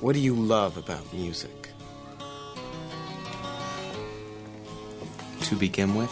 What 0.00 0.14
do 0.14 0.20
you 0.20 0.34
love 0.34 0.78
about 0.78 1.12
music? 1.12 1.68
To 5.42 5.56
begin 5.56 5.94
with, 5.94 6.10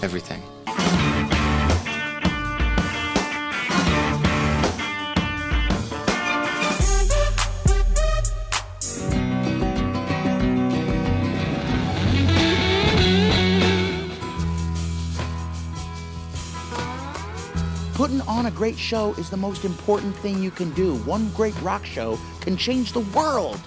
everything. 0.00 0.42
Great 18.64 18.78
show 18.78 19.12
is 19.18 19.28
the 19.28 19.36
most 19.36 19.66
important 19.66 20.16
thing 20.16 20.42
you 20.42 20.50
can 20.50 20.70
do. 20.70 20.96
One 21.00 21.28
great 21.32 21.54
rock 21.60 21.84
show 21.84 22.18
can 22.40 22.56
change 22.56 22.92
the 22.92 23.00
world. 23.00 23.60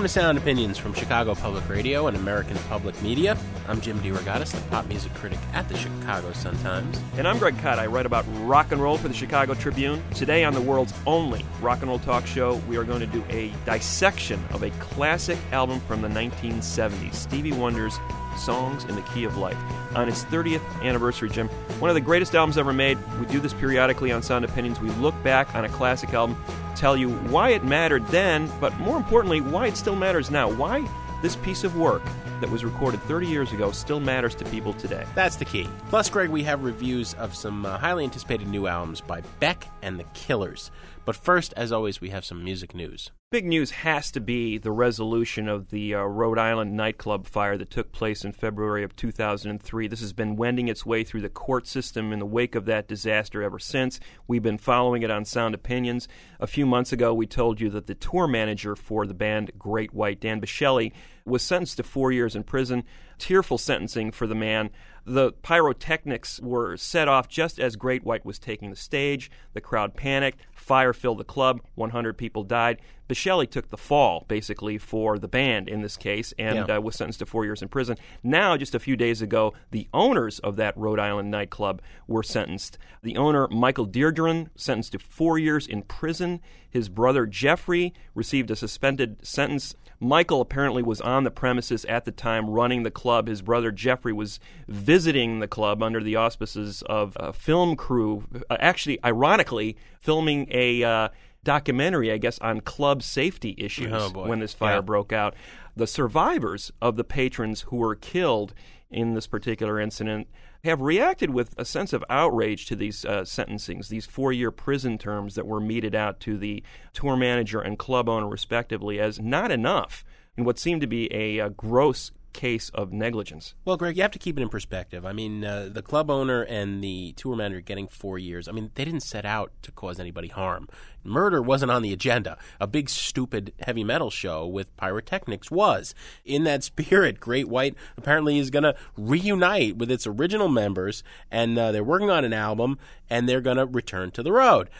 Welcome 0.00 0.14
to 0.14 0.18
Sound 0.18 0.38
Opinions 0.38 0.78
from 0.78 0.94
Chicago 0.94 1.34
Public 1.34 1.68
Radio 1.68 2.06
and 2.06 2.16
American 2.16 2.56
Public 2.70 3.02
Media. 3.02 3.36
I'm 3.68 3.82
Jim 3.82 4.00
DeRogatis, 4.00 4.52
the 4.52 4.70
pop 4.70 4.86
music 4.86 5.12
critic 5.12 5.38
at 5.52 5.68
the 5.68 5.76
Chicago 5.76 6.32
Sun-Times. 6.32 6.98
And 7.18 7.28
I'm 7.28 7.38
Greg 7.38 7.58
Kot. 7.58 7.78
I 7.78 7.84
write 7.84 8.06
about 8.06 8.24
rock 8.46 8.72
and 8.72 8.80
roll 8.80 8.96
for 8.96 9.08
the 9.08 9.14
Chicago 9.14 9.52
Tribune. 9.52 10.02
Today 10.14 10.42
on 10.42 10.54
the 10.54 10.60
world's 10.62 10.94
only 11.06 11.44
rock 11.60 11.80
and 11.80 11.88
roll 11.90 11.98
talk 11.98 12.26
show, 12.26 12.54
we 12.66 12.78
are 12.78 12.84
going 12.84 13.00
to 13.00 13.06
do 13.06 13.22
a 13.28 13.52
dissection 13.66 14.42
of 14.52 14.62
a 14.62 14.70
classic 14.70 15.36
album 15.52 15.80
from 15.80 16.00
the 16.00 16.08
1970s, 16.08 17.12
Stevie 17.12 17.52
Wonder's 17.52 17.98
Songs 18.36 18.84
in 18.84 18.94
the 18.94 19.02
Key 19.02 19.24
of 19.24 19.36
Life. 19.36 19.58
On 19.94 20.08
its 20.08 20.24
30th 20.24 20.62
anniversary, 20.82 21.28
Jim, 21.28 21.48
one 21.78 21.90
of 21.90 21.94
the 21.94 22.00
greatest 22.00 22.34
albums 22.34 22.58
ever 22.58 22.72
made. 22.72 22.98
We 23.18 23.26
do 23.26 23.40
this 23.40 23.52
periodically 23.52 24.12
on 24.12 24.22
Sound 24.22 24.44
Opinions. 24.44 24.80
We 24.80 24.90
look 24.90 25.20
back 25.22 25.54
on 25.54 25.64
a 25.64 25.68
classic 25.68 26.14
album, 26.14 26.42
tell 26.76 26.96
you 26.96 27.10
why 27.10 27.50
it 27.50 27.64
mattered 27.64 28.06
then, 28.08 28.50
but 28.60 28.78
more 28.78 28.96
importantly, 28.96 29.40
why 29.40 29.66
it 29.66 29.76
still 29.76 29.96
matters 29.96 30.30
now. 30.30 30.50
Why 30.50 30.88
this 31.22 31.36
piece 31.36 31.64
of 31.64 31.76
work 31.76 32.02
that 32.40 32.50
was 32.50 32.64
recorded 32.64 33.02
30 33.02 33.26
years 33.26 33.52
ago 33.52 33.70
still 33.70 34.00
matters 34.00 34.34
to 34.36 34.44
people 34.46 34.72
today. 34.72 35.04
That's 35.14 35.36
the 35.36 35.44
key. 35.44 35.68
Plus, 35.88 36.08
Greg, 36.08 36.30
we 36.30 36.42
have 36.44 36.62
reviews 36.62 37.14
of 37.14 37.34
some 37.34 37.66
uh, 37.66 37.78
highly 37.78 38.04
anticipated 38.04 38.48
new 38.48 38.66
albums 38.66 39.00
by 39.00 39.20
Beck 39.38 39.66
and 39.82 39.98
the 39.98 40.04
Killers. 40.14 40.70
But 41.04 41.16
first, 41.16 41.52
as 41.56 41.72
always, 41.72 42.00
we 42.00 42.10
have 42.10 42.24
some 42.24 42.44
music 42.44 42.74
news. 42.74 43.10
Big 43.32 43.46
news 43.46 43.70
has 43.70 44.10
to 44.10 44.20
be 44.20 44.58
the 44.58 44.72
resolution 44.72 45.48
of 45.48 45.70
the 45.70 45.94
uh, 45.94 46.02
Rhode 46.02 46.38
Island 46.38 46.76
nightclub 46.76 47.26
fire 47.26 47.56
that 47.56 47.70
took 47.70 47.92
place 47.92 48.24
in 48.24 48.32
February 48.32 48.82
of 48.82 48.96
2003. 48.96 49.88
This 49.88 50.00
has 50.00 50.12
been 50.12 50.36
wending 50.36 50.68
its 50.68 50.84
way 50.84 51.04
through 51.04 51.22
the 51.22 51.28
court 51.28 51.66
system 51.66 52.12
in 52.12 52.18
the 52.18 52.26
wake 52.26 52.54
of 52.54 52.64
that 52.66 52.88
disaster 52.88 53.42
ever 53.42 53.58
since. 53.58 53.98
We've 54.26 54.42
been 54.42 54.58
following 54.58 55.02
it 55.02 55.10
on 55.10 55.24
Sound 55.24 55.54
Opinions. 55.54 56.08
A 56.38 56.46
few 56.46 56.66
months 56.66 56.92
ago, 56.92 57.14
we 57.14 57.26
told 57.26 57.60
you 57.60 57.70
that 57.70 57.86
the 57.86 57.94
tour 57.94 58.26
manager 58.26 58.74
for 58.74 59.06
the 59.06 59.14
band 59.14 59.52
Great 59.58 59.94
White, 59.94 60.20
Dan 60.20 60.40
Biechele, 60.40 60.92
was 61.24 61.42
sentenced 61.42 61.76
to 61.76 61.82
four 61.82 62.12
years 62.12 62.36
in 62.36 62.44
prison. 62.44 62.84
Tearful 63.18 63.58
sentencing 63.58 64.12
for 64.12 64.26
the 64.26 64.34
man. 64.34 64.70
The 65.10 65.32
pyrotechnics 65.42 66.40
were 66.40 66.76
set 66.76 67.08
off 67.08 67.28
just 67.28 67.58
as 67.58 67.74
Great 67.74 68.04
White 68.04 68.24
was 68.24 68.38
taking 68.38 68.70
the 68.70 68.76
stage. 68.76 69.28
The 69.54 69.60
crowd 69.60 69.96
panicked. 69.96 70.40
Fire 70.52 70.92
filled 70.92 71.18
the 71.18 71.24
club. 71.24 71.60
100 71.74 72.16
people 72.16 72.44
died. 72.44 72.78
Biechele 73.08 73.50
took 73.50 73.70
the 73.70 73.76
fall, 73.76 74.24
basically, 74.28 74.78
for 74.78 75.18
the 75.18 75.26
band 75.26 75.68
in 75.68 75.82
this 75.82 75.96
case 75.96 76.32
and 76.38 76.68
Yeah. 76.68 76.76
uh, 76.76 76.80
was 76.80 76.94
sentenced 76.94 77.18
to 77.18 77.26
four 77.26 77.44
years 77.44 77.60
in 77.60 77.66
prison. 77.66 77.96
Now, 78.22 78.56
just 78.56 78.72
a 78.72 78.78
few 78.78 78.94
days 78.96 79.20
ago, 79.20 79.52
the 79.72 79.88
owners 79.92 80.38
of 80.38 80.54
that 80.56 80.76
Rhode 80.76 81.00
Island 81.00 81.28
nightclub 81.28 81.82
were 82.06 82.22
sentenced. 82.22 82.78
The 83.02 83.16
owner, 83.16 83.48
Michael 83.48 83.88
Derderian, 83.88 84.50
sentenced 84.54 84.92
to 84.92 85.00
four 85.00 85.40
years 85.40 85.66
in 85.66 85.82
prison. 85.82 86.40
His 86.68 86.88
brother, 86.88 87.26
Jeffrey, 87.26 87.92
received 88.14 88.48
a 88.52 88.54
suspended 88.54 89.26
sentence. 89.26 89.74
Michael 89.98 90.40
apparently 90.40 90.84
was 90.84 91.00
on 91.00 91.24
the 91.24 91.32
premises 91.32 91.84
at 91.86 92.04
the 92.04 92.12
time 92.12 92.48
running 92.48 92.84
the 92.84 92.92
club. 92.92 93.26
His 93.26 93.42
brother, 93.42 93.72
Jeffrey, 93.72 94.12
was 94.12 94.38
visiting 94.68 94.99
the 95.04 95.48
club 95.48 95.82
under 95.82 96.02
the 96.02 96.16
auspices 96.16 96.82
of 96.82 97.16
a 97.20 97.32
film 97.32 97.76
crew, 97.76 98.24
uh, 98.50 98.56
actually, 98.60 99.02
ironically, 99.04 99.76
filming 100.00 100.46
a. 100.50 100.82
Uh, 100.82 101.08
documentary, 101.42 102.12
I 102.12 102.18
guess, 102.18 102.38
on 102.40 102.60
club 102.60 103.02
safety 103.02 103.54
issues 103.56 103.90
Oh, 103.94 104.10
when 104.10 104.40
this 104.40 104.52
fire 104.52 104.74
Yeah. 104.74 104.80
broke 104.82 105.10
out. 105.10 105.34
The 105.74 105.86
survivors 105.86 106.70
of 106.82 106.96
the 106.96 107.02
patrons 107.04 107.62
who 107.62 107.76
were 107.76 107.94
killed 107.94 108.52
in 108.90 109.14
this 109.14 109.26
particular 109.26 109.80
incident 109.80 110.28
have 110.64 110.82
reacted 110.82 111.30
with 111.30 111.54
a 111.56 111.64
sense 111.64 111.94
of 111.94 112.04
outrage 112.10 112.66
to 112.66 112.76
these 112.76 113.06
uh, 113.06 113.22
sentencings, 113.22 113.88
these 113.88 114.04
four 114.04 114.34
year 114.34 114.50
prison 114.50 114.98
terms 114.98 115.34
that 115.34 115.46
were 115.46 115.60
meted 115.60 115.94
out 115.94 116.20
to 116.20 116.36
the 116.36 116.62
tour 116.92 117.16
manager 117.16 117.62
and 117.62 117.78
club 117.78 118.06
owner, 118.06 118.28
respectively, 118.28 119.00
as 119.00 119.18
not 119.18 119.50
enough 119.50 120.04
in 120.36 120.44
what 120.44 120.58
seemed 120.58 120.82
to 120.82 120.86
be 120.86 121.08
a, 121.10 121.40
uh 121.40 121.48
gross 121.48 122.10
case 122.32 122.70
of 122.70 122.92
negligence. 122.92 123.54
Well, 123.64 123.76
Greg, 123.76 123.96
you 123.96 124.02
have 124.02 124.10
to 124.12 124.18
keep 124.18 124.38
it 124.38 124.42
in 124.42 124.48
perspective. 124.48 125.04
I 125.04 125.12
mean, 125.12 125.44
uh, 125.44 125.68
the 125.72 125.82
club 125.82 126.10
owner 126.10 126.42
and 126.42 126.82
the 126.82 127.12
tour 127.16 127.36
manager 127.36 127.60
getting 127.60 127.88
four 127.88 128.18
years. 128.18 128.48
I 128.48 128.52
mean, 128.52 128.70
they 128.74 128.84
didn't 128.84 129.00
set 129.00 129.24
out 129.24 129.52
to 129.62 129.72
cause 129.72 130.00
anybody 130.00 130.28
harm. 130.28 130.68
Murder 131.02 131.42
wasn't 131.42 131.70
on 131.70 131.82
the 131.82 131.92
agenda. 131.92 132.38
A 132.60 132.66
big, 132.66 132.88
stupid 132.88 133.52
heavy 133.60 133.84
metal 133.84 134.10
show 134.10 134.46
with 134.46 134.76
pyrotechnics 134.76 135.50
was. 135.50 135.94
In 136.24 136.44
that 136.44 136.64
spirit, 136.70 137.20
Great 137.20 137.48
White 137.48 137.74
apparently 137.96 138.38
is 138.38 138.50
going 138.50 138.62
to 138.64 138.74
reunite 138.96 139.76
with 139.76 139.90
its 139.90 140.06
original 140.06 140.48
members, 140.48 141.02
and 141.30 141.58
uh, 141.58 141.72
they're 141.72 141.84
working 141.84 142.10
on 142.10 142.24
an 142.24 142.32
album, 142.32 142.78
and 143.08 143.28
they're 143.28 143.40
going 143.40 143.56
to 143.56 143.66
return 143.66 144.10
to 144.12 144.22
the 144.22 144.32
road. 144.32 144.70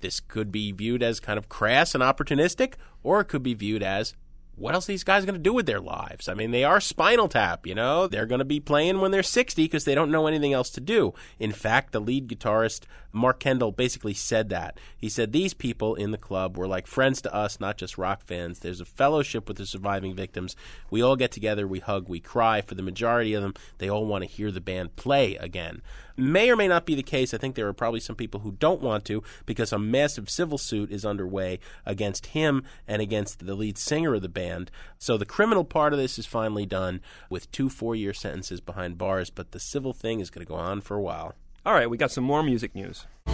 This 0.00 0.20
could 0.20 0.50
be 0.50 0.72
viewed 0.72 1.02
as 1.02 1.20
kind 1.20 1.38
of 1.38 1.48
crass 1.48 1.94
and 1.94 2.02
opportunistic, 2.02 2.74
or 3.02 3.20
it 3.20 3.26
could 3.26 3.42
be 3.42 3.54
viewed 3.54 3.82
as 3.82 4.14
what 4.60 4.74
else 4.74 4.88
are 4.88 4.92
these 4.92 5.04
guys 5.04 5.24
going 5.24 5.34
to 5.34 5.40
do 5.40 5.54
with 5.54 5.64
their 5.64 5.80
lives? 5.80 6.28
I 6.28 6.34
mean, 6.34 6.50
they 6.50 6.64
are 6.64 6.80
Spinal 6.80 7.28
Tap, 7.28 7.66
you 7.66 7.74
know? 7.74 8.06
They're 8.06 8.26
going 8.26 8.40
to 8.40 8.44
be 8.44 8.60
playing 8.60 9.00
when 9.00 9.10
they're 9.10 9.22
60 9.22 9.64
because 9.64 9.84
they 9.84 9.94
don't 9.94 10.10
know 10.10 10.26
anything 10.26 10.52
else 10.52 10.68
to 10.70 10.80
do. 10.80 11.14
In 11.38 11.50
fact, 11.50 11.92
the 11.92 12.00
lead 12.00 12.28
guitarist, 12.28 12.82
Mark 13.12 13.40
Kendall, 13.40 13.72
basically 13.72 14.14
said 14.14 14.48
that. 14.50 14.78
He 14.96 15.08
said, 15.08 15.32
These 15.32 15.54
people 15.54 15.94
in 15.94 16.10
the 16.10 16.18
club 16.18 16.56
were 16.56 16.68
like 16.68 16.86
friends 16.86 17.20
to 17.22 17.34
us, 17.34 17.58
not 17.58 17.76
just 17.76 17.98
rock 17.98 18.22
fans. 18.24 18.60
There's 18.60 18.80
a 18.80 18.84
fellowship 18.84 19.48
with 19.48 19.56
the 19.56 19.66
surviving 19.66 20.14
victims. 20.14 20.54
We 20.90 21.02
all 21.02 21.16
get 21.16 21.32
together, 21.32 21.66
we 21.66 21.80
hug, 21.80 22.08
we 22.08 22.20
cry. 22.20 22.60
For 22.60 22.74
the 22.74 22.82
majority 22.82 23.34
of 23.34 23.42
them, 23.42 23.54
they 23.78 23.88
all 23.88 24.06
want 24.06 24.22
to 24.22 24.30
hear 24.30 24.50
the 24.50 24.60
band 24.60 24.96
play 24.96 25.36
again. 25.36 25.82
May 26.16 26.50
or 26.50 26.56
may 26.56 26.68
not 26.68 26.84
be 26.84 26.94
the 26.94 27.02
case. 27.02 27.32
I 27.32 27.38
think 27.38 27.54
there 27.54 27.66
are 27.66 27.72
probably 27.72 28.00
some 28.00 28.16
people 28.16 28.40
who 28.40 28.52
don't 28.52 28.82
want 28.82 29.04
to 29.06 29.22
because 29.46 29.72
a 29.72 29.78
massive 29.78 30.28
civil 30.28 30.58
suit 30.58 30.92
is 30.92 31.04
underway 31.04 31.60
against 31.86 32.26
him 32.26 32.62
and 32.86 33.00
against 33.00 33.46
the 33.46 33.54
lead 33.54 33.78
singer 33.78 34.14
of 34.14 34.22
the 34.22 34.28
band. 34.28 34.70
So 34.98 35.16
the 35.16 35.24
criminal 35.24 35.64
part 35.64 35.92
of 35.92 35.98
this 35.98 36.18
is 36.18 36.26
finally 36.26 36.66
done 36.66 37.00
with 37.30 37.50
two 37.52 37.70
four 37.70 37.96
year 37.96 38.12
sentences 38.12 38.60
behind 38.60 38.98
bars, 38.98 39.30
but 39.30 39.52
the 39.52 39.60
civil 39.60 39.92
thing 39.94 40.20
is 40.20 40.30
going 40.30 40.44
to 40.44 40.48
go 40.48 40.58
on 40.58 40.82
for 40.82 40.96
a 40.96 41.02
while. 41.02 41.34
All 41.66 41.74
right, 41.74 41.90
we 41.90 41.98
got 41.98 42.10
some 42.10 42.24
more 42.24 42.42
music 42.42 42.74
news. 42.74 43.06
I 43.26 43.32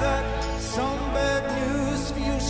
got 0.00 0.58
some 0.58 0.98
bad 1.12 1.44
news 1.52 2.10
for 2.10 2.18
you, 2.18 2.40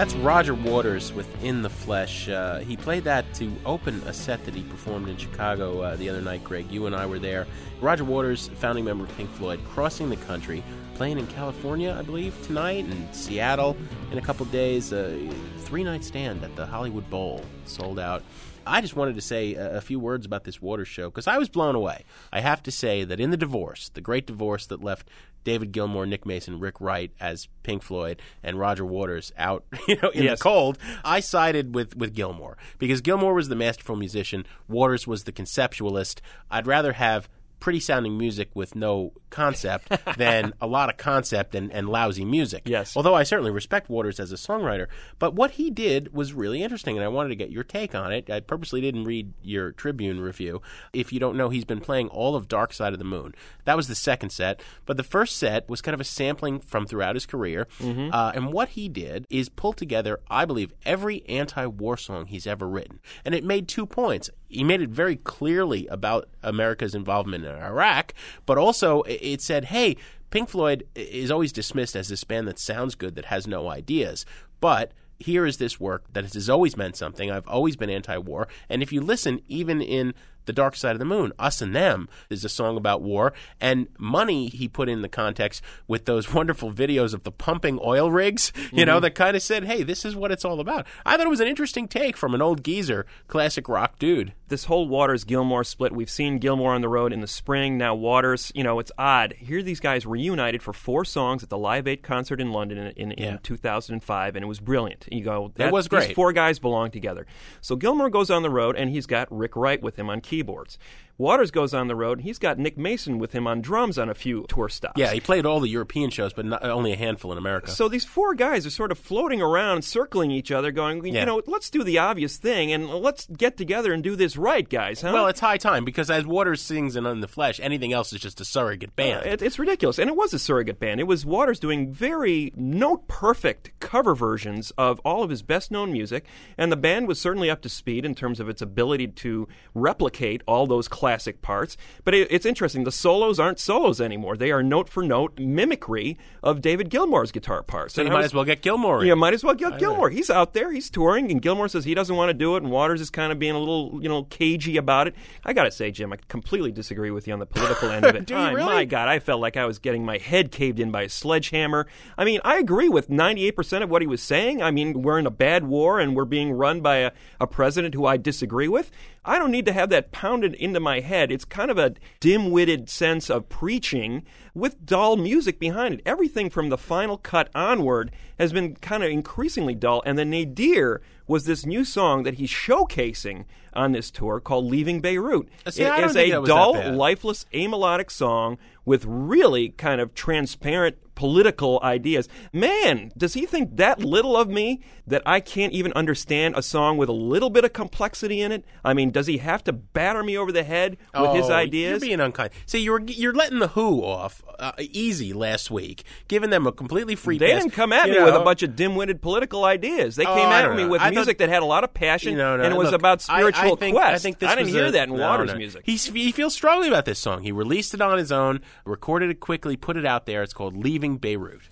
That's 0.00 0.14
Roger 0.14 0.54
Waters 0.54 1.12
with 1.12 1.28
In 1.44 1.60
the 1.60 1.68
Flesh. 1.68 2.26
Uh, 2.26 2.60
he 2.60 2.74
played 2.74 3.04
that 3.04 3.34
to 3.34 3.52
open 3.66 3.96
a 4.06 4.14
set 4.14 4.42
that 4.46 4.54
he 4.54 4.62
performed 4.62 5.10
in 5.10 5.18
Chicago 5.18 5.82
uh, 5.82 5.96
the 5.96 6.08
other 6.08 6.22
night, 6.22 6.42
Greg. 6.42 6.72
You 6.72 6.86
and 6.86 6.96
I 6.96 7.04
were 7.04 7.18
there. 7.18 7.46
Roger 7.82 8.04
Waters, 8.04 8.48
founding 8.54 8.86
member 8.86 9.04
of 9.04 9.14
Pink 9.18 9.30
Floyd, 9.32 9.60
crossing 9.68 10.08
the 10.08 10.16
country, 10.16 10.64
playing 10.94 11.18
in 11.18 11.26
California, 11.26 11.94
I 11.98 12.00
believe, 12.00 12.34
tonight, 12.46 12.86
and 12.86 13.14
Seattle 13.14 13.76
in 14.10 14.16
a 14.16 14.22
couple 14.22 14.46
days. 14.46 14.94
A 14.94 15.28
three 15.58 15.84
night 15.84 16.02
stand 16.02 16.44
at 16.44 16.56
the 16.56 16.64
Hollywood 16.64 17.10
Bowl, 17.10 17.44
sold 17.66 17.98
out. 17.98 18.22
I 18.70 18.80
just 18.80 18.96
wanted 18.96 19.14
to 19.16 19.20
say 19.20 19.54
a, 19.54 19.78
a 19.78 19.80
few 19.80 19.98
words 20.00 20.24
about 20.26 20.44
this 20.44 20.60
Waters 20.62 20.88
show 20.88 21.10
because 21.10 21.26
I 21.26 21.38
was 21.38 21.48
blown 21.48 21.74
away. 21.74 22.04
I 22.32 22.40
have 22.40 22.62
to 22.64 22.70
say 22.70 23.04
that 23.04 23.20
in 23.20 23.30
the 23.30 23.36
divorce, 23.36 23.90
the 23.92 24.00
great 24.00 24.26
divorce 24.26 24.66
that 24.66 24.82
left 24.82 25.08
David 25.42 25.72
Gilmour, 25.72 26.06
Nick 26.06 26.26
Mason, 26.26 26.60
Rick 26.60 26.80
Wright 26.80 27.10
as 27.18 27.48
Pink 27.62 27.82
Floyd, 27.82 28.20
and 28.42 28.58
Roger 28.58 28.84
Waters 28.84 29.32
out, 29.38 29.64
you 29.88 29.96
know, 30.02 30.10
in 30.10 30.24
Yes. 30.24 30.38
the 30.38 30.42
cold, 30.42 30.78
I 31.04 31.20
sided 31.20 31.74
with 31.74 31.96
with 31.96 32.14
Gilmour 32.14 32.56
because 32.78 33.00
Gilmour 33.00 33.34
was 33.34 33.48
the 33.48 33.56
masterful 33.56 33.96
musician, 33.96 34.44
Waters 34.68 35.06
was 35.06 35.24
the 35.24 35.32
conceptualist. 35.32 36.20
I'd 36.50 36.66
rather 36.66 36.92
have 36.92 37.28
pretty 37.60 37.80
sounding 37.80 38.16
music 38.18 38.50
with 38.54 38.74
no 38.74 39.12
concept 39.28 39.92
than 40.16 40.52
a 40.60 40.66
lot 40.66 40.88
of 40.88 40.96
concept 40.96 41.54
and, 41.54 41.70
and 41.72 41.88
lousy 41.88 42.24
music. 42.24 42.62
Yes. 42.64 42.96
Although 42.96 43.14
I 43.14 43.22
certainly 43.22 43.50
respect 43.50 43.88
Waters 43.88 44.18
as 44.18 44.32
a 44.32 44.36
songwriter. 44.36 44.86
But 45.18 45.34
what 45.34 45.52
he 45.52 45.70
did 45.70 46.12
was 46.12 46.32
really 46.32 46.62
interesting, 46.62 46.96
and 46.96 47.04
I 47.04 47.08
wanted 47.08 47.28
to 47.28 47.36
get 47.36 47.50
your 47.50 47.62
take 47.64 47.94
on 47.94 48.12
it. 48.12 48.28
I 48.30 48.40
purposely 48.40 48.80
didn't 48.80 49.04
read 49.04 49.32
your 49.42 49.72
Tribune 49.72 50.20
review. 50.20 50.62
If 50.92 51.12
you 51.12 51.20
don't 51.20 51.36
know, 51.36 51.50
he's 51.50 51.64
been 51.64 51.80
playing 51.80 52.08
all 52.08 52.34
of 52.34 52.48
Dark 52.48 52.72
Side 52.72 52.92
of 52.92 52.98
the 52.98 53.04
Moon. 53.04 53.34
That 53.64 53.76
was 53.76 53.88
the 53.88 53.94
second 53.94 54.30
set. 54.30 54.60
But 54.86 54.96
the 54.96 55.02
first 55.02 55.36
set 55.36 55.68
was 55.68 55.80
kind 55.82 55.94
of 55.94 56.00
a 56.00 56.04
sampling 56.04 56.60
from 56.60 56.86
throughout 56.86 57.14
his 57.16 57.26
career. 57.26 57.68
Uh, 58.12 58.32
and 58.34 58.52
what 58.52 58.70
he 58.70 58.88
did 58.88 59.26
is 59.30 59.48
pull 59.48 59.72
together, 59.72 60.20
I 60.30 60.44
believe, 60.44 60.72
every 60.84 61.22
anti 61.28 61.66
war 61.66 61.96
song 61.96 62.26
he's 62.26 62.46
ever 62.46 62.68
written. 62.68 63.00
And 63.24 63.34
it 63.34 63.44
made 63.44 63.68
two 63.68 63.86
points. 63.86 64.30
He 64.50 64.64
made 64.64 64.82
it 64.82 64.90
very 64.90 65.16
clearly 65.16 65.86
about 65.86 66.28
America's 66.42 66.94
involvement 66.94 67.44
in 67.44 67.54
Iraq, 67.54 68.12
but 68.46 68.58
also 68.58 69.02
it 69.02 69.40
said, 69.40 69.66
hey, 69.66 69.96
Pink 70.30 70.48
Floyd 70.48 70.86
is 70.94 71.30
always 71.30 71.52
dismissed 71.52 71.96
as 71.96 72.08
this 72.08 72.24
band 72.24 72.46
that 72.48 72.58
sounds 72.58 72.94
good 72.94 73.14
that 73.16 73.26
has 73.26 73.46
no 73.46 73.68
ideas. 73.68 74.24
But 74.60 74.92
here 75.20 75.44
is 75.44 75.58
this 75.58 75.78
work 75.78 76.04
that 76.12 76.32
has 76.32 76.48
always 76.48 76.76
meant 76.76 76.96
something. 76.96 77.30
I've 77.30 77.46
always 77.46 77.76
been 77.76 77.90
anti 77.90 78.16
war. 78.18 78.48
And 78.68 78.82
if 78.82 78.92
you 78.92 79.00
listen, 79.00 79.40
even 79.48 79.82
in 79.82 80.14
The 80.46 80.52
Dark 80.52 80.76
Side 80.76 80.92
of 80.92 80.98
the 80.98 81.04
Moon, 81.04 81.32
Us 81.38 81.60
and 81.60 81.74
Them 81.74 82.08
is 82.30 82.44
a 82.44 82.48
song 82.48 82.76
about 82.76 83.02
war. 83.02 83.32
And 83.60 83.88
Money, 83.98 84.48
he 84.48 84.66
put 84.66 84.88
in 84.88 85.02
the 85.02 85.08
context 85.08 85.62
with 85.86 86.06
those 86.06 86.32
wonderful 86.34 86.72
videos 86.72 87.12
of 87.12 87.24
the 87.24 87.32
pumping 87.32 87.78
oil 87.84 88.10
rigs, 88.10 88.52
you 88.72 88.86
know, 88.86 88.96
mm-hmm. 88.96 89.02
that 89.02 89.14
kind 89.14 89.36
of 89.36 89.42
said, 89.42 89.64
hey, 89.64 89.82
this 89.82 90.04
is 90.04 90.16
what 90.16 90.32
it's 90.32 90.44
all 90.44 90.60
about. 90.60 90.86
I 91.04 91.16
thought 91.16 91.26
it 91.26 91.30
was 91.30 91.40
an 91.40 91.48
interesting 91.48 91.86
take 91.86 92.16
from 92.16 92.34
an 92.34 92.42
old 92.42 92.64
geezer, 92.64 93.04
classic 93.28 93.68
rock 93.68 93.98
dude. 93.98 94.32
This 94.50 94.64
whole 94.64 94.88
Waters 94.88 95.24
Gilmour 95.24 95.64
split. 95.64 95.92
We've 95.92 96.10
seen 96.10 96.38
Gilmour 96.40 96.74
on 96.74 96.80
the 96.80 96.88
road 96.88 97.12
in 97.12 97.20
the 97.20 97.26
spring. 97.28 97.78
Now 97.78 97.94
Waters, 97.94 98.50
you 98.54 98.64
know, 98.64 98.80
it's 98.80 98.90
odd. 98.98 99.32
Here 99.38 99.62
these 99.62 99.78
guys 99.80 100.04
reunited 100.04 100.60
for 100.62 100.72
four 100.72 101.04
songs 101.04 101.42
at 101.44 101.48
the 101.50 101.56
Live 101.56 101.86
Aid 101.86 102.02
concert 102.02 102.40
in 102.40 102.50
London 102.52 102.76
in, 102.78 103.10
in, 103.10 103.14
Yeah. 103.16 103.30
in 103.32 103.38
2005, 103.38 104.34
and 104.36 104.44
it 104.44 104.48
was 104.48 104.58
brilliant. 104.60 105.06
You 105.10 105.22
go, 105.22 105.52
that, 105.54 105.72
was 105.72 105.84
These 105.84 105.88
great. 105.88 106.14
four 106.16 106.32
guys 106.32 106.58
belong 106.58 106.90
together. 106.90 107.26
So 107.60 107.76
Gilmour 107.76 108.10
goes 108.10 108.28
on 108.30 108.42
the 108.42 108.50
road, 108.50 108.74
and 108.76 108.90
he's 108.90 109.06
got 109.06 109.28
Rick 109.30 109.54
Wright 109.54 109.80
with 109.80 109.96
him 109.96 110.10
on 110.10 110.20
keyboards. 110.20 110.78
Waters 111.20 111.50
goes 111.50 111.74
on 111.74 111.86
the 111.86 111.94
road, 111.94 112.16
and 112.18 112.24
he's 112.24 112.38
got 112.38 112.58
Nick 112.58 112.78
Mason 112.78 113.18
with 113.18 113.32
him 113.32 113.46
on 113.46 113.60
drums 113.60 113.98
on 113.98 114.08
a 114.08 114.14
few 114.14 114.46
tour 114.48 114.70
stops. 114.70 114.98
Yeah, 114.98 115.12
he 115.12 115.20
played 115.20 115.44
all 115.44 115.60
the 115.60 115.68
European 115.68 116.08
shows, 116.08 116.32
but 116.32 116.46
not, 116.46 116.64
only 116.64 116.92
a 116.94 116.96
handful 116.96 117.30
in 117.30 117.36
America. 117.36 117.70
So 117.70 117.88
these 117.88 118.06
four 118.06 118.34
guys 118.34 118.64
are 118.64 118.70
sort 118.70 118.90
of 118.90 118.98
floating 118.98 119.42
around, 119.42 119.82
circling 119.84 120.30
each 120.30 120.50
other, 120.50 120.72
going, 120.72 121.04
you 121.04 121.12
Yeah. 121.12 121.26
know, 121.26 121.42
let's 121.46 121.68
do 121.68 121.84
the 121.84 121.98
obvious 121.98 122.38
thing 122.38 122.72
and 122.72 122.88
let's 122.88 123.26
get 123.26 123.58
together 123.58 123.92
and 123.92 124.02
do 124.02 124.16
this 124.16 124.38
right, 124.38 124.66
guys. 124.66 125.02
Huh? 125.02 125.10
well, 125.12 125.26
it's 125.26 125.40
high 125.40 125.58
time 125.58 125.84
because 125.84 126.08
as 126.10 126.24
Waters 126.24 126.62
sings 126.62 126.96
in 126.96 127.04
On 127.04 127.20
the 127.20 127.28
Flesh, 127.28 127.60
anything 127.62 127.92
else 127.92 128.14
is 128.14 128.20
just 128.20 128.40
a 128.40 128.44
surrogate 128.46 128.88
uh, 128.90 128.96
band. 128.96 129.26
It, 129.26 129.42
it's 129.42 129.58
ridiculous. 129.58 129.98
And 129.98 130.08
it 130.08 130.16
was 130.16 130.32
a 130.32 130.38
surrogate 130.38 130.80
band. 130.80 131.00
It 131.00 131.06
was 131.06 131.26
Waters 131.26 131.60
doing 131.60 131.92
very 131.92 132.50
note 132.56 133.08
perfect 133.08 133.72
cover 133.78 134.14
versions 134.14 134.70
of 134.78 134.98
all 135.00 135.22
of 135.22 135.28
his 135.28 135.42
best 135.42 135.70
known 135.70 135.92
music. 135.92 136.24
And 136.56 136.72
the 136.72 136.76
band 136.76 137.08
was 137.08 137.20
certainly 137.20 137.50
up 137.50 137.60
to 137.60 137.68
speed 137.68 138.06
in 138.06 138.14
terms 138.14 138.40
of 138.40 138.48
its 138.48 138.62
ability 138.62 139.08
to 139.08 139.46
replicate 139.74 140.42
all 140.46 140.66
those 140.66 140.88
classic 141.10 141.42
parts. 141.42 141.76
But 142.04 142.14
it, 142.14 142.28
it's 142.30 142.46
interesting. 142.46 142.84
The 142.84 142.92
solos 142.92 143.40
aren't 143.40 143.58
solos 143.58 144.00
anymore, 144.00 144.36
they 144.36 144.52
are 144.52 144.62
note 144.62 144.88
for 144.88 145.02
note 145.02 145.38
mimicry 145.40 146.16
of 146.42 146.60
David 146.60 146.88
Gilmour's 146.88 147.32
guitar 147.32 147.62
parts. 147.64 147.94
so 147.94 148.02
you 148.02 148.08
I 148.08 148.12
might 148.12 148.16
was- 148.18 148.26
as 148.26 148.34
well 148.34 148.44
get 148.44 148.62
Gilmour. 148.62 149.04
yeah, 149.04 149.14
might 149.14 149.34
as 149.34 149.42
well 149.42 149.54
get 149.54 149.78
Gilmour. 149.80 150.10
He's 150.10 150.30
out 150.30 150.54
there, 150.54 150.70
he's 150.72 150.88
touring, 150.88 151.30
and 151.32 151.42
Gilmour 151.42 151.68
says 151.68 151.84
he 151.84 151.94
doesn't 151.94 152.14
want 152.14 152.28
to 152.30 152.34
do 152.34 152.54
it, 152.54 152.62
and 152.62 152.70
Waters 152.70 153.00
is 153.00 153.10
kind 153.10 153.32
of 153.32 153.38
being 153.40 153.54
a 153.56 153.58
little, 153.58 153.98
you 154.00 154.08
know, 154.08 154.22
cagey 154.24 154.76
about 154.76 155.08
it. 155.08 155.14
I 155.44 155.52
gotta 155.52 155.72
say, 155.72 155.90
Jim, 155.90 156.12
I 156.12 156.16
completely 156.28 156.70
disagree 156.70 157.10
with 157.10 157.26
you 157.26 157.32
on 157.32 157.40
the 157.40 157.46
political 157.46 157.90
end 157.90 158.04
of 158.06 158.14
it. 158.20 158.26
Do 158.26 158.34
you 158.34 158.46
really? 158.54 158.62
My 158.62 158.84
God, 158.84 159.08
I 159.08 159.18
felt 159.18 159.40
like 159.40 159.56
I 159.56 159.66
was 159.66 159.78
getting 159.80 160.04
my 160.04 160.18
head 160.18 160.52
caved 160.52 160.78
in 160.78 160.92
by 160.92 161.02
a 161.02 161.08
sledgehammer. 161.08 161.88
I 162.16 162.24
mean, 162.24 162.40
I 162.44 162.58
agree 162.58 162.88
with 162.88 163.08
98% 163.08 163.82
of 163.82 163.90
what 163.90 164.00
he 164.02 164.06
was 164.06 164.22
saying. 164.22 164.62
I 164.62 164.70
mean, 164.70 165.02
we're 165.02 165.18
in 165.18 165.26
a 165.26 165.30
bad 165.30 165.64
war, 165.64 165.98
and 165.98 166.14
we're 166.14 166.24
being 166.24 166.52
run 166.52 166.80
by 166.80 166.98
a, 166.98 167.10
a 167.40 167.46
president 167.48 167.94
who 167.94 168.06
I 168.06 168.16
disagree 168.16 168.68
with. 168.68 168.92
I 169.24 169.38
don't 169.38 169.50
need 169.50 169.66
to 169.66 169.72
have 169.72 169.90
that 169.90 170.12
pounded 170.12 170.54
into 170.54 170.80
my 170.80 171.00
head. 171.00 171.30
It's 171.30 171.44
kind 171.44 171.70
of 171.70 171.78
a 171.78 171.94
dim 172.20 172.50
witted 172.50 172.88
sense 172.88 173.28
of 173.28 173.48
preaching 173.48 174.24
with 174.54 174.86
dull 174.86 175.16
music 175.16 175.58
behind 175.58 175.94
it. 175.94 176.02
Everything 176.06 176.48
from 176.48 176.70
the 176.70 176.78
final 176.78 177.18
cut 177.18 177.50
onward 177.54 178.12
has 178.38 178.52
been 178.52 178.76
kind 178.76 179.04
of 179.04 179.10
increasingly 179.10 179.74
dull. 179.74 180.02
And 180.06 180.18
the 180.18 180.24
Nadir 180.24 181.02
was 181.26 181.44
this 181.44 181.66
new 181.66 181.84
song 181.84 182.22
that 182.22 182.34
he's 182.34 182.50
showcasing 182.50 183.44
on 183.74 183.92
this 183.92 184.10
tour 184.10 184.40
called 184.40 184.64
Leaving 184.64 185.00
Beirut. 185.00 185.48
Uh, 185.66 185.70
see, 185.70 185.82
It 185.82 186.04
is 186.04 186.16
a 186.16 186.30
that 186.30 186.40
was 186.40 186.48
that 186.48 186.54
dull, 186.54 186.92
lifeless, 186.92 187.44
amelodic 187.52 188.10
song 188.10 188.58
with 188.84 189.04
really 189.04 189.68
kind 189.68 190.00
of 190.00 190.14
transparent 190.14 190.96
political 191.20 191.78
ideas. 191.82 192.28
Man, 192.50 193.12
does 193.14 193.34
he 193.34 193.44
think 193.44 193.76
that 193.76 193.98
little 194.00 194.38
of 194.38 194.48
me 194.48 194.80
that 195.06 195.20
I 195.26 195.40
can't 195.40 195.74
even 195.74 195.92
understand 195.92 196.54
a 196.56 196.62
song 196.62 196.96
with 196.96 197.10
a 197.10 197.12
little 197.12 197.50
bit 197.50 197.62
of 197.62 197.74
complexity 197.74 198.40
in 198.40 198.52
it? 198.52 198.64
I 198.82 198.94
mean, 198.94 199.10
does 199.10 199.26
he 199.26 199.36
have 199.36 199.62
to 199.64 199.72
batter 199.74 200.22
me 200.24 200.38
over 200.38 200.50
the 200.50 200.62
head 200.62 200.96
with 201.14 201.34
his 201.34 201.50
Oh, 201.50 201.52
ideas? 201.52 202.00
You're 202.02 202.08
being 202.08 202.20
unkind. 202.20 202.50
See, 202.64 202.78
you're 202.78 203.02
you're 203.02 203.34
letting 203.34 203.58
the 203.58 203.68
Who 203.68 204.02
off 204.02 204.42
uh, 204.58 204.72
easy 204.78 205.34
last 205.34 205.70
week, 205.70 206.04
giving 206.26 206.48
them 206.48 206.66
a 206.66 206.72
completely 206.72 207.16
free 207.16 207.36
they 207.36 207.52
pass. 207.52 207.62
didn't 207.64 207.74
come 207.74 207.92
at 207.92 208.08
You 208.08 208.14
me 208.14 208.24
with 208.24 208.34
a 208.34 208.40
bunch 208.40 208.62
of 208.62 208.74
dim-witted 208.76 209.20
political 209.20 209.64
ideas. 209.66 210.16
They 210.16 210.24
Oh, 210.24 210.34
came 210.34 210.46
at 210.46 210.74
me 210.74 210.84
know. 210.84 210.88
with 210.88 211.02
I 211.02 211.10
music 211.10 211.36
thought- 211.36 211.46
that 211.46 211.52
had 211.52 211.62
a 211.62 211.66
lot 211.66 211.84
of 211.84 211.92
passion, 211.92 212.32
You 212.32 212.38
know, 212.38 212.56
no, 212.56 212.62
and 212.64 212.72
it 212.72 212.76
was 212.78 212.86
look, 212.92 212.94
about 212.98 213.20
spiritual 213.20 213.74
I, 213.74 213.76
think, 213.76 213.94
quest. 213.96 214.14
I, 214.14 214.18
think 214.18 214.38
this 214.38 214.48
didn't 214.54 214.68
hear 214.68 214.86
a- 214.86 214.90
that 214.92 215.08
in 215.08 215.16
no, 215.16 215.20
Waters 215.28 215.50
no. 215.52 215.56
music. 215.58 215.82
He's, 215.84 216.06
he 216.06 216.32
feels 216.32 216.54
strongly 216.54 216.88
about 216.88 217.04
this 217.04 217.18
song. 217.18 217.42
He 217.42 217.52
released 217.52 217.92
it 217.94 218.00
on 218.00 218.16
his 218.16 218.32
own, 218.32 218.60
recorded 218.86 219.28
it 219.30 219.40
quickly, 219.40 219.76
put 219.76 219.96
it 219.98 220.06
out 220.06 220.24
there. 220.26 220.42
It's 220.42 220.52
called 220.54 220.76
"Leaving 220.76 221.09
Beirut." 221.16 221.62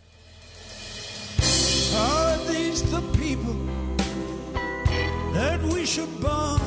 Are 1.95 2.37
these 2.47 2.83
the 2.91 3.01
people 3.19 3.57
that 5.33 5.61
we 5.63 5.85
should 5.87 6.21
bomb? 6.21 6.61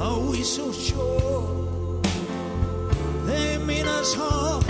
Are 0.00 0.20
we 0.20 0.42
so 0.42 0.72
sure 0.72 2.00
they 3.26 3.58
mean 3.58 3.86
us 3.86 4.14
harm? 4.14 4.62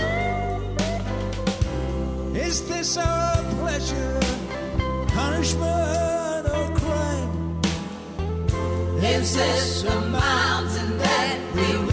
Is 2.35 2.67
this 2.67 2.97
our 2.97 3.35
pleasure, 3.59 4.19
punishment, 5.07 6.47
or 6.47 6.67
crime? 6.79 7.61
Is 9.03 9.35
this 9.35 9.83
the 9.83 10.01
mountain 10.01 10.97
that 10.97 11.37
we 11.55 11.88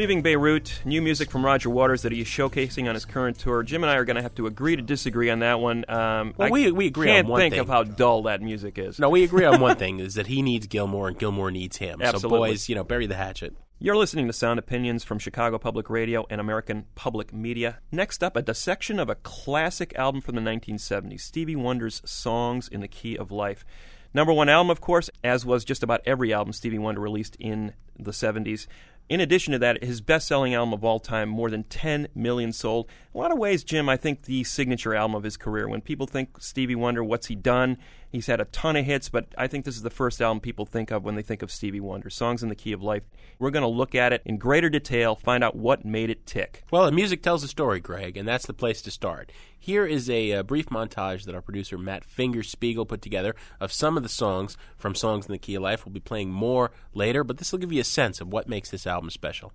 Leaving 0.00 0.22
Beirut, 0.22 0.80
new 0.86 1.02
music 1.02 1.30
from 1.30 1.44
Roger 1.44 1.68
Waters 1.68 2.00
that 2.02 2.10
he 2.12 2.22
is 2.22 2.26
showcasing 2.26 2.88
on 2.88 2.94
his 2.94 3.04
current 3.04 3.38
tour. 3.38 3.62
Jim 3.62 3.84
and 3.84 3.90
I 3.90 3.96
are 3.96 4.06
going 4.06 4.16
to 4.16 4.22
have 4.22 4.34
to 4.36 4.46
agree 4.46 4.74
to 4.74 4.80
disagree 4.80 5.28
on 5.28 5.40
that 5.40 5.60
one. 5.60 5.84
Um, 5.90 6.32
Well, 6.38 6.48
I 6.48 6.50
we- 6.50 6.72
we 6.72 6.86
agree 6.86 7.10
on 7.10 7.16
can't 7.16 7.28
one 7.28 7.38
think 7.38 7.52
thing. 7.52 7.60
of 7.60 7.68
how 7.68 7.82
dull 7.82 8.22
that 8.22 8.40
music 8.40 8.78
is. 8.78 8.98
No, 8.98 9.10
we 9.10 9.24
agree 9.24 9.44
on 9.44 9.60
one 9.60 9.76
thing: 9.84 10.00
is 10.00 10.14
that 10.14 10.26
he 10.26 10.40
needs 10.40 10.66
Gilmour, 10.68 11.08
and 11.08 11.18
Gilmour 11.18 11.50
needs 11.52 11.76
him. 11.76 12.00
So, 12.16 12.30
boys, 12.30 12.66
you 12.70 12.74
know, 12.76 12.82
bury 12.82 13.04
the 13.08 13.14
hatchet. 13.14 13.54
You're 13.78 13.94
listening 13.94 14.26
to 14.26 14.32
Sound 14.32 14.58
Opinions 14.58 15.04
from 15.04 15.18
Chicago 15.18 15.58
Public 15.58 15.90
Radio 15.90 16.24
and 16.30 16.40
American 16.40 16.86
Public 16.94 17.30
Media. 17.34 17.80
Next 17.92 18.24
up, 18.24 18.36
a 18.38 18.42
dissection 18.42 18.98
of 18.98 19.10
a 19.10 19.16
classic 19.16 19.94
album 19.96 20.22
from 20.22 20.34
the 20.34 20.40
1970s 20.40 21.20
Stevie 21.20 21.56
Wonder's 21.56 22.00
Songs 22.06 22.68
in 22.68 22.80
the 22.80 22.88
Key 22.88 23.18
of 23.18 23.30
Life. 23.30 23.66
Number 24.14 24.32
one 24.32 24.48
album, 24.48 24.70
of 24.70 24.80
course, 24.80 25.10
as 25.22 25.44
was 25.44 25.62
just 25.62 25.82
about 25.84 26.00
every 26.06 26.32
album 26.32 26.54
Stevie 26.54 26.78
Wonder 26.78 27.00
released 27.02 27.36
in 27.38 27.74
the 27.96 28.10
70s. 28.12 28.66
In 29.10 29.20
addition 29.20 29.50
to 29.50 29.58
that, 29.58 29.82
his 29.82 30.00
best 30.00 30.28
selling 30.28 30.54
album 30.54 30.72
of 30.72 30.84
all 30.84 31.00
time, 31.00 31.28
more 31.28 31.50
than 31.50 31.64
10 31.64 32.06
million 32.14 32.52
sold. 32.52 32.88
In 33.12 33.18
a 33.18 33.22
lot 33.22 33.32
of 33.32 33.38
ways, 33.38 33.64
Jim, 33.64 33.88
I 33.88 33.96
think 33.96 34.22
the 34.22 34.44
signature 34.44 34.94
album 34.94 35.16
of 35.16 35.24
his 35.24 35.36
career. 35.36 35.68
When 35.68 35.80
people 35.80 36.06
think 36.06 36.40
Stevie 36.40 36.76
Wonder, 36.76 37.02
what's 37.02 37.26
he 37.26 37.34
done? 37.34 37.76
He's 38.10 38.26
had 38.26 38.40
a 38.40 38.46
ton 38.46 38.74
of 38.74 38.84
hits, 38.84 39.08
but 39.08 39.26
I 39.38 39.46
think 39.46 39.64
this 39.64 39.76
is 39.76 39.82
the 39.82 39.90
first 39.90 40.20
album 40.20 40.40
people 40.40 40.66
think 40.66 40.90
of 40.90 41.04
when 41.04 41.14
they 41.14 41.22
think 41.22 41.42
of 41.42 41.50
Stevie 41.52 41.78
Wonder. 41.78 42.10
Songs 42.10 42.42
in 42.42 42.48
the 42.48 42.56
Key 42.56 42.72
of 42.72 42.82
Life. 42.82 43.04
We're 43.38 43.52
going 43.52 43.62
to 43.62 43.68
look 43.68 43.94
at 43.94 44.12
it 44.12 44.22
in 44.24 44.36
greater 44.36 44.68
detail, 44.68 45.14
find 45.14 45.44
out 45.44 45.54
what 45.54 45.84
made 45.84 46.10
it 46.10 46.26
tick. 46.26 46.64
Well, 46.72 46.86
the 46.86 46.92
music 46.92 47.22
tells 47.22 47.44
a 47.44 47.48
story, 47.48 47.78
Greg, 47.78 48.16
and 48.16 48.26
that's 48.26 48.46
the 48.46 48.52
place 48.52 48.82
to 48.82 48.90
start. 48.90 49.30
Here 49.56 49.86
is 49.86 50.10
a, 50.10 50.32
uh 50.32 50.42
brief 50.42 50.66
montage 50.70 51.24
that 51.24 51.34
our 51.34 51.42
producer 51.42 51.78
Matt 51.78 52.04
Fingerspiegel 52.04 52.88
put 52.88 53.00
together 53.00 53.36
of 53.60 53.72
some 53.72 53.96
of 53.96 54.02
the 54.02 54.08
songs 54.08 54.56
from 54.76 54.96
Songs 54.96 55.26
in 55.26 55.32
the 55.32 55.38
Key 55.38 55.54
of 55.54 55.62
Life. 55.62 55.86
We'll 55.86 55.92
be 55.92 56.00
playing 56.00 56.32
more 56.32 56.72
later, 56.92 57.22
but 57.22 57.38
this 57.38 57.52
will 57.52 57.60
give 57.60 57.72
you 57.72 57.80
a 57.80 57.84
sense 57.84 58.20
of 58.20 58.32
what 58.32 58.48
makes 58.48 58.70
this 58.70 58.86
album 58.86 59.10
special. 59.10 59.52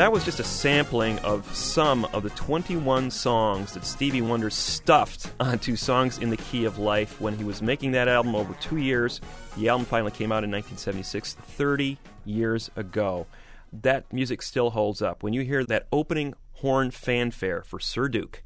That 0.00 0.12
was 0.12 0.24
just 0.24 0.40
a 0.40 0.44
sampling 0.44 1.18
of 1.18 1.54
some 1.54 2.06
of 2.06 2.22
the 2.22 2.30
21 2.30 3.10
songs 3.10 3.74
that 3.74 3.84
Stevie 3.84 4.22
Wonder 4.22 4.48
stuffed 4.48 5.30
onto 5.38 5.76
Songs 5.76 6.16
in 6.16 6.30
the 6.30 6.38
Key 6.38 6.64
of 6.64 6.78
Life 6.78 7.20
when 7.20 7.36
he 7.36 7.44
was 7.44 7.60
making 7.60 7.92
that 7.92 8.08
album 8.08 8.34
over 8.34 8.54
two 8.62 8.78
years. 8.78 9.20
The 9.58 9.68
album 9.68 9.84
finally 9.84 10.10
came 10.10 10.32
out 10.32 10.42
in 10.42 10.50
1976, 10.50 11.34
30 11.34 11.98
years 12.24 12.70
ago. 12.76 13.26
That 13.74 14.10
music 14.10 14.40
still 14.40 14.70
holds 14.70 15.02
up. 15.02 15.22
When 15.22 15.34
you 15.34 15.42
hear 15.42 15.66
that 15.66 15.86
opening 15.92 16.32
horn 16.54 16.90
fanfare 16.92 17.62
for 17.62 17.78
Sir 17.78 18.08
Duke, 18.08 18.42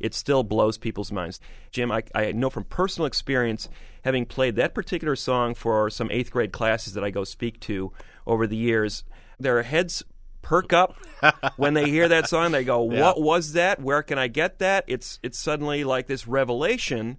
it 0.00 0.14
still 0.14 0.44
blows 0.44 0.78
people's 0.78 1.12
minds. 1.12 1.40
Jim, 1.72 1.92
I, 1.92 2.04
I 2.14 2.32
know 2.32 2.48
from 2.48 2.64
personal 2.64 3.04
experience, 3.04 3.68
having 4.02 4.24
played 4.24 4.56
that 4.56 4.72
particular 4.72 5.14
song 5.14 5.54
for 5.54 5.90
some 5.90 6.10
eighth 6.10 6.30
grade 6.30 6.52
classes 6.52 6.94
that 6.94 7.04
I 7.04 7.10
go 7.10 7.24
speak 7.24 7.60
to 7.60 7.92
over 8.26 8.46
the 8.46 8.56
years, 8.56 9.04
their 9.38 9.62
heads 9.62 10.02
perk 10.46 10.72
up 10.72 10.96
when 11.56 11.74
they 11.74 11.90
hear 11.90 12.08
that 12.08 12.28
song. 12.28 12.52
They 12.52 12.64
go, 12.64 12.80
"What 12.80 13.20
was 13.20 13.52
that? 13.52 13.82
Where 13.82 14.02
can 14.02 14.16
I 14.16 14.28
get 14.28 14.60
that?" 14.60 14.84
It's 14.86 15.18
it's 15.22 15.38
suddenly 15.38 15.82
like 15.82 16.06
this 16.06 16.28
revelation 16.28 17.18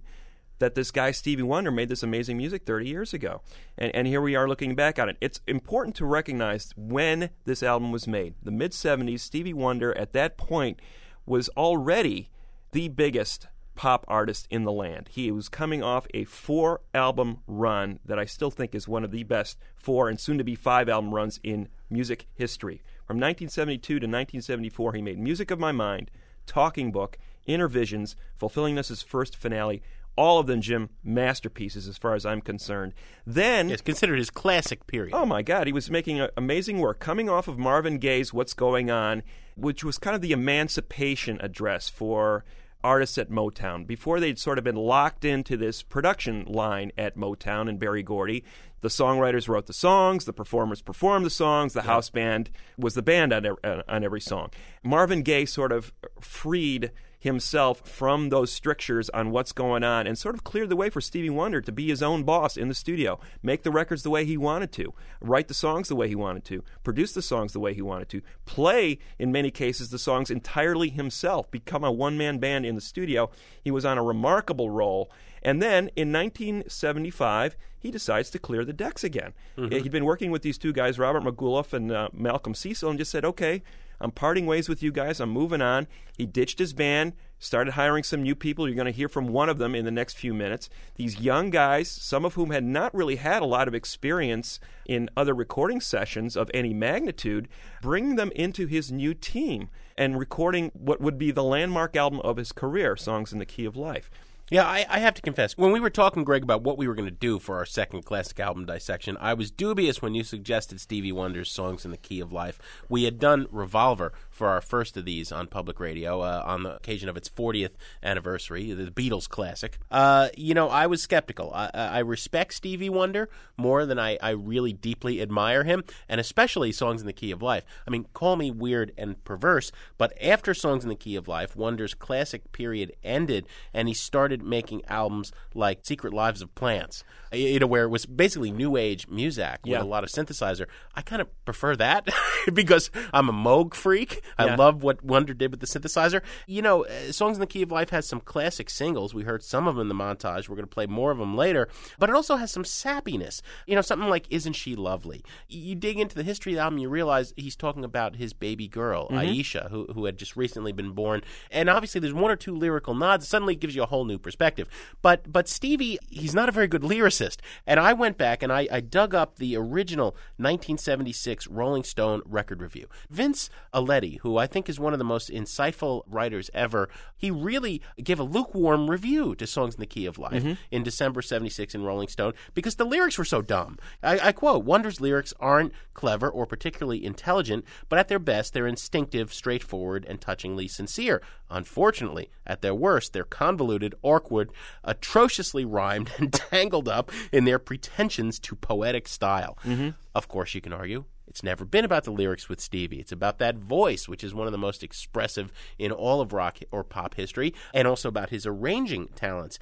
that 0.58 0.74
this 0.74 0.90
guy 0.90 1.10
Stevie 1.12 1.42
Wonder 1.42 1.70
made 1.70 1.88
this 1.88 2.02
amazing 2.02 2.36
music 2.36 2.64
30 2.64 2.88
years 2.88 3.12
ago, 3.12 3.42
and 3.76 3.94
and 3.94 4.06
here 4.06 4.22
we 4.22 4.34
are 4.34 4.48
looking 4.48 4.74
back 4.74 4.98
on 4.98 5.10
it. 5.10 5.18
It's 5.20 5.40
important 5.46 5.94
to 5.96 6.06
recognize 6.06 6.72
when 6.76 7.30
this 7.44 7.62
album 7.62 7.92
was 7.92 8.06
made. 8.08 8.34
The 8.42 8.50
mid 8.50 8.72
70s, 8.72 9.20
Stevie 9.20 9.52
Wonder 9.52 9.96
at 9.96 10.14
that 10.14 10.38
point 10.38 10.80
was 11.26 11.50
already 11.50 12.30
the 12.72 12.88
biggest 12.88 13.46
pop 13.74 14.04
artist 14.08 14.48
in 14.50 14.64
the 14.64 14.72
land. 14.72 15.08
He 15.12 15.30
was 15.30 15.48
coming 15.48 15.82
off 15.84 16.06
a 16.12 16.24
four 16.24 16.80
album 16.94 17.38
run 17.46 18.00
that 18.04 18.18
I 18.18 18.24
still 18.24 18.50
think 18.50 18.74
is 18.74 18.88
one 18.88 19.04
of 19.04 19.12
the 19.12 19.22
best 19.22 19.58
four 19.76 20.08
and 20.08 20.18
soon 20.18 20.38
to 20.38 20.44
be 20.44 20.56
five 20.56 20.88
album 20.88 21.14
runs 21.14 21.38
in 21.44 21.68
music 21.88 22.26
history. 22.34 22.82
From 23.08 23.16
1972 23.16 23.80
to 23.94 23.94
1974, 23.94 24.92
he 24.92 25.00
made 25.00 25.18
Music 25.18 25.50
of 25.50 25.58
My 25.58 25.72
Mind, 25.72 26.10
Talking 26.44 26.92
Book, 26.92 27.16
Inner 27.46 27.66
Visions, 27.66 28.14
Fulfillingness' 28.36 29.02
First 29.02 29.34
Finale. 29.34 29.82
All 30.14 30.38
of 30.38 30.46
them, 30.46 30.60
Jim, 30.60 30.90
masterpieces 31.02 31.88
as 31.88 31.96
far 31.96 32.14
as 32.14 32.26
I'm 32.26 32.42
concerned. 32.42 32.92
Then 33.26 33.70
It's 33.70 33.80
considered 33.80 34.18
his 34.18 34.28
classic 34.28 34.86
period. 34.86 35.14
Oh 35.14 35.24
my 35.24 35.40
God, 35.40 35.66
he 35.66 35.72
was 35.72 35.90
making 35.90 36.28
amazing 36.36 36.80
work. 36.80 36.98
Coming 36.98 37.30
off 37.30 37.48
of 37.48 37.56
Marvin 37.56 37.96
Gaye's 37.96 38.34
"What's 38.34 38.52
Going 38.52 38.90
On," 38.90 39.22
which 39.56 39.82
was 39.82 39.96
kind 39.96 40.14
of 40.14 40.20
the 40.20 40.32
emancipation 40.32 41.38
address 41.40 41.88
for 41.88 42.44
artists 42.82 43.18
at 43.18 43.30
Motown. 43.30 43.86
Before 43.86 44.20
they'd 44.20 44.38
sort 44.38 44.58
of 44.58 44.64
been 44.64 44.76
locked 44.76 45.24
into 45.24 45.56
this 45.56 45.82
production 45.82 46.44
line 46.44 46.92
at 46.96 47.16
Motown 47.16 47.68
and 47.68 47.78
Berry 47.78 48.02
Gordy, 48.02 48.44
the 48.80 48.88
songwriters 48.88 49.48
wrote 49.48 49.66
the 49.66 49.72
songs, 49.72 50.24
the 50.24 50.32
performers 50.32 50.82
performed 50.82 51.26
the 51.26 51.30
songs, 51.30 51.72
the 51.72 51.82
house 51.82 52.10
band 52.10 52.50
was 52.76 52.94
the 52.94 53.02
band 53.02 53.32
on, 53.32 53.46
on 53.88 54.04
every 54.04 54.20
song. 54.20 54.50
Marvin 54.84 55.22
Gaye 55.22 55.44
sort 55.44 55.72
of 55.72 55.92
freed 56.20 56.92
himself 57.18 57.80
from 57.88 58.28
those 58.28 58.52
strictures 58.52 59.10
on 59.10 59.30
what's 59.30 59.52
going 59.52 59.82
on 59.82 60.06
and 60.06 60.16
sort 60.16 60.34
of 60.34 60.44
cleared 60.44 60.68
the 60.68 60.76
way 60.76 60.88
for 60.88 61.00
Stevie 61.00 61.30
Wonder 61.30 61.60
to 61.60 61.72
be 61.72 61.88
his 61.88 62.02
own 62.02 62.22
boss 62.22 62.56
in 62.56 62.68
the 62.68 62.74
studio, 62.74 63.18
make 63.42 63.62
the 63.62 63.70
records 63.70 64.02
the 64.02 64.10
way 64.10 64.24
he 64.24 64.36
wanted 64.36 64.72
to, 64.72 64.94
write 65.20 65.48
the 65.48 65.54
songs 65.54 65.88
the 65.88 65.96
way 65.96 66.08
he 66.08 66.14
wanted 66.14 66.44
to, 66.44 66.62
produce 66.84 67.12
the 67.12 67.22
songs 67.22 67.52
the 67.52 67.60
way 67.60 67.74
he 67.74 67.82
wanted 67.82 68.08
to, 68.08 68.22
play, 68.46 68.98
in 69.18 69.32
many 69.32 69.50
cases, 69.50 69.90
the 69.90 69.98
songs 69.98 70.30
entirely 70.30 70.88
himself, 70.88 71.50
become 71.50 71.84
a 71.84 71.92
one 71.92 72.16
man 72.16 72.38
band 72.38 72.64
in 72.64 72.74
the 72.74 72.80
studio. 72.80 73.30
He 73.62 73.70
was 73.70 73.84
on 73.84 73.98
a 73.98 74.02
remarkable 74.02 74.70
roll. 74.70 75.10
And 75.42 75.62
then 75.62 75.90
in 75.96 76.12
1975, 76.12 77.56
he 77.78 77.90
decides 77.90 78.30
to 78.30 78.38
clear 78.38 78.64
the 78.64 78.72
decks 78.72 79.04
again. 79.04 79.34
He'd 79.82 79.92
been 79.92 80.04
working 80.04 80.30
with 80.30 80.42
these 80.42 80.58
two 80.58 80.72
guys, 80.72 80.98
Robert 80.98 81.22
Margouleff 81.22 81.72
and 81.72 81.92
uh, 81.92 82.08
Malcolm 82.12 82.54
Cecil, 82.54 82.90
and 82.90 82.98
just 82.98 83.10
said, 83.10 83.24
okay, 83.24 83.62
I'm 84.00 84.10
parting 84.10 84.46
ways 84.46 84.68
with 84.68 84.82
you 84.82 84.92
guys. 84.92 85.20
I'm 85.20 85.30
moving 85.30 85.60
on. 85.60 85.88
He 86.16 86.24
ditched 86.26 86.58
his 86.58 86.72
band, 86.72 87.14
started 87.38 87.72
hiring 87.72 88.04
some 88.04 88.22
new 88.22 88.34
people. 88.34 88.68
You're 88.68 88.76
going 88.76 88.86
to 88.86 88.92
hear 88.92 89.08
from 89.08 89.28
one 89.28 89.48
of 89.48 89.58
them 89.58 89.74
in 89.74 89.84
the 89.84 89.90
next 89.90 90.16
few 90.16 90.32
minutes. 90.34 90.68
These 90.94 91.20
young 91.20 91.50
guys, 91.50 91.90
some 91.90 92.24
of 92.24 92.34
whom 92.34 92.50
had 92.50 92.64
not 92.64 92.94
really 92.94 93.16
had 93.16 93.42
a 93.42 93.46
lot 93.46 93.68
of 93.68 93.74
experience 93.74 94.60
in 94.86 95.10
other 95.16 95.34
recording 95.34 95.80
sessions 95.80 96.36
of 96.36 96.50
any 96.54 96.72
magnitude, 96.72 97.48
bringing 97.82 98.16
them 98.16 98.30
into 98.36 98.66
his 98.66 98.92
new 98.92 99.14
team 99.14 99.68
and 99.96 100.18
recording 100.18 100.70
what 100.74 101.00
would 101.00 101.18
be 101.18 101.30
the 101.30 101.44
landmark 101.44 101.96
album 101.96 102.20
of 102.20 102.36
his 102.36 102.52
career, 102.52 102.96
Songs 102.96 103.32
in 103.32 103.40
the 103.40 103.46
Key 103.46 103.64
of 103.64 103.76
Life. 103.76 104.10
Yeah, 104.50 104.64
I, 104.64 104.86
I 104.88 105.00
have 105.00 105.12
to 105.12 105.20
confess, 105.20 105.58
when 105.58 105.72
we 105.72 105.80
were 105.80 105.90
talking, 105.90 106.24
Greg, 106.24 106.42
about 106.42 106.62
what 106.62 106.78
we 106.78 106.88
were 106.88 106.94
going 106.94 107.08
to 107.08 107.14
do 107.14 107.38
for 107.38 107.56
our 107.56 107.66
second 107.66 108.06
classic 108.06 108.40
album 108.40 108.64
dissection, 108.64 109.18
I 109.20 109.34
was 109.34 109.50
dubious 109.50 110.00
when 110.00 110.14
you 110.14 110.24
suggested 110.24 110.80
Stevie 110.80 111.12
Wonder's 111.12 111.50
Songs 111.50 111.84
in 111.84 111.90
the 111.90 111.98
Key 111.98 112.18
of 112.20 112.32
Life. 112.32 112.58
We 112.88 113.04
had 113.04 113.18
done 113.18 113.46
Revolver 113.50 114.14
for 114.38 114.48
our 114.48 114.60
first 114.60 114.96
of 114.96 115.04
these 115.04 115.32
on 115.32 115.48
public 115.48 115.80
radio 115.80 116.20
uh, 116.20 116.42
on 116.46 116.62
the 116.62 116.76
occasion 116.76 117.08
of 117.08 117.16
its 117.16 117.28
40th 117.28 117.72
anniversary, 118.02 118.72
the 118.72 118.90
Beatles 118.90 119.28
classic. 119.28 119.78
Uh, 119.90 120.28
you 120.36 120.54
know, 120.54 120.68
I 120.68 120.86
was 120.86 121.02
skeptical. 121.02 121.52
I, 121.52 121.70
I 121.74 121.98
respect 121.98 122.54
Stevie 122.54 122.88
Wonder 122.88 123.28
more 123.56 123.84
than 123.84 123.98
I, 123.98 124.16
I 124.22 124.30
really 124.30 124.72
deeply 124.72 125.20
admire 125.20 125.64
him, 125.64 125.82
and 126.08 126.20
especially 126.20 126.70
Songs 126.70 127.00
in 127.00 127.08
the 127.08 127.12
Key 127.12 127.32
of 127.32 127.42
Life. 127.42 127.64
I 127.86 127.90
mean, 127.90 128.06
call 128.14 128.36
me 128.36 128.52
weird 128.52 128.92
and 128.96 129.22
perverse, 129.24 129.72
but 129.98 130.12
after 130.22 130.54
Songs 130.54 130.84
in 130.84 130.88
the 130.88 130.94
Key 130.94 131.16
of 131.16 131.26
Life, 131.26 131.56
Wonder's 131.56 131.94
classic 131.94 132.52
period 132.52 132.92
ended, 133.02 133.46
and 133.74 133.88
he 133.88 133.94
started 133.94 134.42
making 134.42 134.82
albums 134.86 135.32
like 135.52 135.80
Secret 135.82 136.14
Lives 136.14 136.42
of 136.42 136.54
Plants, 136.54 137.02
you 137.32 137.58
know, 137.58 137.66
where 137.66 137.84
it 137.84 137.88
was 137.88 138.06
basically 138.06 138.52
new 138.52 138.76
age 138.76 139.08
music 139.08 139.58
with 139.66 139.80
a 139.80 139.84
lot 139.84 140.04
of 140.04 140.10
synthesizer. 140.10 140.66
I 140.94 141.02
kind 141.02 141.20
of 141.20 141.44
prefer 141.44 141.74
that 141.76 142.06
because 142.54 142.92
I'm 143.12 143.28
a 143.28 143.32
Moog 143.32 143.74
freak. 143.74 144.22
I 144.36 144.46
Yeah. 144.46 144.56
love 144.56 144.82
what 144.82 145.02
Wonder 145.04 145.34
did 145.34 145.50
with 145.50 145.60
the 145.60 145.66
synthesizer. 145.66 146.22
You 146.46 146.62
know, 146.62 146.84
uh, 146.84 147.12
Songs 147.12 147.36
in 147.36 147.40
the 147.40 147.46
Key 147.46 147.62
of 147.62 147.70
Life 147.70 147.90
has 147.90 148.06
some 148.06 148.20
classic 148.20 148.68
singles. 148.70 149.14
We 149.14 149.22
heard 149.22 149.42
some 149.42 149.66
of 149.66 149.76
them 149.76 149.82
in 149.82 149.88
the 149.88 149.94
montage. 149.94 150.48
We're 150.48 150.56
going 150.56 150.66
to 150.68 150.74
play 150.74 150.86
more 150.86 151.10
of 151.10 151.18
them 151.18 151.36
later. 151.36 151.68
But 151.98 152.10
it 152.10 152.14
also 152.16 152.36
has 152.36 152.50
some 152.50 152.64
sappiness. 152.64 153.40
You 153.66 153.74
know, 153.74 153.80
something 153.80 154.08
like 154.08 154.26
Isn't 154.30 154.54
She 154.54 154.74
Lovely? 154.76 155.24
You 155.48 155.74
dig 155.74 155.98
into 155.98 156.14
the 156.14 156.22
history 156.22 156.52
of 156.52 156.56
the 156.56 156.62
album, 156.62 156.78
you 156.78 156.88
realize 156.88 157.32
he's 157.36 157.56
talking 157.56 157.84
about 157.84 158.16
his 158.16 158.32
baby 158.32 158.68
girl, 158.68 159.08
Aisha, 159.10 159.70
who, 159.70 159.86
who 159.94 160.04
had 160.04 160.18
just 160.18 160.36
recently 160.36 160.72
been 160.72 160.90
born. 160.92 161.22
And 161.50 161.70
obviously, 161.70 162.00
there's 162.00 162.14
one 162.14 162.30
or 162.30 162.36
two 162.36 162.54
lyrical 162.54 162.94
nods. 162.94 163.24
It 163.24 163.28
Suddenly 163.28 163.54
it 163.54 163.60
gives 163.60 163.74
you 163.76 163.82
a 163.82 163.86
whole 163.86 164.04
new 164.04 164.18
perspective. 164.18 164.68
But, 165.02 165.30
but 165.32 165.48
Stevie, 165.48 165.98
he's 166.08 166.34
not 166.34 166.48
a 166.48 166.52
very 166.52 166.66
good 166.66 166.82
lyricist. 166.82 167.36
And 167.66 167.78
I 167.78 167.92
went 167.92 168.18
back 168.18 168.42
and 168.42 168.52
I, 168.52 168.66
I 168.70 168.80
dug 168.80 169.14
up 169.14 169.36
the 169.36 169.56
original 169.56 170.16
1976 170.36 171.46
Rolling 171.46 171.84
Stone 171.84 172.22
record 172.24 172.60
review. 172.60 172.86
Vince 173.10 173.48
Aletti, 173.72 174.17
who 174.20 174.36
I 174.36 174.46
think 174.46 174.68
is 174.68 174.80
one 174.80 174.92
of 174.92 174.98
the 174.98 175.04
most 175.04 175.30
insightful 175.30 176.02
writers 176.06 176.50
ever, 176.54 176.88
he 177.16 177.30
really 177.30 177.82
gave 178.02 178.18
a 178.18 178.24
lukewarm 178.24 178.90
review 178.90 179.34
to 179.36 179.46
Songs 179.46 179.74
in 179.74 179.80
the 179.80 179.86
Key 179.86 180.06
of 180.06 180.18
Life 180.18 180.42
mm-hmm. 180.42 180.54
in 180.70 180.82
December 180.82 181.22
76 181.22 181.74
in 181.74 181.84
Rolling 181.84 182.08
Stone 182.08 182.34
because 182.54 182.76
the 182.76 182.84
lyrics 182.84 183.18
were 183.18 183.24
so 183.24 183.42
dumb. 183.42 183.78
I, 184.02 184.18
I 184.18 184.32
quote 184.32 184.64
Wonder's 184.64 185.00
lyrics 185.00 185.34
aren't 185.40 185.72
clever 185.94 186.28
or 186.28 186.46
particularly 186.46 187.04
intelligent, 187.04 187.64
but 187.88 187.98
at 187.98 188.08
their 188.08 188.18
best, 188.18 188.52
they're 188.52 188.66
instinctive, 188.66 189.32
straightforward, 189.32 190.04
and 190.08 190.20
touchingly 190.20 190.68
sincere. 190.68 191.22
Unfortunately, 191.50 192.30
at 192.46 192.62
their 192.62 192.74
worst, 192.74 193.12
they're 193.12 193.24
convoluted, 193.24 193.94
awkward, 194.02 194.50
atrociously 194.84 195.64
rhymed, 195.64 196.10
and 196.18 196.32
tangled 196.32 196.88
up 196.88 197.10
in 197.32 197.44
their 197.44 197.58
pretensions 197.58 198.38
to 198.40 198.54
poetic 198.54 199.08
style. 199.08 199.58
Mm-hmm. 199.64 199.90
Of 200.14 200.28
course, 200.28 200.54
you 200.54 200.60
can 200.60 200.72
argue 200.72 201.04
it's 201.28 201.42
never 201.42 201.64
been 201.64 201.84
about 201.84 202.04
the 202.04 202.10
lyrics 202.10 202.48
with 202.48 202.60
Stevie. 202.60 203.00
It's 203.00 203.12
about 203.12 203.38
that 203.38 203.56
voice, 203.58 204.08
which 204.08 204.24
is 204.24 204.34
one 204.34 204.46
of 204.46 204.52
the 204.52 204.58
most 204.58 204.82
expressive 204.82 205.52
in 205.78 205.92
all 205.92 206.20
of 206.20 206.32
rock 206.32 206.58
or 206.70 206.82
pop 206.82 207.14
history, 207.14 207.54
and 207.72 207.86
also 207.86 208.08
about 208.08 208.30
his 208.30 208.46
arranging 208.46 209.08
talents. 209.14 209.58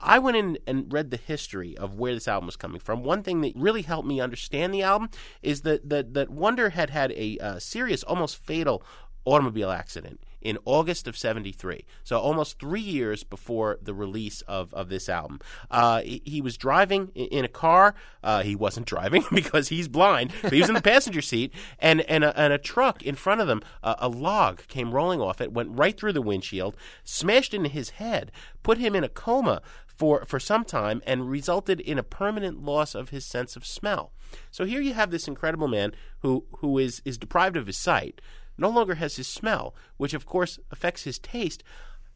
I 0.00 0.18
went 0.18 0.36
in 0.36 0.58
and 0.66 0.92
read 0.92 1.10
the 1.10 1.16
history 1.16 1.76
of 1.76 1.98
where 1.98 2.14
this 2.14 2.26
album 2.26 2.46
was 2.46 2.56
coming 2.56 2.80
from. 2.80 3.04
One 3.04 3.22
thing 3.22 3.40
that 3.42 3.52
really 3.54 3.82
helped 3.82 4.08
me 4.08 4.20
understand 4.20 4.74
the 4.74 4.82
album 4.82 5.10
is 5.42 5.62
that 5.62 5.88
that, 5.88 6.14
that 6.14 6.30
Wonder 6.30 6.70
had 6.70 6.90
had 6.90 7.12
a 7.12 7.38
uh, 7.38 7.58
serious, 7.58 8.02
almost 8.02 8.44
fatal 8.44 8.82
automobile 9.24 9.70
accident 9.70 10.20
in 10.44 10.58
August 10.64 11.08
of 11.08 11.16
73. 11.16 11.84
So 12.04 12.18
almost 12.18 12.58
three 12.58 12.80
years 12.80 13.24
before 13.24 13.78
the 13.82 13.94
release 13.94 14.42
of, 14.42 14.72
of 14.74 14.88
this 14.88 15.08
album. 15.08 15.40
Uh, 15.70 16.02
he, 16.02 16.22
he 16.24 16.40
was 16.40 16.56
driving 16.56 17.08
in 17.14 17.44
a 17.44 17.48
car. 17.48 17.94
Uh, 18.22 18.42
he 18.42 18.54
wasn't 18.54 18.86
driving 18.92 19.24
because 19.32 19.68
he's 19.68 19.88
blind, 19.88 20.32
but 20.42 20.52
he 20.52 20.60
was 20.60 20.68
in 20.68 20.74
the 20.74 20.82
passenger 20.92 21.22
seat, 21.22 21.52
and, 21.78 22.02
and, 22.02 22.24
a, 22.24 22.38
and 22.38 22.52
a 22.52 22.58
truck 22.58 23.02
in 23.02 23.14
front 23.14 23.40
of 23.40 23.46
them, 23.46 23.62
uh, 23.82 23.94
a 23.98 24.08
log 24.08 24.66
came 24.68 24.92
rolling 24.92 25.20
off 25.20 25.40
it, 25.40 25.52
went 25.52 25.70
right 25.76 25.98
through 25.98 26.12
the 26.12 26.22
windshield, 26.22 26.76
smashed 27.04 27.54
into 27.54 27.68
his 27.68 27.90
head, 27.90 28.30
put 28.62 28.78
him 28.78 28.94
in 28.94 29.04
a 29.04 29.08
coma 29.08 29.62
for, 29.86 30.24
for 30.24 30.40
some 30.40 30.64
time, 30.64 31.02
and 31.06 31.30
resulted 31.30 31.80
in 31.80 31.98
a 31.98 32.02
permanent 32.02 32.62
loss 32.62 32.94
of 32.94 33.10
his 33.10 33.24
sense 33.24 33.56
of 33.56 33.66
smell. 33.66 34.12
So 34.50 34.64
here 34.64 34.80
you 34.80 34.94
have 34.94 35.10
this 35.10 35.28
incredible 35.28 35.68
man 35.68 35.92
who, 36.20 36.44
who 36.58 36.78
is, 36.78 37.02
is 37.04 37.18
deprived 37.18 37.56
of 37.56 37.66
his 37.66 37.78
sight, 37.78 38.20
no 38.58 38.68
longer 38.68 38.96
has 38.96 39.16
his 39.16 39.28
smell, 39.28 39.74
which 39.96 40.14
of 40.14 40.26
course 40.26 40.58
affects 40.70 41.04
his 41.04 41.18
taste. 41.18 41.62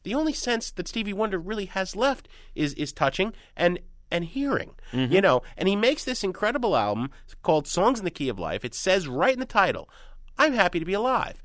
The 0.02 0.14
only 0.14 0.32
sense 0.32 0.70
that 0.70 0.88
Stevie 0.88 1.12
Wonder 1.12 1.38
really 1.38 1.66
has 1.66 1.96
left 1.96 2.28
is 2.54 2.74
is 2.74 2.92
touching 2.92 3.32
and 3.56 3.80
and 4.10 4.24
hearing. 4.24 4.74
You 5.12 5.20
know, 5.20 5.42
and 5.56 5.68
he 5.68 5.74
makes 5.76 6.04
this 6.04 6.22
incredible 6.22 6.76
album 6.76 7.10
called 7.42 7.66
Songs 7.66 7.98
in 7.98 8.04
the 8.04 8.10
Key 8.10 8.28
of 8.28 8.38
Life. 8.38 8.64
It 8.64 8.74
says 8.74 9.08
right 9.08 9.34
in 9.34 9.40
the 9.40 9.46
title, 9.46 9.88
I'm 10.38 10.52
happy 10.52 10.78
to 10.78 10.84
be 10.84 10.92
alive. 10.92 11.42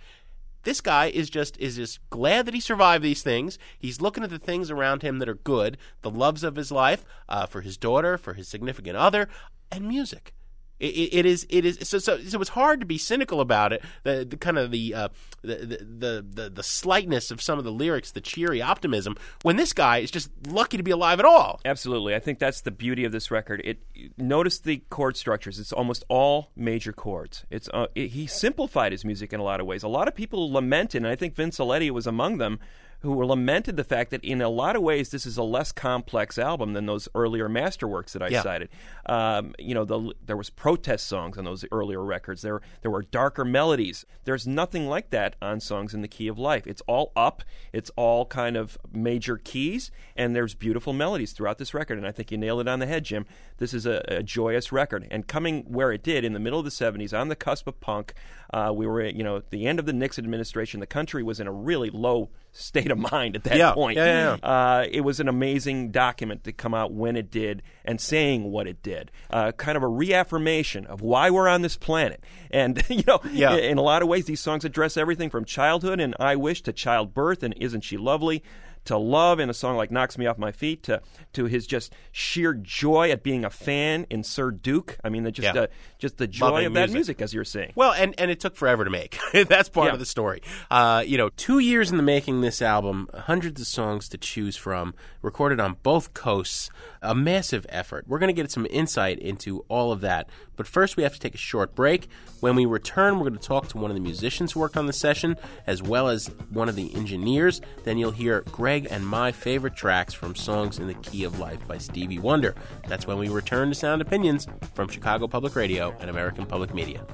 This 0.63 0.79
guy 0.79 1.07
is 1.07 1.29
just 1.31 1.57
is 1.57 1.77
just 1.77 1.99
glad 2.11 2.45
that 2.45 2.53
he 2.53 2.59
survived 2.59 3.03
these 3.03 3.23
things. 3.23 3.57
He's 3.79 3.99
looking 3.99 4.23
at 4.23 4.29
the 4.29 4.37
things 4.37 4.69
around 4.69 5.01
him 5.01 5.17
that 5.19 5.29
are 5.29 5.33
good, 5.33 5.77
the 6.03 6.11
loves 6.11 6.43
of 6.43 6.55
his 6.55 6.71
life, 6.71 7.03
uh, 7.27 7.47
for 7.47 7.61
his 7.61 7.77
daughter, 7.77 8.15
for 8.17 8.35
his 8.35 8.47
significant 8.47 8.95
other, 8.95 9.27
and 9.71 9.87
music. 9.87 10.33
It, 10.81 11.13
it, 11.13 11.25
is 11.27 11.45
it 11.49 11.63
is 11.63 11.77
so, 11.87 11.99
so 11.99 12.17
so 12.17 12.41
it's 12.41 12.49
hard 12.49 12.79
to 12.79 12.87
be 12.87 12.97
cynical 12.97 13.39
about 13.39 13.71
it. 13.71 13.83
The, 14.03 14.25
the 14.27 14.35
kind 14.35 14.57
of 14.57 14.71
the, 14.71 14.95
uh, 14.95 15.09
the, 15.43 15.55
the 15.55 16.25
the 16.27 16.49
the 16.49 16.63
slightness 16.63 17.29
of 17.29 17.39
some 17.39 17.59
of 17.59 17.63
the 17.63 17.71
lyrics, 17.71 18.11
the 18.11 18.21
cheery 18.21 18.63
optimism, 18.63 19.15
when 19.43 19.57
this 19.57 19.73
guy 19.73 19.99
is 19.99 20.09
just 20.09 20.31
lucky 20.47 20.77
to 20.77 20.83
be 20.83 20.89
alive 20.89 21.19
at 21.19 21.25
all. 21.25 21.61
Absolutely. 21.63 22.15
I 22.15 22.19
think 22.19 22.39
that's 22.39 22.61
the 22.61 22.71
beauty 22.71 23.05
of 23.05 23.11
this 23.11 23.29
record. 23.29 23.61
It 23.63 23.79
notice 24.17 24.57
the 24.57 24.77
chord 24.89 25.17
structures. 25.17 25.59
It's 25.59 25.71
almost 25.71 26.03
all 26.09 26.49
major 26.55 26.93
chords. 26.93 27.45
It's 27.51 27.69
uh, 27.71 27.85
it, 27.93 28.07
he 28.07 28.25
simplified 28.25 28.91
his 28.91 29.05
music 29.05 29.33
in 29.33 29.39
a 29.39 29.43
lot 29.43 29.59
of 29.59 29.67
ways. 29.67 29.83
A 29.83 29.87
lot 29.87 30.07
of 30.07 30.15
people 30.15 30.51
lamented, 30.51 31.03
and 31.03 31.11
I 31.11 31.15
think 31.15 31.35
Vince 31.35 31.59
Aletti 31.59 31.91
was 31.91 32.07
among 32.07 32.39
them, 32.39 32.59
who 33.01 33.23
lamented 33.25 33.77
the 33.77 33.83
fact 33.83 34.11
that 34.11 34.23
in 34.23 34.41
a 34.41 34.49
lot 34.49 34.75
of 34.75 34.81
ways 34.81 35.09
this 35.09 35.25
is 35.25 35.37
a 35.37 35.43
less 35.43 35.71
complex 35.71 36.37
album 36.37 36.73
than 36.73 36.85
those 36.85 37.07
earlier 37.15 37.49
masterworks 37.49 38.11
that 38.11 38.21
I 38.21 38.27
Yeah. 38.27 38.41
cited. 38.43 38.69
Um, 39.07 39.53
you 39.57 39.73
know, 39.73 39.85
the, 39.85 40.13
there 40.25 40.37
was 40.37 40.49
protest 40.49 41.07
songs 41.07 41.37
on 41.37 41.43
those 41.45 41.65
earlier 41.71 42.03
records. 42.03 42.41
There 42.41 42.61
there 42.81 42.91
were 42.91 43.01
darker 43.01 43.43
melodies. 43.43 44.05
There's 44.23 44.45
nothing 44.47 44.87
like 44.87 45.09
that 45.09 45.35
on 45.41 45.59
songs 45.59 45.93
in 45.93 46.01
the 46.01 46.07
key 46.07 46.27
of 46.27 46.37
life. 46.37 46.67
It's 46.67 46.81
all 46.87 47.11
up. 47.15 47.43
It's 47.73 47.89
all 47.95 48.25
kind 48.25 48.55
of 48.55 48.77
major 48.93 49.37
keys, 49.37 49.89
and 50.15 50.35
there's 50.35 50.53
beautiful 50.53 50.93
melodies 50.93 51.31
throughout 51.33 51.57
this 51.57 51.73
record. 51.73 51.97
And 51.97 52.05
I 52.07 52.11
think 52.11 52.31
you 52.31 52.37
nailed 52.37 52.61
it 52.61 52.67
on 52.67 52.79
the 52.79 52.85
head, 52.87 53.03
Jim. 53.05 53.25
This 53.57 53.73
is 53.73 53.85
a, 53.85 54.03
a 54.07 54.23
joyous 54.23 54.71
record, 54.71 55.07
and 55.11 55.27
coming 55.27 55.63
where 55.63 55.91
it 55.91 56.03
did 56.03 56.23
in 56.23 56.33
the 56.33 56.39
middle 56.39 56.59
of 56.59 56.65
the 56.65 56.71
'70s, 56.71 57.17
on 57.19 57.27
the 57.29 57.35
cusp 57.35 57.67
of 57.67 57.79
punk. 57.79 58.13
Uh, 58.53 58.71
we 58.75 58.85
were, 58.85 59.05
you 59.05 59.23
know, 59.23 59.37
at 59.37 59.49
the 59.49 59.65
end 59.65 59.79
of 59.79 59.85
the 59.85 59.93
Nixon 59.93 60.25
administration. 60.25 60.79
The 60.81 60.85
country 60.87 61.23
was 61.23 61.39
in 61.39 61.47
a 61.47 61.51
really 61.51 61.89
low 61.89 62.29
state 62.51 62.91
of 62.91 62.97
mind 63.11 63.35
at 63.35 63.43
that 63.45 63.57
Yeah. 63.57 63.71
point. 63.73 63.95
Yeah, 63.97 64.37
yeah, 64.41 64.47
Uh, 64.47 64.85
it 64.91 65.01
was 65.01 65.19
an 65.21 65.27
amazing 65.29 65.91
document 65.91 66.43
to 66.43 66.51
come 66.51 66.73
out 66.73 66.91
when 66.91 67.15
it 67.15 67.31
did 67.31 67.61
and 67.85 67.99
saying 68.01 68.51
what 68.51 68.67
it 68.67 68.83
did. 68.83 69.09
Uh, 69.29 69.51
kind 69.53 69.77
of 69.77 69.83
a 69.83 69.87
reaffirmation 69.87 70.85
of 70.85 71.01
why 71.01 71.29
we're 71.29 71.47
on 71.47 71.61
this 71.61 71.77
planet. 71.77 72.23
And, 72.49 72.83
you 72.89 73.03
know, 73.07 73.21
Yeah. 73.31 73.55
in 73.55 73.77
a 73.77 73.81
lot 73.81 74.01
of 74.01 74.07
ways, 74.07 74.25
these 74.25 74.41
songs 74.41 74.65
address 74.65 74.97
everything 74.97 75.29
from 75.29 75.45
childhood 75.45 75.99
and 75.99 76.13
I 76.19 76.35
Wish 76.35 76.61
to 76.63 76.73
childbirth 76.73 77.43
and 77.43 77.53
Isn't 77.57 77.81
She 77.81 77.95
Lovely? 77.97 78.43
To 78.85 78.97
love 78.97 79.39
in 79.39 79.47
a 79.49 79.53
song 79.53 79.77
like 79.77 79.91
"Knocks 79.91 80.17
Me 80.17 80.25
Off 80.25 80.39
My 80.39 80.51
Feet," 80.51 80.81
to 80.83 81.01
to 81.33 81.45
his 81.45 81.67
just 81.67 81.93
sheer 82.11 82.53
joy 82.55 83.11
at 83.11 83.21
being 83.21 83.45
a 83.45 83.49
fan 83.51 84.07
in 84.09 84.23
Sir 84.23 84.49
Duke. 84.49 84.97
I 85.03 85.09
mean, 85.09 85.23
the, 85.23 85.31
just 85.31 85.53
Yeah. 85.53 85.61
uh, 85.61 85.67
just 85.99 86.17
the 86.17 86.25
joy 86.27 86.47
Loving 86.49 86.65
of 86.65 86.73
that 86.73 86.79
music. 86.89 86.95
music, 86.95 87.21
as 87.21 87.33
you're 87.33 87.45
saying. 87.45 87.73
Well, 87.75 87.93
and, 87.93 88.15
and 88.17 88.31
it 88.31 88.39
took 88.39 88.55
forever 88.55 88.83
to 88.83 88.89
make. 88.89 89.19
That's 89.33 89.69
part 89.69 89.87
Yeah. 89.87 89.93
of 89.93 89.99
the 89.99 90.05
story. 90.05 90.41
Uh, 90.71 91.03
you 91.05 91.15
know, 91.17 91.29
two 91.29 91.59
years 91.59 91.91
in 91.91 91.97
the 91.97 92.03
making 92.03 92.41
this 92.41 92.59
album, 92.59 93.07
hundreds 93.13 93.61
of 93.61 93.67
songs 93.67 94.09
to 94.09 94.17
choose 94.17 94.57
from, 94.57 94.95
recorded 95.21 95.59
on 95.59 95.77
both 95.83 96.15
coasts, 96.15 96.71
a 97.03 97.13
massive 97.13 97.67
effort. 97.69 98.05
We're 98.07 98.19
going 98.19 98.33
to 98.35 98.41
get 98.41 98.49
some 98.51 98.65
insight 98.71 99.19
into 99.19 99.63
all 99.69 99.91
of 99.91 100.01
that. 100.01 100.27
But 100.55 100.65
first, 100.67 100.97
we 100.97 101.03
have 101.03 101.13
to 101.13 101.19
take 101.19 101.33
a 101.35 101.39
short 101.39 101.75
break. 101.75 102.07
When 102.39 102.55
we 102.55 102.65
return, 102.65 103.15
we're 103.19 103.29
going 103.29 103.39
to 103.39 103.47
talk 103.47 103.67
to 103.69 103.77
one 103.77 103.89
of 103.91 103.95
the 103.95 104.01
musicians 104.01 104.51
who 104.51 104.59
worked 104.59 104.75
on 104.77 104.87
the 104.87 104.93
session, 104.93 105.37
as 105.67 105.81
well 105.83 106.07
as 106.07 106.27
one 106.49 106.67
of 106.67 106.75
the 106.75 106.93
engineers. 106.95 107.61
Then 107.83 107.97
you'll 107.99 108.11
hear 108.11 108.41
Greg 108.51 108.70
and 108.71 109.05
my 109.05 109.33
favorite 109.33 109.75
tracks 109.75 110.13
from 110.13 110.33
Songs 110.33 110.79
in 110.79 110.87
the 110.87 110.93
Key 110.93 111.25
of 111.25 111.39
Life 111.39 111.67
by 111.67 111.77
Stevie 111.77 112.19
Wonder. 112.19 112.55
That's 112.87 113.05
when 113.05 113.17
we 113.17 113.27
return 113.27 113.67
to 113.67 113.75
Sound 113.75 114.01
Opinions 114.01 114.47
from 114.73 114.87
Chicago 114.87 115.27
Public 115.27 115.57
Radio 115.57 115.93
and 115.99 116.09
American 116.09 116.45
Public 116.45 116.73
Media. 116.73 117.05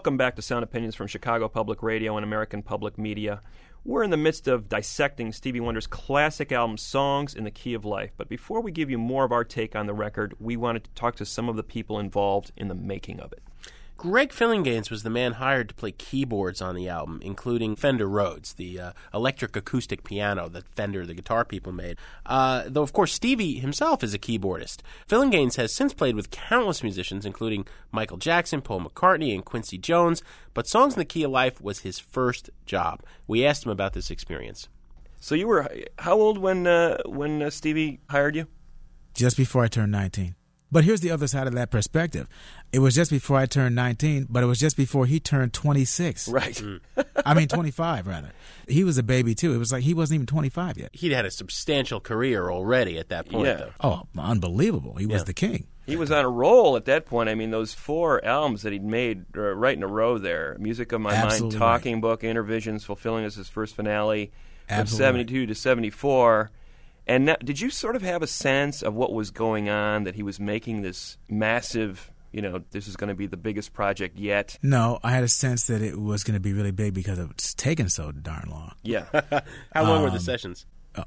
Welcome 0.00 0.16
back 0.16 0.36
to 0.36 0.42
Sound 0.42 0.64
Opinions 0.64 0.94
from 0.94 1.08
Chicago 1.08 1.46
Public 1.46 1.82
Radio 1.82 2.16
and 2.16 2.24
American 2.24 2.62
Public 2.62 2.96
Media. 2.96 3.42
We're 3.84 4.02
in 4.02 4.08
the 4.08 4.16
midst 4.16 4.48
of 4.48 4.66
dissecting 4.66 5.30
Stevie 5.30 5.60
Wonder's 5.60 5.86
classic 5.86 6.52
album 6.52 6.78
Songs 6.78 7.34
in 7.34 7.44
the 7.44 7.50
Key 7.50 7.74
of 7.74 7.84
Life. 7.84 8.12
But 8.16 8.30
before 8.30 8.62
we 8.62 8.72
give 8.72 8.88
you 8.88 8.96
more 8.96 9.26
of 9.26 9.30
our 9.30 9.44
take 9.44 9.76
on 9.76 9.86
the 9.86 9.92
record, 9.92 10.34
we 10.40 10.56
wanted 10.56 10.84
to 10.84 10.90
talk 10.92 11.16
to 11.16 11.26
some 11.26 11.50
of 11.50 11.56
the 11.56 11.62
people 11.62 11.98
involved 11.98 12.50
in 12.56 12.68
the 12.68 12.74
making 12.74 13.20
of 13.20 13.30
it. 13.34 13.42
Greg 14.00 14.30
Phillinganes 14.30 14.90
was 14.90 15.02
the 15.02 15.10
man 15.10 15.32
hired 15.32 15.68
to 15.68 15.74
play 15.74 15.92
keyboards 15.92 16.62
on 16.62 16.74
the 16.74 16.88
album, 16.88 17.20
including 17.22 17.76
Fender 17.76 18.08
Rhodes, 18.08 18.54
the 18.54 18.80
uh, 18.80 18.92
electric 19.12 19.54
acoustic 19.56 20.04
piano 20.04 20.48
that 20.48 20.66
Fender, 20.66 21.04
the 21.04 21.12
guitar 21.12 21.44
people, 21.44 21.70
made. 21.70 21.98
Uh, 22.24 22.62
though, 22.66 22.80
of 22.80 22.94
course, 22.94 23.12
Stevie 23.12 23.58
himself 23.58 24.02
is 24.02 24.14
a 24.14 24.18
keyboardist. 24.18 24.78
Phillinganes 25.06 25.56
has 25.56 25.74
since 25.74 25.92
played 25.92 26.16
with 26.16 26.30
countless 26.30 26.82
musicians, 26.82 27.26
including 27.26 27.66
Michael 27.92 28.16
Jackson, 28.16 28.62
Paul 28.62 28.80
McCartney, 28.80 29.34
and 29.34 29.44
Quincy 29.44 29.76
Jones, 29.76 30.22
but 30.54 30.66
Songs 30.66 30.94
in 30.94 30.98
the 30.98 31.04
Key 31.04 31.24
of 31.24 31.30
Life 31.30 31.60
was 31.60 31.80
his 31.80 31.98
first 31.98 32.48
job. 32.64 33.02
We 33.26 33.44
asked 33.44 33.66
him 33.66 33.70
about 33.70 33.92
this 33.92 34.10
experience. 34.10 34.70
So 35.18 35.34
you 35.34 35.46
were 35.46 35.68
how 35.98 36.14
old 36.14 36.38
when 36.38 36.66
uh, 36.66 37.02
when 37.04 37.42
uh, 37.42 37.50
Stevie 37.50 38.00
hired 38.08 38.34
you? 38.34 38.46
just 39.12 39.36
before 39.36 39.62
I 39.62 39.68
turned 39.68 39.92
19. 39.92 40.34
But 40.72 40.84
here's 40.84 41.00
the 41.00 41.10
other 41.10 41.26
side 41.26 41.46
of 41.48 41.54
that 41.54 41.70
perspective. 41.70 42.28
It 42.72 42.78
was 42.78 42.94
just 42.94 43.10
before 43.10 43.36
I 43.36 43.46
turned 43.46 43.74
19, 43.74 44.28
but 44.30 44.42
it 44.42 44.46
was 44.46 44.58
just 44.58 44.76
before 44.76 45.06
he 45.06 45.18
turned 45.18 45.52
26. 45.52 46.28
Right. 46.28 46.62
I 47.26 47.34
mean, 47.34 47.48
25, 47.48 48.06
rather. 48.06 48.30
He 48.68 48.84
was 48.84 48.96
a 48.96 49.02
baby, 49.02 49.34
too. 49.34 49.52
It 49.52 49.58
was 49.58 49.72
like 49.72 49.82
he 49.82 49.94
wasn't 49.94 50.16
even 50.16 50.26
25 50.26 50.78
yet. 50.78 50.90
He'd 50.92 51.10
had 51.12 51.24
a 51.26 51.30
substantial 51.30 51.98
career 51.98 52.50
already 52.50 52.98
at 52.98 53.08
that 53.08 53.28
point, 53.28 53.46
Yeah. 53.46 53.54
though. 53.54 53.70
Oh, 53.80 54.02
unbelievable. 54.16 54.94
He 54.94 55.06
was 55.06 55.24
the 55.24 55.34
king. 55.34 55.66
He 55.86 55.96
was 55.96 56.12
on 56.12 56.24
a 56.24 56.28
roll 56.28 56.76
at 56.76 56.84
that 56.84 57.04
point. 57.04 57.28
I 57.28 57.34
mean, 57.34 57.50
those 57.50 57.74
four 57.74 58.24
albums 58.24 58.62
that 58.62 58.72
he'd 58.72 58.84
made 58.84 59.24
uh, 59.36 59.40
right 59.40 59.76
in 59.76 59.82
a 59.82 59.88
row 59.88 60.18
there 60.18 60.56
Music 60.60 60.92
of 60.92 61.00
My 61.00 61.12
Absolutely 61.12 61.58
Mind, 61.58 61.58
Talking 61.58 62.00
Book, 62.00 62.20
Innervisions, 62.22 62.84
fulfilling 62.84 63.24
as 63.24 63.34
his 63.34 63.48
first 63.48 63.74
finale 63.74 64.30
Absolutely. 64.68 64.88
from 64.90 65.16
72 65.26 65.46
to 65.46 65.54
74. 65.56 66.50
And 67.10 67.24
now, 67.26 67.36
did 67.42 67.60
you 67.60 67.70
sort 67.70 67.96
of 67.96 68.02
have 68.02 68.22
a 68.22 68.26
sense 68.28 68.82
of 68.82 68.94
what 68.94 69.12
was 69.12 69.32
going 69.32 69.68
on, 69.68 70.04
that 70.04 70.14
he 70.14 70.22
was 70.22 70.38
making 70.38 70.82
this 70.82 71.18
massive, 71.28 72.08
you 72.30 72.40
know, 72.40 72.62
this 72.70 72.86
is 72.86 72.94
going 72.94 73.08
to 73.08 73.16
be 73.16 73.26
the 73.26 73.36
biggest 73.36 73.72
project 73.72 74.16
yet? 74.16 74.56
No, 74.62 75.00
I 75.02 75.10
had 75.10 75.24
a 75.24 75.28
sense 75.28 75.66
that 75.66 75.82
it 75.82 75.98
was 76.00 76.22
going 76.22 76.34
to 76.34 76.40
be 76.40 76.52
really 76.52 76.70
big 76.70 76.94
because 76.94 77.18
it's 77.18 77.52
taken 77.52 77.88
so 77.88 78.12
darn 78.12 78.48
long. 78.48 78.74
Yeah. 78.84 79.06
How 79.74 79.82
long 79.82 79.96
Um, 79.98 80.02
were 80.04 80.10
the 80.10 80.20
sessions? 80.20 80.66
Oh. 80.96 81.02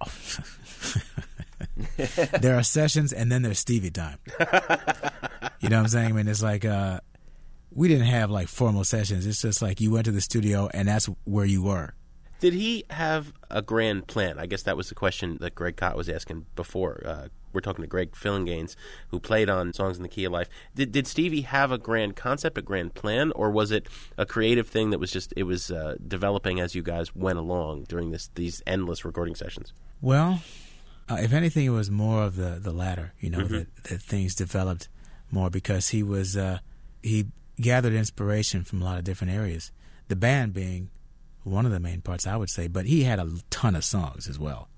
there 2.42 2.58
are 2.58 2.64
sessions 2.64 3.14
and 3.14 3.32
then 3.32 3.42
there's 3.42 3.60
Stevie 3.60 3.92
time. 3.92 4.18
you 5.62 5.70
know 5.70 5.78
what 5.78 5.84
I'm 5.84 5.88
saying? 5.88 6.10
I 6.10 6.12
mean, 6.12 6.28
it's 6.28 6.44
like 6.44 6.66
uh, 6.66 7.00
we 7.72 7.88
didn't 7.88 8.08
have 8.08 8.30
like 8.30 8.48
formal 8.48 8.84
sessions. 8.84 9.26
It's 9.26 9.42
just 9.42 9.62
like 9.62 9.80
you 9.80 9.92
went 9.92 10.06
to 10.06 10.12
the 10.12 10.22
studio 10.22 10.70
and 10.74 10.88
that's 10.88 11.06
where 11.26 11.46
you 11.46 11.64
were. 11.64 11.94
Did 12.44 12.56
he 12.56 12.84
have 12.90 13.32
a 13.50 13.62
grand 13.62 14.08
plan? 14.08 14.38
I 14.38 14.48
guess 14.48 14.64
that 14.64 14.76
was 14.76 14.90
the 14.90 14.96
question 14.96 15.38
that 15.40 15.56
Greg 15.56 15.78
Kot 15.78 15.96
was 15.96 16.10
asking 16.10 16.46
before. 16.58 17.02
Uh, 17.06 17.28
we're 17.54 17.62
talking 17.62 17.84
to 17.84 17.88
Greg 17.88 18.12
Phillinganes, 18.12 18.76
who 19.12 19.22
played 19.22 19.50
on 19.50 19.72
Songs 19.72 19.96
in 19.96 20.04
the 20.04 20.10
Key 20.10 20.26
of 20.26 20.34
Life. 20.34 20.50
Did, 20.76 20.92
did 20.92 21.08
Stevie 21.08 21.44
have 21.44 21.72
a 21.72 21.78
grand 21.78 22.18
concept, 22.18 22.58
a 22.58 22.62
grand 22.62 22.96
plan, 22.96 23.32
or 23.32 23.50
was 23.50 23.72
it 23.72 23.88
a 24.18 24.26
creative 24.26 24.68
thing 24.68 24.90
that 24.90 25.00
was 25.00 25.10
just 25.10 25.34
it 25.38 25.44
was 25.44 25.72
uh, 25.72 25.96
developing 26.06 26.60
as 26.60 26.76
you 26.76 26.84
guys 26.84 27.16
went 27.16 27.40
along 27.40 27.86
during 27.86 28.12
this 28.12 28.30
these 28.36 28.62
endless 28.68 29.06
recording 29.06 29.36
sessions? 29.36 29.72
Well, 30.02 30.42
uh, 31.08 31.20
if 31.22 31.32
anything, 31.32 31.66
it 31.66 31.70
was 31.70 31.90
more 31.90 32.24
of 32.24 32.36
the 32.36 32.60
the 32.60 32.74
latter. 32.74 33.14
You 33.22 33.30
know 33.30 33.46
that, 33.46 33.74
that 33.84 34.02
things 34.02 34.36
developed 34.36 34.90
more 35.32 35.50
because 35.50 35.88
he 35.88 36.04
was 36.04 36.36
uh, 36.36 36.60
he 37.02 37.28
gathered 37.56 37.94
inspiration 37.94 38.66
from 38.66 38.82
a 38.82 38.84
lot 38.84 38.98
of 38.98 39.06
different 39.06 39.32
areas. 39.32 39.72
The 40.10 40.18
band 40.18 40.54
being 40.54 40.90
one 41.44 41.66
of 41.66 41.72
the 41.72 41.80
main 41.80 42.02
parts, 42.02 42.26
I 42.28 42.38
would 42.38 42.50
say, 42.50 42.68
but 42.68 42.86
he 42.86 43.04
had 43.04 43.20
a 43.20 43.30
ton 43.50 43.76
of 43.76 43.84
songs 43.84 44.28
as 44.28 44.40
well. 44.40 44.70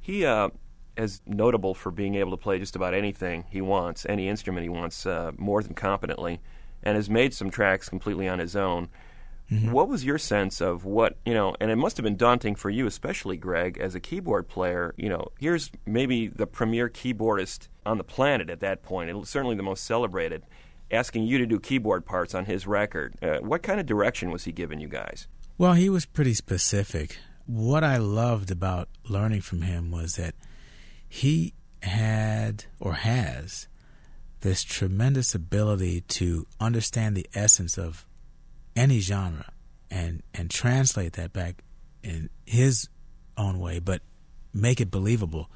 He 0.00 0.24
uh, 0.24 0.48
is 0.96 1.20
notable 1.26 1.74
for 1.74 1.90
being 1.90 2.16
able 2.16 2.30
to 2.32 2.36
play 2.36 2.58
just 2.58 2.76
about 2.76 2.94
anything 2.94 3.44
he 3.50 3.60
wants, 3.60 4.04
any 4.08 4.28
instrument 4.28 4.64
he 4.64 4.68
wants, 4.68 5.06
uh, 5.06 5.32
more 5.36 5.62
than 5.62 5.74
competently, 5.74 6.40
and 6.82 6.96
has 6.96 7.08
made 7.08 7.34
some 7.34 7.50
tracks 7.50 7.88
completely 7.88 8.28
on 8.28 8.38
his 8.38 8.56
own. 8.56 8.88
What 9.70 9.88
was 9.88 10.02
your 10.02 10.16
sense 10.16 10.62
of 10.62 10.86
what 10.86 11.18
you 11.26 11.34
know? 11.34 11.54
And 11.60 11.70
it 11.70 11.76
must 11.76 11.98
have 11.98 12.04
been 12.04 12.16
daunting 12.16 12.54
for 12.54 12.70
you, 12.70 12.86
especially 12.86 13.36
Greg, 13.36 13.76
as 13.78 13.94
a 13.94 14.00
keyboard 14.00 14.48
player. 14.48 14.94
You 14.96 15.10
know, 15.10 15.28
here's 15.38 15.70
maybe 15.84 16.28
the 16.28 16.46
premier 16.46 16.88
keyboardist 16.88 17.68
on 17.84 17.98
the 17.98 18.04
planet 18.04 18.48
at 18.48 18.60
that 18.60 18.82
point, 18.82 19.10
and 19.10 19.28
certainly 19.28 19.54
the 19.54 19.62
most 19.62 19.84
celebrated, 19.84 20.44
asking 20.90 21.24
you 21.24 21.36
to 21.36 21.44
do 21.44 21.60
keyboard 21.60 22.06
parts 22.06 22.34
on 22.34 22.46
his 22.46 22.66
record. 22.66 23.14
Uh, 23.20 23.40
what 23.40 23.62
kind 23.62 23.78
of 23.78 23.84
direction 23.84 24.30
was 24.30 24.44
he 24.44 24.52
giving 24.52 24.80
you 24.80 24.88
guys? 24.88 25.26
Well, 25.62 25.74
he 25.74 25.88
was 25.88 26.06
pretty 26.06 26.34
specific. 26.34 27.18
What 27.46 27.84
I 27.84 27.96
loved 27.96 28.50
about 28.50 28.88
learning 29.08 29.42
from 29.42 29.62
him 29.62 29.92
was 29.92 30.16
that 30.16 30.34
he 31.08 31.54
had 31.84 32.64
or 32.80 32.94
has 32.94 33.68
this 34.40 34.64
tremendous 34.64 35.36
ability 35.36 36.00
to 36.00 36.48
understand 36.58 37.16
the 37.16 37.28
essence 37.32 37.78
of 37.78 38.04
any 38.74 38.98
genre 38.98 39.52
and 39.88 40.24
and 40.34 40.50
translate 40.50 41.12
that 41.12 41.32
back 41.32 41.62
in 42.02 42.28
his 42.44 42.88
own 43.36 43.60
way, 43.60 43.78
but 43.78 44.02
make 44.52 44.80
it 44.80 44.90
believable 44.90 45.48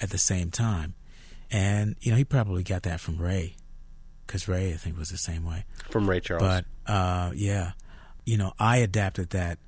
at 0.00 0.10
the 0.10 0.18
same 0.18 0.52
time. 0.52 0.94
And 1.50 1.96
you 2.00 2.12
know, 2.12 2.16
he 2.16 2.24
probably 2.24 2.62
got 2.62 2.84
that 2.84 3.00
from 3.00 3.18
Ray, 3.18 3.56
because 4.24 4.46
Ray, 4.46 4.72
I 4.72 4.76
think, 4.76 4.96
was 4.96 5.08
the 5.10 5.18
same 5.18 5.44
way. 5.44 5.64
From 5.90 6.08
Ray 6.08 6.20
Charles. 6.20 6.44
But 6.44 6.64
uh, 6.86 7.32
yeah, 7.34 7.72
you 8.28 8.36
know, 8.36 8.52
I 8.58 8.76
adapted 8.76 9.30
that 9.30 9.58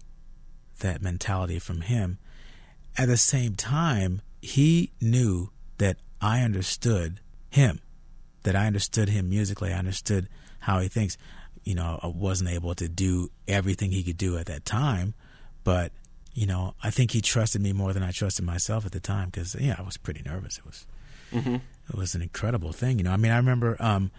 that 0.80 1.00
mentality 1.00 1.58
from 1.58 1.80
him. 1.80 2.18
At 2.94 3.08
the 3.08 3.16
same 3.16 3.54
time, 3.54 4.20
he 4.42 4.92
knew 5.00 5.50
that 5.78 5.96
I 6.20 6.42
understood 6.42 7.20
him, 7.48 7.80
that 8.42 8.54
I 8.54 8.66
understood 8.66 9.08
him 9.08 9.30
musically. 9.30 9.72
I 9.72 9.78
understood 9.78 10.28
how 10.60 10.80
he 10.80 10.88
thinks. 10.88 11.16
You 11.64 11.74
know, 11.74 12.00
I 12.02 12.08
wasn't 12.08 12.50
able 12.50 12.74
to 12.74 12.86
do 12.88 13.30
everything 13.48 13.92
he 13.92 14.02
could 14.02 14.18
do 14.18 14.36
at 14.36 14.46
that 14.46 14.66
time, 14.66 15.14
but 15.64 15.92
you 16.34 16.46
know, 16.46 16.74
I 16.82 16.90
think 16.90 17.12
he 17.12 17.22
trusted 17.22 17.62
me 17.62 17.72
more 17.72 17.94
than 17.94 18.02
I 18.02 18.10
trusted 18.10 18.44
myself 18.44 18.84
at 18.84 18.92
the 18.92 19.00
time 19.00 19.30
because 19.30 19.56
yeah, 19.58 19.76
I 19.78 19.82
was 19.82 19.96
pretty 19.96 20.22
nervous. 20.22 20.58
It 20.58 20.66
was 20.66 20.86
it 21.88 21.96
was 21.96 22.14
an 22.14 22.20
incredible 22.20 22.72
thing. 22.72 22.98
You 22.98 23.04
know, 23.04 23.12
I 23.12 23.16
mean, 23.16 23.32
I 23.32 23.38
remember, 23.38 23.76
um, 23.80 24.10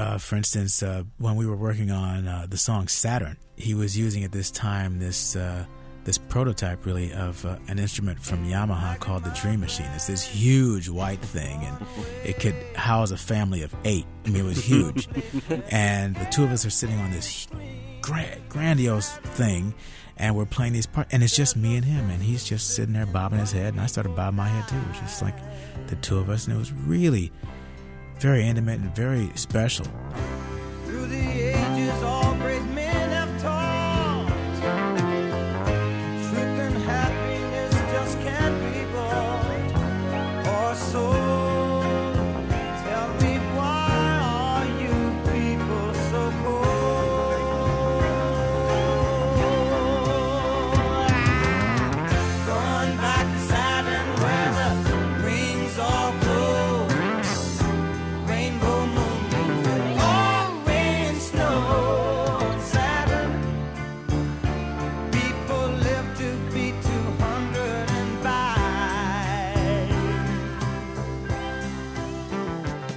uh, 0.00 0.16
for 0.16 0.36
instance, 0.36 0.82
uh, 0.82 1.02
when 1.18 1.36
we 1.36 1.46
were 1.46 1.56
working 1.56 1.90
on 1.90 2.26
uh, 2.26 2.46
the 2.48 2.56
song 2.56 2.88
Saturn, 2.88 3.36
he 3.56 3.74
was 3.74 3.98
using 3.98 4.24
at 4.24 4.32
this 4.32 4.50
time 4.50 4.98
this 4.98 5.36
uh, 5.36 5.66
this 6.04 6.16
prototype 6.16 6.86
really 6.86 7.12
of 7.12 7.44
uh, 7.44 7.58
an 7.68 7.78
instrument 7.78 8.18
from 8.18 8.46
Yamaha 8.46 8.98
called 8.98 9.24
the 9.24 9.30
Dream 9.30 9.60
Machine. 9.60 9.90
It's 9.94 10.06
this 10.06 10.24
huge 10.24 10.88
white 10.88 11.20
thing, 11.20 11.62
and 11.64 11.76
it 12.24 12.40
could 12.40 12.54
house 12.74 13.10
a 13.10 13.18
family 13.18 13.62
of 13.62 13.74
eight. 13.84 14.06
I 14.24 14.30
mean, 14.30 14.46
it 14.46 14.48
was 14.48 14.64
huge. 14.64 15.06
and 15.70 16.16
the 16.16 16.24
two 16.32 16.44
of 16.44 16.50
us 16.50 16.64
are 16.64 16.70
sitting 16.70 16.98
on 16.98 17.10
this 17.10 17.46
grand, 18.00 18.40
grandiose 18.48 19.10
thing, 19.18 19.74
and 20.16 20.34
we're 20.34 20.46
playing 20.46 20.72
these 20.72 20.86
parts, 20.86 21.12
and 21.12 21.22
it's 21.22 21.36
just 21.36 21.58
me 21.58 21.76
and 21.76 21.84
him, 21.84 22.08
and 22.08 22.22
he's 22.22 22.44
just 22.44 22.74
sitting 22.74 22.94
there 22.94 23.04
bobbing 23.04 23.38
his 23.38 23.52
head, 23.52 23.74
and 23.74 23.82
I 23.82 23.86
started 23.86 24.16
bobbing 24.16 24.38
my 24.38 24.48
head 24.48 24.66
too. 24.66 24.76
It 24.76 24.88
was 24.88 24.98
just 25.00 25.20
like 25.20 25.36
the 25.88 25.96
two 25.96 26.16
of 26.16 26.30
us, 26.30 26.46
and 26.46 26.56
it 26.56 26.58
was 26.58 26.72
really 26.72 27.30
very 28.20 28.46
intimate 28.46 28.80
and 28.80 28.94
very 28.94 29.30
special. 29.34 29.86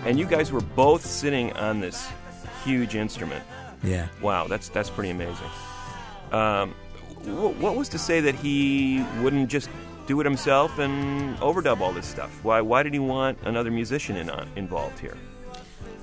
And 0.05 0.19
you 0.19 0.25
guys 0.25 0.51
were 0.51 0.61
both 0.61 1.05
sitting 1.05 1.53
on 1.53 1.79
this 1.79 2.09
huge 2.63 2.95
instrument. 2.95 3.43
Yeah. 3.83 4.07
Wow, 4.21 4.47
that's 4.47 4.69
that's 4.69 4.89
pretty 4.89 5.09
amazing. 5.09 5.49
Um, 6.31 6.71
wh- 7.25 7.59
what 7.61 7.75
was 7.75 7.89
to 7.89 7.97
say 7.97 8.21
that 8.21 8.35
he 8.35 9.05
wouldn't 9.21 9.49
just 9.49 9.69
do 10.07 10.19
it 10.19 10.25
himself 10.25 10.77
and 10.79 11.37
overdub 11.37 11.79
all 11.79 11.91
this 11.93 12.07
stuff? 12.07 12.43
Why 12.43 12.61
why 12.61 12.83
did 12.83 12.93
he 12.93 12.99
want 12.99 13.39
another 13.43 13.71
musician 13.71 14.15
in 14.17 14.29
on, 14.29 14.49
involved 14.55 14.99
here? 14.99 15.17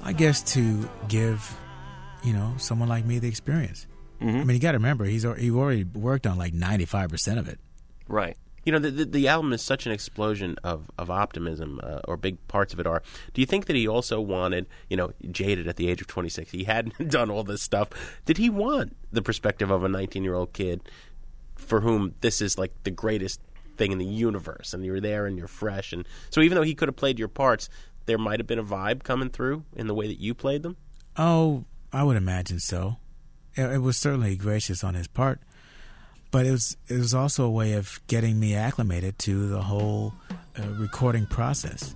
I 0.03 0.13
guess 0.13 0.43
to 0.55 0.89
give 1.09 1.55
you 2.23 2.33
know, 2.33 2.55
someone 2.59 2.89
like 2.89 3.05
me 3.05 3.19
the 3.19 3.29
experience. 3.29 3.87
I 4.21 4.25
mean, 4.25 4.51
you 4.51 4.59
got 4.59 4.73
to 4.73 4.79
remember 4.79 5.05
he's 5.05 5.23
he 5.23 5.51
already 5.51 5.85
worked 5.85 6.27
on 6.27 6.37
like 6.37 6.53
ninety 6.53 6.85
five 6.85 7.09
percent 7.09 7.39
of 7.39 7.49
it. 7.49 7.59
Right. 8.07 8.37
You 8.71 8.79
know, 8.79 8.89
the, 8.89 8.93
the, 8.93 9.05
the 9.05 9.27
album 9.27 9.53
is 9.53 9.63
such 9.63 9.85
an 9.85 9.91
explosion 9.91 10.55
of, 10.63 10.93
of 10.97 11.11
optimism, 11.11 11.81
uh, 11.83 12.03
or 12.07 12.17
big 12.17 12.47
parts 12.47 12.73
of 12.73 12.79
it 12.79 12.87
are. 12.87 13.03
Do 13.35 13.41
you 13.41 13.47
think 13.47 13.67
that 13.67 13.75
he 13.75 13.89
also 13.89 14.21
wanted, 14.21 14.69
you 14.89 14.97
know, 14.97 15.13
jaded 15.33 15.67
at 15.67 15.75
the 15.75 15.89
age 15.89 16.01
of 16.01 16.07
26? 16.07 16.53
He 16.53 16.63
hadn't 16.63 17.09
done 17.11 17.33
all 17.33 17.43
this 17.43 17.63
stuff. 17.63 17.89
Did 18.27 18.39
he 18.39 18.49
want 18.49 18.97
the 19.11 19.23
perspective 19.23 19.73
of 19.73 19.83
a 19.83 19.89
19 19.89 20.23
year 20.23 20.37
old 20.37 20.53
kid 20.53 20.83
for 21.57 21.81
whom 21.81 22.15
this 22.21 22.41
is 22.41 22.59
like 22.59 22.73
the 22.85 22.93
greatest 22.93 23.41
thing 23.77 23.91
in 23.91 23.99
the 23.99 24.07
universe? 24.07 24.73
And 24.73 24.85
you're 24.85 25.01
there 25.01 25.27
and 25.27 25.37
you're 25.37 25.49
fresh. 25.49 25.93
And 25.93 26.07
so 26.31 26.41
even 26.41 26.55
though 26.55 26.63
he 26.63 26.77
could 26.77 26.87
have 26.87 26.95
played 26.95 27.19
your 27.19 27.27
parts, 27.27 27.69
there 28.07 28.19
might 28.19 28.39
have 28.39 28.47
been 28.47 28.61
a 28.61 28.63
vibe 28.63 29.03
coming 29.03 29.31
through 29.31 29.65
in 29.75 29.89
the 29.89 29.95
way 29.95 30.07
that 30.07 30.21
you 30.21 30.33
played 30.33 30.63
them? 30.63 30.77
Oh, 31.17 31.65
I 31.93 32.05
would 32.05 32.17
imagine 32.17 32.61
so. 32.61 32.99
It, 33.57 33.65
it 33.65 33.79
was 33.79 33.97
certainly 33.97 34.37
gracious 34.37 34.85
on 34.85 34.95
his 34.95 35.09
part, 35.09 35.41
but 36.31 36.47
it 36.47 36.51
was 36.51 36.77
it 36.89 36.99
was 36.99 37.15
also 37.15 37.45
a 37.45 37.51
way 37.51 37.75
of 37.75 38.01
getting 38.07 38.39
me 38.39 38.55
acclimated 38.55 39.19
to 39.21 39.49
the 39.49 39.63
whole 39.63 40.13
uh, 40.59 40.63
recording 40.79 41.27
process. 41.27 41.95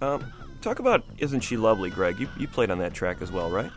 Um, 0.00 0.32
talk 0.60 0.78
about 0.78 1.04
Isn't 1.18 1.40
She 1.40 1.56
Lovely, 1.56 1.90
Greg? 1.90 2.18
You, 2.18 2.28
you 2.38 2.48
played 2.48 2.70
on 2.70 2.78
that 2.78 2.94
track 2.94 3.22
as 3.22 3.32
well, 3.32 3.50
right? 3.50 3.70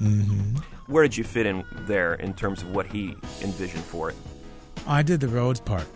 Mm-hmm. 0.00 0.56
Where 0.86 1.02
did 1.02 1.16
you 1.16 1.24
fit 1.24 1.46
in 1.46 1.64
there 1.72 2.14
in 2.14 2.34
terms 2.34 2.62
of 2.62 2.74
what 2.74 2.86
he 2.86 3.16
envisioned 3.42 3.84
for 3.84 4.10
it? 4.10 4.16
I 4.86 5.02
did 5.02 5.20
the 5.20 5.28
Rhodes 5.28 5.60
part. 5.60 5.86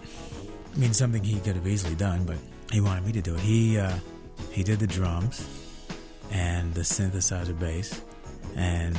I 0.75 0.79
mean, 0.79 0.95
something 0.95 1.23
he 1.23 1.41
could 1.41 1.57
have 1.57 1.67
easily 1.67 1.95
done, 1.95 2.25
but 2.25 2.37
he 2.73 2.81
wanted 2.81 3.05
me 3.05 3.13
to 3.13 3.21
do 3.21 3.35
it. 3.35 3.41
He 3.41 3.79
uh, 3.79 3.97
he 4.53 4.63
did 4.63 4.79
the 4.79 4.87
drums 4.87 5.47
and 6.31 6.73
the 6.75 6.83
synthesizer 6.83 7.59
bass 7.59 8.03
and 8.57 8.99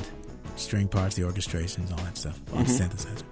string 0.55 0.88
parts, 0.88 1.15
the 1.15 1.23
orchestrations, 1.23 1.91
all 1.91 2.03
that 2.03 2.17
stuff 2.17 2.39
on 2.53 2.63
the 2.63 2.69
synthesizer. 2.69 3.23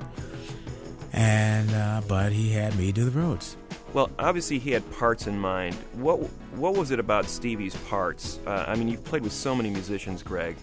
And 1.18 1.72
uh, 1.72 2.02
but 2.08 2.32
he 2.32 2.52
had 2.52 2.78
me 2.78 2.92
do 2.92 3.04
the 3.04 3.12
Rhodes. 3.12 3.58
Well, 3.94 4.12
obviously 4.20 4.60
he 4.60 4.70
had 4.70 4.90
parts 4.92 5.26
in 5.26 5.40
mind. 5.40 5.74
What 5.94 6.18
what 6.56 6.76
was 6.76 6.92
it 6.92 7.00
about 7.00 7.26
Stevie's 7.26 7.76
parts? 7.90 8.40
Uh, 8.46 8.66
I 8.68 8.76
mean, 8.76 8.88
you've 8.88 9.04
played 9.04 9.24
with 9.24 9.34
so 9.34 9.56
many 9.56 9.72
musicians, 9.72 10.22
Greg. 10.22 10.56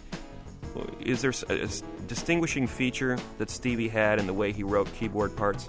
Is 1.01 1.23
there 1.23 1.33
a 1.49 1.69
distinguishing 2.07 2.69
feature 2.69 3.19
that 3.39 3.51
Stevie 3.51 3.89
had 3.89 4.21
in 4.21 4.27
the 4.27 4.33
way 4.33 4.53
he 4.53 4.63
wrote 4.63 4.93
keyboard 4.95 5.37
parts? 5.37 5.69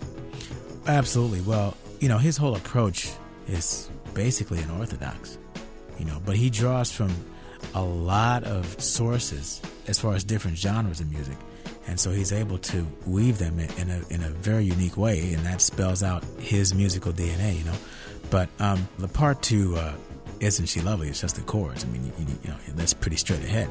Absolutely. 0.87 1.41
Well, 1.41 1.75
you 1.99 2.07
know, 2.07 2.19
his 2.19 2.37
whole 2.37 2.55
approach 2.55 3.11
is 3.47 3.89
basically 4.13 4.59
unorthodox, 4.61 5.39
you 5.97 6.05
know, 6.05 6.21
but 6.25 6.35
he 6.35 6.49
draws 6.51 6.91
from 6.91 7.11
a 7.73 7.81
lot 7.83 8.43
of 8.43 8.79
sources 8.79 9.61
as 9.87 9.99
far 9.99 10.13
as 10.13 10.23
different 10.23 10.57
genres 10.57 10.99
of 11.01 11.11
music. 11.11 11.37
And 11.87 11.99
so 11.99 12.11
he's 12.11 12.31
able 12.31 12.57
to 12.59 12.87
weave 13.05 13.37
them 13.37 13.59
in 13.59 13.89
a, 13.89 14.01
in 14.09 14.23
a 14.23 14.29
very 14.29 14.63
unique 14.63 14.97
way, 14.97 15.33
and 15.33 15.45
that 15.45 15.61
spells 15.61 16.01
out 16.01 16.23
his 16.39 16.73
musical 16.73 17.13
DNA, 17.13 17.59
you 17.59 17.63
know. 17.65 17.77
But 18.31 18.49
um, 18.59 18.87
the 18.97 19.07
part 19.07 19.41
to 19.43 19.75
uh, 19.75 19.93
Isn't 20.39 20.65
She 20.65 20.81
Lovely? 20.81 21.09
It's 21.09 21.21
just 21.21 21.35
the 21.35 21.43
chords. 21.43 21.83
I 21.83 21.87
mean, 21.89 22.05
you, 22.05 22.25
you 22.43 22.49
know, 22.49 22.57
that's 22.75 22.93
pretty 22.93 23.17
straight 23.17 23.43
ahead. 23.43 23.69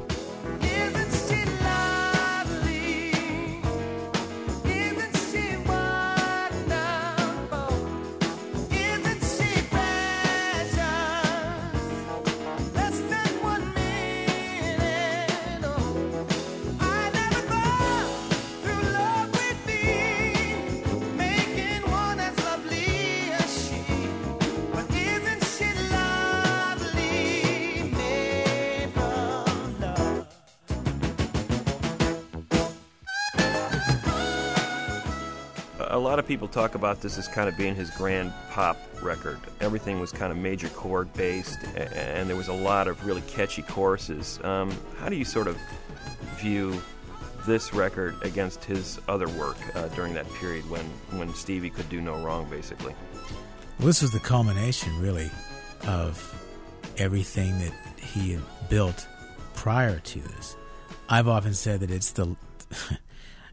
Talk 36.55 36.77
about 36.77 37.01
this 37.01 37.19
as 37.19 37.27
kind 37.27 37.49
of 37.49 37.57
being 37.57 37.75
his 37.75 37.90
grand 37.90 38.33
pop 38.51 38.79
record. 39.03 39.40
Everything 39.61 39.99
was 39.99 40.12
kind 40.12 40.31
of 40.31 40.38
major 40.38 40.69
chord 40.69 41.12
based, 41.14 41.59
and 41.77 42.29
there 42.29 42.37
was 42.37 42.47
a 42.47 42.55
lot 42.55 42.87
of 42.87 43.05
really 43.05 43.23
catchy 43.23 43.62
choruses. 43.62 44.38
Um, 44.45 44.73
how 44.99 45.09
do 45.09 45.17
you 45.17 45.25
sort 45.25 45.49
of 45.49 45.59
view 46.37 46.81
this 47.45 47.75
record 47.75 48.14
against 48.23 48.64
his 48.64 49.01
other 49.09 49.29
work 49.31 49.57
uh, 49.75 49.88
during 49.88 50.14
that 50.14 50.33
period 50.35 50.69
when, 50.71 50.85
when 51.19 51.35
Stevie 51.35 51.71
could 51.71 51.88
do 51.88 52.01
no 52.01 52.17
wrong, 52.23 52.49
basically? 52.49 52.95
Well, 53.79 53.88
this 53.88 54.01
was 54.01 54.12
the 54.12 54.21
culmination, 54.21 54.97
really, 55.01 55.31
of 55.88 56.33
everything 56.97 57.59
that 57.59 57.73
he 57.99 58.35
had 58.35 58.43
built 58.69 59.09
prior 59.55 59.99
to 59.99 60.21
this. 60.21 60.57
I've 61.09 61.27
often 61.27 61.53
said 61.53 61.81
that 61.81 61.90
it's 61.90 62.12
the, 62.12 62.25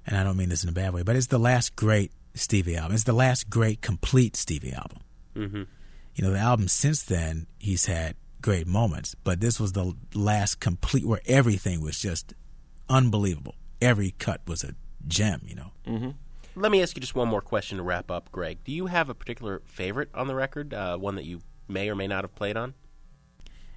and 0.05 0.15
I 0.15 0.23
don't 0.23 0.37
mean 0.37 0.49
this 0.49 0.63
in 0.63 0.69
a 0.69 0.73
bad 0.73 0.93
way, 0.93 1.01
but 1.01 1.15
it's 1.15 1.27
the 1.27 1.39
last 1.39 1.75
great 1.75 2.11
Stevie 2.33 2.75
album. 2.75 2.93
It's 2.93 3.03
the 3.03 3.13
last 3.13 3.49
great 3.49 3.81
complete 3.81 4.35
Stevie 4.35 4.73
album. 4.73 4.99
Mm-hmm. 5.35 5.63
You 6.15 6.23
know, 6.23 6.31
the 6.31 6.39
album 6.39 6.67
since 6.67 7.03
then, 7.03 7.47
he's 7.57 7.85
had 7.85 8.15
great 8.41 8.67
moments, 8.67 9.15
but 9.23 9.39
this 9.39 9.59
was 9.59 9.73
the 9.73 9.93
last 10.13 10.59
complete 10.59 11.05
where 11.05 11.21
everything 11.25 11.81
was 11.81 11.99
just 11.99 12.33
unbelievable. 12.89 13.55
Every 13.81 14.11
cut 14.11 14.41
was 14.47 14.63
a 14.63 14.75
gem, 15.07 15.41
you 15.45 15.55
know. 15.55 16.13
Let 16.55 16.71
me 16.71 16.81
ask 16.81 16.95
you 16.97 17.01
just 17.01 17.15
one 17.15 17.29
more 17.29 17.41
question 17.41 17.77
to 17.77 17.83
wrap 17.83 18.11
up, 18.11 18.31
Greg. 18.31 18.63
Do 18.63 18.71
you 18.71 18.87
have 18.87 19.09
a 19.09 19.13
particular 19.13 19.61
favorite 19.65 20.09
on 20.13 20.27
the 20.27 20.35
record, 20.35 20.73
uh, 20.73 20.97
one 20.97 21.15
that 21.15 21.25
you 21.25 21.41
may 21.67 21.89
or 21.89 21.95
may 21.95 22.07
not 22.07 22.23
have 22.23 22.35
played 22.35 22.57
on? 22.57 22.73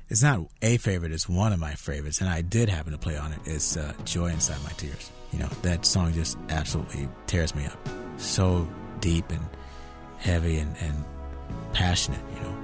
it's 0.08 0.22
not 0.22 0.40
a 0.62 0.76
favorite 0.76 1.12
it's 1.12 1.28
one 1.28 1.52
of 1.52 1.58
my 1.58 1.74
favorites 1.74 2.20
and 2.20 2.28
i 2.28 2.40
did 2.42 2.68
happen 2.68 2.92
to 2.92 2.98
play 2.98 3.16
on 3.16 3.32
it 3.32 3.40
it's 3.44 3.76
uh, 3.76 3.92
joy 4.04 4.26
inside 4.26 4.62
my 4.62 4.70
tears 4.72 5.10
you 5.32 5.38
know 5.38 5.48
that 5.62 5.84
song 5.84 6.12
just 6.12 6.36
absolutely 6.50 7.08
tears 7.26 7.54
me 7.54 7.64
up 7.66 8.03
so 8.16 8.66
deep 9.00 9.30
and 9.30 9.46
heavy 10.18 10.58
and, 10.58 10.74
and 10.80 11.04
passionate 11.72 12.20
you 12.34 12.40
know 12.40 12.54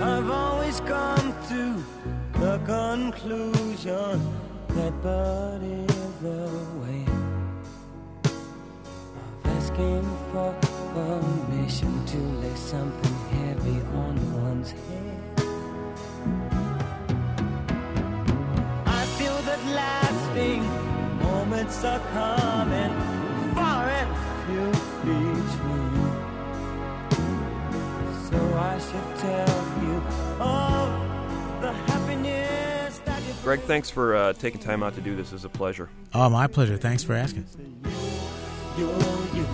I've 0.00 0.30
always 0.30 0.80
come 0.80 1.34
to 1.48 1.84
the 2.38 2.58
conclusion 2.64 4.20
that 4.68 4.92
but 5.02 5.60
is 5.62 6.12
the 6.22 6.48
way 6.80 7.04
of 7.08 7.18
asking 9.44 10.04
for 10.32 10.54
permission 10.94 12.04
to 12.06 12.18
lay 12.42 12.54
something 12.54 13.14
heavy 13.38 13.80
on 14.04 14.14
one's 14.44 14.70
head. 14.70 15.20
I 18.86 19.04
feel 19.18 19.38
that 19.48 19.60
lasting 19.66 20.62
moments 21.22 21.84
are 21.84 22.00
coming, 22.12 22.92
Greg, 33.42 33.60
thanks 33.60 33.88
for 33.88 34.14
uh, 34.14 34.32
taking 34.34 34.60
time 34.60 34.82
out 34.82 34.94
to 34.94 35.00
do 35.00 35.16
this. 35.16 35.32
It's 35.32 35.44
a 35.44 35.48
pleasure. 35.48 35.88
oh 36.14 36.28
my 36.28 36.46
pleasure 36.46 36.76
thanks 36.76 37.02
for 37.02 37.14
asking 37.14 37.46
you, 38.76 38.88
you 39.34 39.46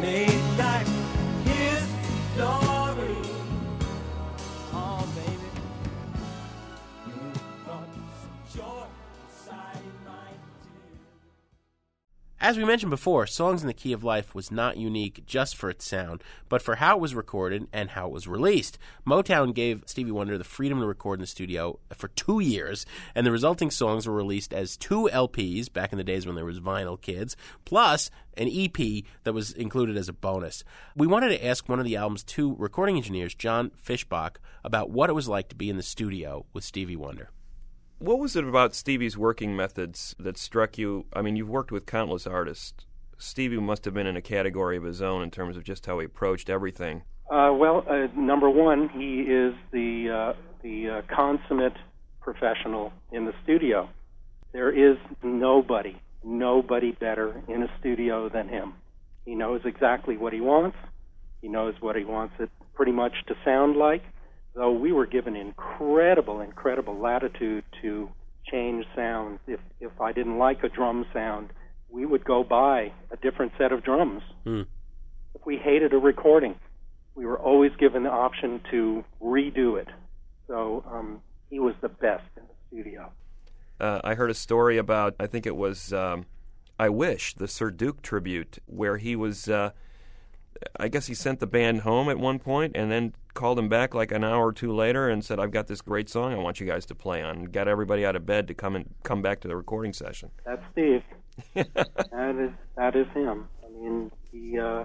made 0.00 0.44
As 12.44 12.58
we 12.58 12.64
mentioned 12.66 12.90
before, 12.90 13.26
Songs 13.26 13.62
in 13.62 13.68
the 13.68 13.72
Key 13.72 13.94
of 13.94 14.04
Life 14.04 14.34
was 14.34 14.50
not 14.50 14.76
unique 14.76 15.24
just 15.24 15.56
for 15.56 15.70
its 15.70 15.86
sound, 15.86 16.22
but 16.50 16.60
for 16.60 16.74
how 16.74 16.96
it 16.96 17.00
was 17.00 17.14
recorded 17.14 17.66
and 17.72 17.88
how 17.88 18.06
it 18.08 18.12
was 18.12 18.28
released. 18.28 18.78
Motown 19.06 19.54
gave 19.54 19.82
Stevie 19.86 20.10
Wonder 20.10 20.36
the 20.36 20.44
freedom 20.44 20.78
to 20.80 20.86
record 20.86 21.20
in 21.20 21.20
the 21.22 21.26
studio 21.26 21.78
for 21.94 22.08
two 22.08 22.40
years, 22.40 22.84
and 23.14 23.26
the 23.26 23.32
resulting 23.32 23.70
songs 23.70 24.06
were 24.06 24.12
released 24.12 24.52
as 24.52 24.76
two 24.76 25.08
LPs 25.10 25.72
back 25.72 25.90
in 25.90 25.96
the 25.96 26.04
days 26.04 26.26
when 26.26 26.36
there 26.36 26.44
was 26.44 26.60
vinyl 26.60 27.00
kids, 27.00 27.34
plus 27.64 28.10
an 28.36 28.50
EP 28.52 29.04
that 29.22 29.32
was 29.32 29.52
included 29.52 29.96
as 29.96 30.10
a 30.10 30.12
bonus. 30.12 30.64
We 30.94 31.06
wanted 31.06 31.30
to 31.30 31.46
ask 31.46 31.66
one 31.66 31.78
of 31.78 31.86
the 31.86 31.96
album's 31.96 32.24
two 32.24 32.56
recording 32.56 32.98
engineers, 32.98 33.34
John 33.34 33.70
Fischbach, 33.70 34.36
about 34.62 34.90
what 34.90 35.08
it 35.08 35.14
was 35.14 35.28
like 35.28 35.48
to 35.48 35.56
be 35.56 35.70
in 35.70 35.78
the 35.78 35.82
studio 35.82 36.44
with 36.52 36.62
Stevie 36.62 36.94
Wonder. 36.94 37.30
What 38.04 38.18
was 38.18 38.36
it 38.36 38.44
about 38.44 38.74
Stevie's 38.74 39.16
working 39.16 39.56
methods 39.56 40.14
that 40.18 40.36
struck 40.36 40.76
you? 40.76 41.06
I 41.14 41.22
mean, 41.22 41.36
you've 41.36 41.48
worked 41.48 41.72
with 41.72 41.86
countless 41.86 42.26
artists. 42.26 42.84
Stevie 43.16 43.56
must 43.56 43.86
have 43.86 43.94
been 43.94 44.06
in 44.06 44.14
a 44.14 44.20
category 44.20 44.76
of 44.76 44.82
his 44.82 45.00
own 45.00 45.22
in 45.22 45.30
terms 45.30 45.56
of 45.56 45.64
just 45.64 45.86
how 45.86 45.98
he 46.00 46.04
approached 46.04 46.50
everything. 46.50 47.04
Uh, 47.30 47.50
well, 47.54 47.82
uh, 47.88 48.08
number 48.14 48.50
one, 48.50 48.90
he 48.90 49.20
is 49.22 49.54
the 49.72 50.34
uh, 50.34 50.38
the 50.62 50.90
uh, 50.90 51.02
consummate 51.16 51.78
professional 52.20 52.92
in 53.10 53.24
the 53.24 53.32
studio. 53.42 53.88
there 54.52 54.70
is 54.70 54.98
nobody, 55.22 55.98
nobody 56.22 56.92
better 56.92 57.42
in 57.48 57.62
a 57.62 57.70
studio 57.80 58.28
than 58.28 58.50
him. 58.50 58.74
He 59.24 59.34
knows 59.34 59.62
exactly 59.64 60.18
what 60.18 60.34
he 60.34 60.42
wants. 60.42 60.76
He 61.40 61.48
knows 61.48 61.74
what 61.80 61.96
he 61.96 62.04
wants 62.04 62.34
it 62.38 62.50
pretty 62.74 62.92
much 62.92 63.14
to 63.28 63.34
sound 63.46 63.76
like. 63.76 64.02
So 64.54 64.72
we 64.72 64.92
were 64.92 65.06
given 65.06 65.36
incredible, 65.36 66.40
incredible 66.40 66.98
latitude 66.98 67.64
to 67.82 68.08
change 68.50 68.84
sounds. 68.94 69.40
If 69.46 69.60
if 69.80 70.00
I 70.00 70.12
didn't 70.12 70.38
like 70.38 70.62
a 70.62 70.68
drum 70.68 71.06
sound, 71.12 71.50
we 71.88 72.06
would 72.06 72.24
go 72.24 72.44
buy 72.44 72.92
a 73.10 73.16
different 73.16 73.52
set 73.58 73.72
of 73.72 73.82
drums. 73.82 74.22
Hmm. 74.44 74.62
If 75.34 75.44
we 75.44 75.56
hated 75.56 75.92
a 75.92 75.98
recording, 75.98 76.54
we 77.14 77.26
were 77.26 77.38
always 77.38 77.72
given 77.78 78.04
the 78.04 78.10
option 78.10 78.60
to 78.70 79.04
redo 79.22 79.80
it. 79.80 79.88
So 80.46 80.84
um, 80.90 81.20
he 81.50 81.58
was 81.58 81.74
the 81.80 81.88
best 81.88 82.24
in 82.36 82.42
the 82.44 82.54
studio. 82.68 83.10
Uh, 83.80 84.00
I 84.04 84.14
heard 84.14 84.30
a 84.30 84.34
story 84.34 84.78
about, 84.78 85.14
I 85.18 85.26
think 85.26 85.46
it 85.46 85.56
was 85.56 85.92
um, 85.92 86.26
I 86.78 86.88
Wish, 86.88 87.34
the 87.34 87.48
Sir 87.48 87.70
Duke 87.70 88.02
tribute, 88.02 88.58
where 88.66 88.96
he 88.98 89.14
was, 89.14 89.48
uh, 89.48 89.70
I 90.78 90.88
guess 90.88 91.06
he 91.06 91.14
sent 91.14 91.40
the 91.40 91.46
band 91.46 91.80
home 91.80 92.08
at 92.08 92.18
one 92.18 92.38
point 92.38 92.76
and 92.76 92.90
then 92.90 93.14
called 93.34 93.58
him 93.58 93.68
back 93.68 93.94
like 93.94 94.12
an 94.12 94.22
hour 94.24 94.46
or 94.46 94.52
two 94.52 94.72
later 94.72 95.08
and 95.08 95.24
said, 95.24 95.38
I've 95.40 95.50
got 95.50 95.66
this 95.66 95.80
great 95.80 96.08
song 96.08 96.32
I 96.32 96.36
want 96.36 96.60
you 96.60 96.66
guys 96.66 96.86
to 96.86 96.94
play 96.94 97.22
on. 97.22 97.44
Got 97.44 97.68
everybody 97.68 98.04
out 98.06 98.16
of 98.16 98.24
bed 98.26 98.48
to 98.48 98.54
come 98.54 98.76
and 98.76 98.94
come 99.02 99.22
back 99.22 99.40
to 99.40 99.48
the 99.48 99.56
recording 99.56 99.92
session. 99.92 100.30
That's 100.44 100.62
Steve. 100.72 101.02
that 101.54 102.36
is 102.38 102.50
that 102.76 102.94
is 102.94 103.06
him. 103.14 103.48
I 103.64 103.68
mean, 103.70 104.12
he, 104.30 104.58
uh, 104.58 104.84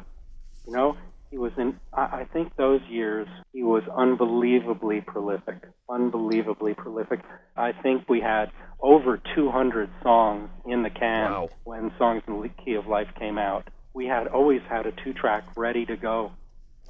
you 0.65 0.73
know, 0.73 0.97
he 1.29 1.37
was 1.37 1.51
in. 1.57 1.79
I, 1.93 2.01
I 2.01 2.27
think 2.33 2.55
those 2.55 2.81
years 2.89 3.27
he 3.53 3.61
was 3.61 3.83
unbelievably 3.95 5.01
prolific. 5.01 5.57
Unbelievably 5.89 6.73
prolific. 6.73 7.19
I 7.55 7.71
think 7.71 8.09
we 8.09 8.19
had 8.19 8.51
over 8.79 9.21
200 9.35 9.89
songs 10.01 10.49
in 10.65 10.81
the 10.83 10.89
can 10.89 11.31
Wow. 11.31 11.49
when 11.65 11.91
Songs 11.99 12.23
in 12.27 12.41
the 12.41 12.49
Key 12.49 12.73
of 12.75 12.87
Life 12.87 13.09
came 13.19 13.37
out. 13.37 13.67
We 13.93 14.05
had 14.05 14.27
always 14.27 14.61
had 14.69 14.85
a 14.85 14.91
two-track 14.91 15.43
ready 15.55 15.85
to 15.85 15.97
go. 15.97 16.31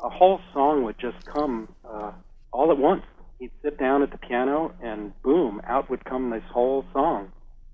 A 0.04 0.10
whole 0.10 0.40
song 0.54 0.84
would 0.84 0.98
just 1.00 1.26
come 1.26 1.70
uh, 1.84 2.12
all 2.52 2.72
at 2.72 2.78
once. 2.78 3.04
He'd 3.40 3.52
sit 3.62 3.78
down 3.78 4.04
at 4.04 4.12
the 4.12 4.18
piano, 4.18 4.74
and 4.82 5.14
boom, 5.22 5.62
out 5.66 5.90
would 5.90 6.04
come 6.04 6.30
this 6.30 6.44
whole 6.52 6.86
song. 6.94 7.32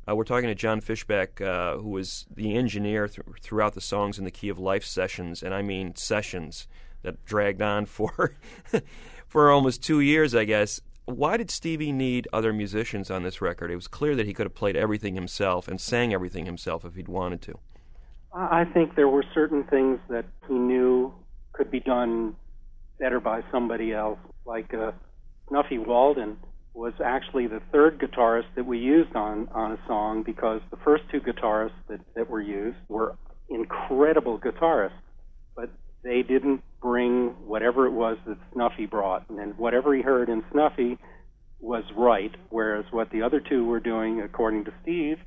Uh, 0.08 0.16
we're 0.16 0.24
talking 0.24 0.48
to 0.48 0.56
John 0.56 0.82
Fischbach, 0.82 1.42
uh, 1.42 1.80
who 1.80 1.90
was 1.90 2.26
the 2.34 2.56
engineer 2.56 3.08
th- 3.08 3.26
throughout 3.42 3.74
the 3.74 3.82
Songs 3.82 4.20
in 4.20 4.26
the 4.26 4.32
Key 4.32 4.50
of 4.50 4.60
Life 4.60 4.86
sessions, 4.86 5.42
and 5.42 5.54
I 5.54 5.64
mean 5.64 5.96
sessions 5.96 6.68
that 7.02 7.26
dragged 7.26 7.62
on 7.62 7.86
for 7.86 8.36
for 9.28 9.50
almost 9.50 9.84
two 9.84 10.00
years, 10.02 10.36
I 10.36 10.46
guess. 10.46 10.80
Why 11.06 11.38
did 11.38 11.52
Stevie 11.52 11.92
need 11.92 12.28
other 12.34 12.54
musicians 12.54 13.12
on 13.12 13.24
this 13.24 13.42
record? 13.42 13.72
It 13.72 13.76
was 13.76 13.88
clear 13.88 14.16
that 14.16 14.26
he 14.26 14.34
could 14.34 14.46
have 14.46 14.56
played 14.56 14.76
everything 14.76 15.16
himself 15.16 15.68
and 15.68 15.80
sang 15.80 16.14
everything 16.14 16.46
himself 16.46 16.84
if 16.84 16.96
he'd 16.96 17.08
wanted 17.08 17.42
to. 17.44 17.60
I 18.36 18.66
think 18.66 18.96
there 18.96 19.08
were 19.08 19.24
certain 19.34 19.64
things 19.64 20.00
that 20.10 20.26
he 20.48 20.54
knew 20.54 21.14
could 21.54 21.72
be 21.72 21.80
done 21.80 22.36
better 23.00 23.22
by 23.22 23.42
somebody 23.50 23.94
else. 23.94 24.20
Like 24.46 24.74
uh, 24.74 24.92
Snuffy 25.48 25.78
Walden 25.78 26.38
was 26.74 26.94
actually 27.04 27.48
the 27.48 27.62
third 27.72 27.98
guitarist 28.00 28.48
that 28.58 28.66
we 28.66 28.78
used 28.78 29.16
on 29.16 29.48
on 29.54 29.72
a 29.72 29.80
song 29.88 30.24
because 30.24 30.60
the 30.70 30.78
first 30.84 31.04
two 31.10 31.22
guitarists 31.22 31.72
that, 31.88 32.02
that 32.16 32.30
were 32.30 32.42
used 32.42 32.78
were 32.90 33.16
incredible 33.50 34.38
guitarists, 34.38 34.92
but 35.56 35.70
they 36.04 36.22
didn't 36.22 36.62
bring 36.82 37.30
whatever 37.48 37.86
it 37.88 37.92
was 37.92 38.18
that 38.28 38.38
Snuffy 38.54 38.86
brought, 38.86 39.30
and 39.30 39.58
whatever 39.58 39.96
he 39.96 40.02
heard 40.02 40.28
in 40.28 40.44
Snuffy 40.52 40.98
was 41.62 41.84
right, 41.96 42.36
whereas 42.50 42.86
what 42.92 43.10
the 43.12 43.22
other 43.22 43.40
two 43.40 43.66
were 43.66 43.80
doing, 43.80 44.22
according 44.22 44.66
to 44.66 44.74
Steve, 44.84 45.18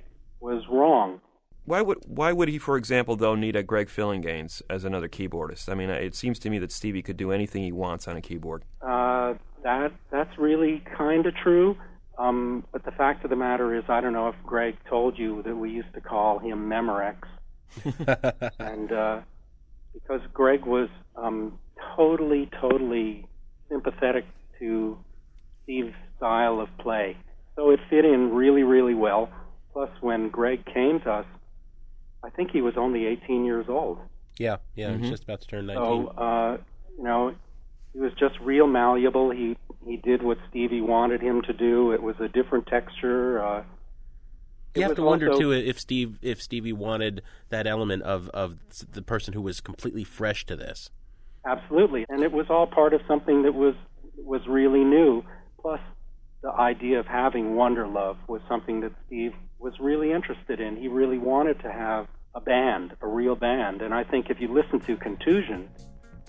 was 0.40 0.62
wrong. 0.70 1.20
Why 1.68 1.83
would 1.83 1.98
why 2.07 2.33
would 2.33 2.48
he, 2.48 2.59
for 2.59 2.78
example, 2.78 3.14
though, 3.14 3.35
need 3.35 3.54
a 3.54 3.62
Greg 3.62 3.88
Phillinganes 3.88 4.62
as 4.70 4.85
another 4.85 5.07
keyboardist? 5.07 5.68
I 5.68 5.74
mean, 5.74 5.90
it 5.90 6.14
seems 6.14 6.38
to 6.40 6.50
me 6.50 6.59
that 6.61 6.72
Stevie 6.72 7.02
could 7.02 7.18
do 7.18 7.31
anything 7.31 7.62
he 7.62 7.72
wants 7.72 8.09
on 8.09 8.16
a 8.16 8.22
keyboard. 8.22 8.64
Uh, 8.81 9.35
that 9.62 9.92
that's 10.11 10.38
really 10.38 10.83
kind 10.96 11.26
of 11.26 11.35
true. 11.37 11.76
Um, 12.16 12.64
but 12.72 12.87
the 12.87 12.90
fact 12.92 13.22
of 13.24 13.31
the 13.31 13.37
matter 13.37 13.76
is, 13.76 13.85
I 13.87 14.00
don't 14.00 14.14
know 14.14 14.28
if 14.28 14.35
Greg 14.46 14.76
told 14.88 15.18
you 15.18 15.42
that 15.42 15.54
we 15.54 15.70
used 15.70 15.92
to 15.92 16.00
call 16.00 16.38
him 16.38 16.70
Memorex, 16.70 17.16
and 18.59 18.90
uh, 18.90 19.20
because 19.92 20.22
Greg 20.33 20.64
was 20.64 20.88
um, 21.16 21.59
totally, 21.94 22.48
totally 22.62 23.26
sympathetic 23.68 24.24
to 24.59 24.98
Steve's 25.62 25.94
style 26.16 26.61
of 26.61 26.68
play, 26.78 27.18
so 27.57 27.70
it 27.70 27.81
fit 27.90 28.07
in 28.07 28.33
really, 28.33 28.62
really 28.62 28.94
well. 28.94 29.28
Plus, 29.74 29.90
when 30.00 30.31
Greg 30.31 30.64
came 30.64 30.98
to 31.00 31.11
us, 31.11 31.26
I 32.24 32.31
think 32.31 32.50
he 32.50 32.61
was 32.61 32.74
only 32.76 33.07
18 33.07 33.44
years 33.44 33.66
old. 33.68 33.98
Yeah, 34.38 34.57
yeah, 34.74 34.92
he 34.92 35.00
was 35.00 35.11
just 35.11 35.24
about 35.24 35.40
to 35.40 35.48
turn 35.48 35.66
19. 35.66 35.85
So, 35.85 36.09
uh, 36.11 36.57
you 36.96 37.04
know, 37.04 37.35
he 37.92 37.98
was 37.98 38.12
just 38.18 38.38
real 38.40 38.66
malleable. 38.66 39.31
He 39.31 39.57
he 39.85 39.96
did 39.96 40.22
what 40.22 40.38
Stevie 40.50 40.81
wanted 40.81 41.20
him 41.20 41.42
to 41.42 41.52
do. 41.52 41.92
It 41.92 42.02
was 42.02 42.16
a 42.20 42.28
different 42.28 42.66
texture. 42.66 43.42
Uh, 43.44 43.64
you 44.74 44.83
have 44.83 44.94
to 44.96 45.02
wonder 45.02 45.31
also- 45.31 45.40
too 45.40 45.52
if 45.52 45.81
Steve 45.81 46.18
if 46.22 46.40
Stevie 46.42 46.72
wanted 46.72 47.22
that 47.48 47.66
element 47.66 48.02
of 48.02 48.28
of 48.31 48.59
the 48.92 49.02
person 49.02 49.35
who 49.35 49.42
was 49.42 49.61
completely 49.61 50.04
fresh 50.04 50.46
to 50.46 50.57
this. 50.57 50.90
Absolutely, 51.44 52.04
and 52.09 52.22
it 52.22 52.33
was 52.33 52.46
all 52.50 52.66
part 52.66 52.92
of 52.92 53.00
something 53.09 53.42
that 53.42 53.54
was 53.54 53.74
was 54.16 54.46
really 54.46 54.85
new. 54.85 55.24
Plus, 55.61 55.81
the 56.42 56.52
idea 56.52 57.00
of 57.00 57.07
having 57.07 57.54
Wonderlove 57.54 58.16
was 58.28 58.40
something 58.48 58.81
that 58.81 58.92
Steve 59.07 59.33
was 59.58 59.78
really 59.80 60.12
interested 60.12 60.60
in. 60.60 60.76
He 60.76 60.88
really 60.88 61.18
wanted 61.18 61.60
to 61.60 61.72
have 61.72 62.06
a 62.34 62.40
band, 62.40 62.96
a 63.00 63.06
real 63.06 63.34
band, 63.34 63.82
and 63.82 63.92
I 63.92 64.04
think 64.04 64.30
if 64.30 64.40
you 64.40 64.48
listen 64.48 64.80
to 64.80 64.96
Contusion, 64.96 65.68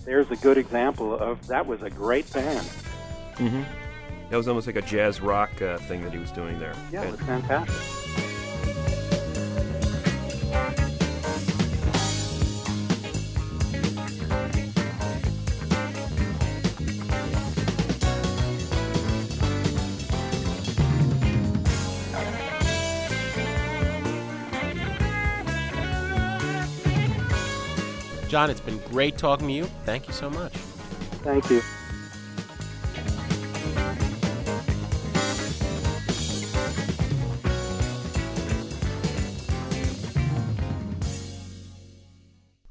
there's 0.04 0.30
a 0.30 0.36
good 0.36 0.58
example 0.58 1.14
of 1.14 1.46
that 1.46 1.66
was 1.66 1.82
a 1.82 1.90
great 1.90 2.30
band. 2.32 2.66
Mm-hmm. 3.36 3.62
That 4.30 4.36
was 4.36 4.48
almost 4.48 4.66
like 4.66 4.76
a 4.76 4.82
jazz 4.82 5.20
rock 5.20 5.60
uh, 5.60 5.78
thing 5.78 6.02
that 6.02 6.12
he 6.12 6.18
was 6.18 6.30
doing 6.30 6.58
there. 6.58 6.74
Yeah, 6.92 7.02
it 7.02 7.10
was 7.10 7.20
fantastic. 7.20 8.29
John, 28.30 28.48
it's 28.48 28.60
been 28.60 28.78
great 28.90 29.18
talking 29.18 29.48
to 29.48 29.52
you. 29.52 29.64
Thank 29.84 30.06
you 30.06 30.14
so 30.14 30.30
much. 30.30 30.52
Thank 31.24 31.50
you. 31.50 31.60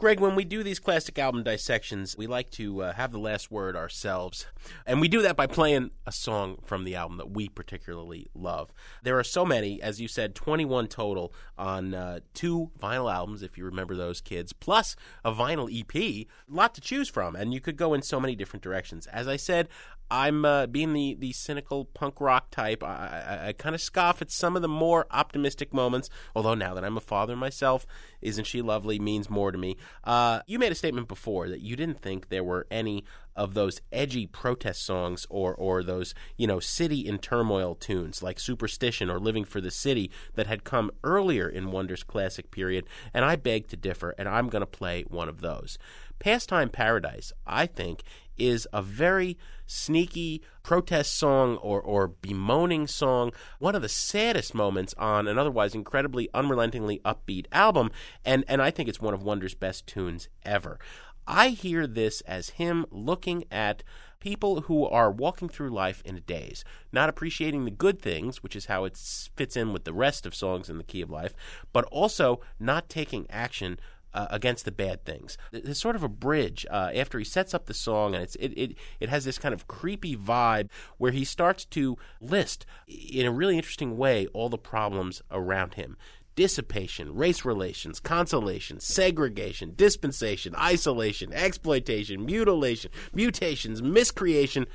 Greg, 0.10 0.20
when 0.20 0.34
we 0.34 0.44
do 0.44 0.64
these 0.64 0.80
classic 0.80 1.20
album 1.20 1.44
dissections, 1.44 2.18
we 2.18 2.26
like 2.26 2.50
to 2.50 2.82
uh, 2.82 2.94
have 2.94 3.12
the 3.12 3.20
last 3.20 3.52
word 3.52 3.76
ourselves. 3.76 4.48
And 4.88 5.00
we 5.00 5.08
do 5.08 5.22
that 5.22 5.36
by 5.36 5.46
playing 5.46 5.92
a 6.08 6.12
song 6.12 6.58
from 6.66 6.84
the 6.84 6.96
album 6.96 7.18
that 7.18 7.30
we 7.30 7.48
particularly 7.48 8.26
love. 8.34 8.74
There 9.04 9.20
are 9.20 9.24
so 9.24 9.46
many, 9.46 9.80
as 9.80 10.02
you 10.02 10.08
said, 10.08 10.34
21 10.34 10.88
total 10.88 11.32
on 11.60 11.94
uh, 11.94 12.22
two 12.34 12.72
vinyl 12.82 13.14
albums, 13.14 13.44
if 13.44 13.56
you 13.56 13.66
remember 13.66 13.96
those 13.96 14.20
kids, 14.20 14.52
plus 14.52 14.96
a 15.24 15.32
vinyl 15.32 15.70
EP. 15.72 15.96
A 15.96 16.28
lot 16.50 16.74
to 16.74 16.82
choose 16.82 17.08
from, 17.08 17.36
and 17.36 17.54
you 17.54 17.62
could 17.62 17.78
go 17.78 17.94
in 17.94 18.02
so 18.02 18.20
many 18.20 18.36
different 18.36 18.64
directions. 18.64 19.06
As 19.06 19.28
I 19.28 19.36
said, 19.36 19.70
I'm 20.12 20.46
uh, 20.46 20.68
being 20.68 20.94
the, 20.94 21.16
the 21.20 21.34
cynical 21.34 21.86
punk 21.86 22.20
rock 22.20 22.52
type. 22.52 22.84
I, 22.84 22.88
I, 22.88 23.48
I 23.48 23.54
kind 23.54 23.76
of 23.76 23.82
scoff 23.82 24.22
at 24.22 24.32
some 24.32 24.56
of 24.56 24.62
the 24.62 24.68
more 24.68 25.06
optimistic 25.12 25.74
moments. 25.74 26.10
Although 26.36 26.56
now 26.56 26.74
that 26.74 26.84
I'm 26.84 26.98
a 26.98 27.02
father 27.02 27.36
myself, 27.36 27.86
"Isn't 28.22 28.46
She 28.46 28.62
Lovely" 28.62 29.00
means 29.00 29.30
more 29.30 29.52
to 29.52 29.58
me. 29.58 29.78
Uh, 30.04 30.42
you 30.48 30.60
made 30.60 30.72
a 30.72 30.76
statement 30.76 31.08
before 31.08 31.50
that 31.50 31.62
you 31.62 31.76
didn't 31.76 32.02
think 32.02 32.30
there 32.30 32.44
were 32.44 32.68
any 32.72 33.04
of 33.36 33.54
those 33.54 33.80
edgy 33.92 34.28
protest 34.28 34.84
songs 34.84 35.26
or 35.30 35.54
or 35.56 35.82
those 35.82 36.14
you 36.36 36.46
know 36.46 36.60
city 36.60 37.00
in 37.08 37.18
turmoil 37.18 37.74
tunes 37.76 38.22
like 38.22 38.40
Superstition 38.40 39.10
or 39.10 39.20
Living 39.20 39.46
for 39.46 39.62
the 39.62 39.72
City 39.72 40.12
that 40.36 40.48
had 40.48 40.64
come 40.64 40.92
earlier 41.04 41.48
in 41.48 41.72
Wonder's 41.72 42.04
classic 42.04 42.52
period. 42.52 42.86
And 43.14 43.24
I 43.24 43.36
beg 43.36 43.68
to 43.70 43.78
differ, 43.78 44.16
and 44.18 44.28
I'm 44.28 44.50
going 44.50 44.62
to 44.62 44.66
play 44.66 45.04
one 45.04 45.30
of 45.30 45.42
those. 45.42 45.78
Pastime 46.20 46.70
Paradise, 46.70 47.32
I 47.48 47.66
think, 47.66 48.04
is 48.40 48.68
a 48.74 48.82
very 48.82 49.38
sneaky 49.66 50.42
protest 50.64 51.16
song 51.16 51.58
or, 51.58 51.80
or 51.82 52.08
bemoaning 52.08 52.88
song, 52.88 53.32
one 53.60 53.76
of 53.76 53.82
the 53.82 53.90
saddest 53.90 54.56
moments 54.56 54.96
on 54.98 55.28
an 55.28 55.38
otherwise 55.38 55.76
incredibly 55.76 56.30
unrelentingly 56.34 57.00
upbeat 57.06 57.46
album, 57.52 57.92
and, 58.26 58.44
and 58.48 58.62
I 58.62 58.72
think 58.72 58.90
it's 58.90 59.02
one 59.02 59.14
of 59.14 59.22
Wonder's 59.22 59.54
best 59.54 59.86
tunes 59.86 60.28
ever. 60.44 60.80
I 61.28 61.50
hear 61.50 61.86
this 61.86 62.22
as 62.22 62.50
him 62.52 62.86
looking 62.90 63.44
at 63.52 63.84
people 64.20 64.62
who 64.62 64.86
are 64.86 65.12
walking 65.12 65.48
through 65.48 65.70
life 65.70 66.02
in 66.04 66.16
a 66.16 66.20
daze, 66.20 66.64
not 66.92 67.08
appreciating 67.08 67.66
the 67.66 67.72
good 67.72 68.02
things, 68.02 68.44
which 68.44 68.56
is 68.56 68.66
how 68.66 68.84
it 68.86 68.98
fits 69.36 69.56
in 69.56 69.72
with 69.72 69.86
the 69.86 69.94
rest 69.94 70.26
of 70.26 70.36
songs 70.36 70.70
in 70.70 70.78
the 70.78 70.84
key 70.84 71.02
of 71.02 71.10
life, 71.10 71.34
but 71.72 71.86
also 71.86 72.42
not 72.60 72.90
taking 72.90 73.28
action 73.30 73.80
uh, 74.14 74.28
against 74.30 74.66
the 74.66 74.72
bad 74.72 75.06
things. 75.06 75.38
There's 75.52 75.80
sort 75.80 75.96
of 75.96 76.04
a 76.04 76.10
bridge 76.10 76.66
uh, 76.70 76.92
after 76.96 77.20
he 77.20 77.26
sets 77.26 77.54
up 77.54 77.66
the 77.66 77.74
song, 77.74 78.14
and 78.14 78.24
it's 78.24 78.36
it, 78.36 78.54
it 78.58 78.76
it 79.00 79.10
has 79.10 79.26
this 79.26 79.38
kind 79.38 79.54
of 79.54 79.68
creepy 79.68 80.16
vibe 80.16 80.70
where 80.98 81.12
he 81.12 81.24
starts 81.24 81.66
to 81.66 81.98
list 82.20 82.66
in 82.88 83.26
a 83.26 83.32
really 83.32 83.58
interesting 83.58 83.98
way 83.98 84.28
all 84.28 84.50
the 84.50 84.58
problems 84.58 85.22
around 85.32 85.76
him. 85.76 85.98
Dissipation, 86.36 87.14
race 87.16 87.44
relations, 87.44 88.00
consolation, 88.00 88.80
segregation, 88.80 89.74
dispensation, 89.76 90.56
isolation, 90.56 91.34
exploitation, 91.34 92.26
mutilation, 92.26 92.92
mutations, 93.14 93.82
miscreation, 93.82 94.66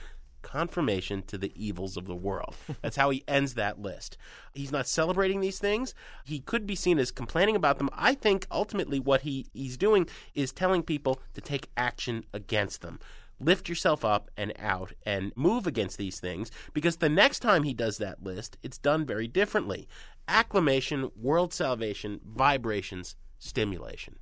confirmation 0.44 1.22
to 1.22 1.38
the 1.38 1.52
evils 1.56 1.96
of 1.96 2.04
the 2.04 2.14
world. 2.14 2.54
That's 2.82 2.96
how 2.96 3.10
he 3.10 3.24
ends 3.26 3.54
that 3.54 3.80
list. 3.80 4.16
He's 4.52 4.70
not 4.70 4.86
celebrating 4.86 5.40
these 5.40 5.58
things. 5.58 5.94
He 6.24 6.38
could 6.38 6.66
be 6.66 6.76
seen 6.76 6.98
as 7.00 7.10
complaining 7.10 7.56
about 7.56 7.78
them. 7.78 7.90
I 7.92 8.14
think 8.14 8.46
ultimately 8.52 9.00
what 9.00 9.22
he, 9.22 9.46
he's 9.52 9.76
doing 9.76 10.06
is 10.34 10.52
telling 10.52 10.82
people 10.82 11.20
to 11.32 11.40
take 11.40 11.70
action 11.76 12.24
against 12.32 12.82
them. 12.82 13.00
Lift 13.40 13.68
yourself 13.68 14.04
up 14.04 14.30
and 14.36 14.52
out 14.58 14.92
and 15.04 15.32
move 15.34 15.66
against 15.66 15.98
these 15.98 16.20
things 16.20 16.52
because 16.72 16.98
the 16.98 17.08
next 17.08 17.40
time 17.40 17.64
he 17.64 17.74
does 17.74 17.98
that 17.98 18.22
list, 18.22 18.56
it's 18.62 18.78
done 18.78 19.04
very 19.04 19.26
differently. 19.26 19.88
Acclamation, 20.28 21.10
world 21.16 21.52
salvation, 21.52 22.20
vibrations, 22.24 23.16
stimulation. 23.38 24.16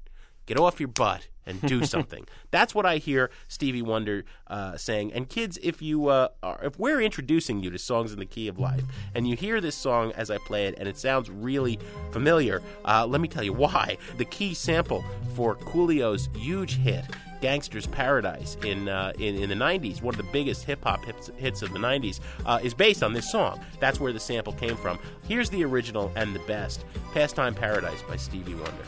Get 0.46 0.58
off 0.58 0.80
your 0.80 0.88
butt 0.88 1.28
and 1.46 1.60
do 1.62 1.84
something. 1.86 2.26
That's 2.50 2.74
what 2.74 2.86
I 2.86 2.98
hear 2.98 3.30
Stevie 3.48 3.82
Wonder 3.82 4.24
uh, 4.46 4.76
saying. 4.76 5.12
And 5.12 5.28
kids, 5.28 5.58
if 5.62 5.82
you 5.82 6.08
uh, 6.08 6.28
are, 6.42 6.60
if 6.62 6.78
we're 6.78 7.00
introducing 7.00 7.62
you 7.62 7.70
to 7.70 7.78
songs 7.78 8.12
in 8.12 8.18
the 8.18 8.26
key 8.26 8.48
of 8.48 8.58
life, 8.58 8.84
and 9.14 9.28
you 9.28 9.36
hear 9.36 9.60
this 9.60 9.76
song 9.76 10.12
as 10.12 10.30
I 10.30 10.38
play 10.38 10.66
it, 10.66 10.74
and 10.78 10.88
it 10.88 10.96
sounds 10.98 11.30
really 11.30 11.78
familiar, 12.12 12.62
uh, 12.84 13.06
let 13.06 13.20
me 13.20 13.28
tell 13.28 13.42
you 13.42 13.52
why. 13.52 13.98
The 14.18 14.26
key 14.26 14.54
sample 14.54 15.04
for 15.34 15.56
Coolio's 15.56 16.28
huge 16.36 16.76
hit. 16.76 17.04
Gangsta's 17.40 17.86
Paradise 17.88 18.56
in, 18.64 18.88
uh, 18.88 19.12
in 19.18 19.36
in 19.36 19.48
the 19.48 19.54
'90s, 19.56 20.00
one 20.00 20.14
of 20.14 20.18
the 20.18 20.30
biggest 20.32 20.64
hip 20.64 20.84
hop 20.84 21.04
hits, 21.04 21.30
hits 21.36 21.62
of 21.62 21.72
the 21.72 21.78
'90s, 21.78 22.20
uh, 22.46 22.60
is 22.62 22.72
based 22.72 23.02
on 23.02 23.12
this 23.12 23.32
song. 23.32 23.58
That's 23.80 23.98
where 23.98 24.12
the 24.12 24.20
sample 24.20 24.52
came 24.52 24.76
from. 24.76 24.98
Here's 25.26 25.50
the 25.50 25.64
original 25.64 26.12
and 26.14 26.34
the 26.34 26.40
best, 26.40 26.84
"Pastime 27.12 27.54
Paradise" 27.54 28.02
by 28.02 28.16
Stevie 28.16 28.54
Wonder. 28.54 28.86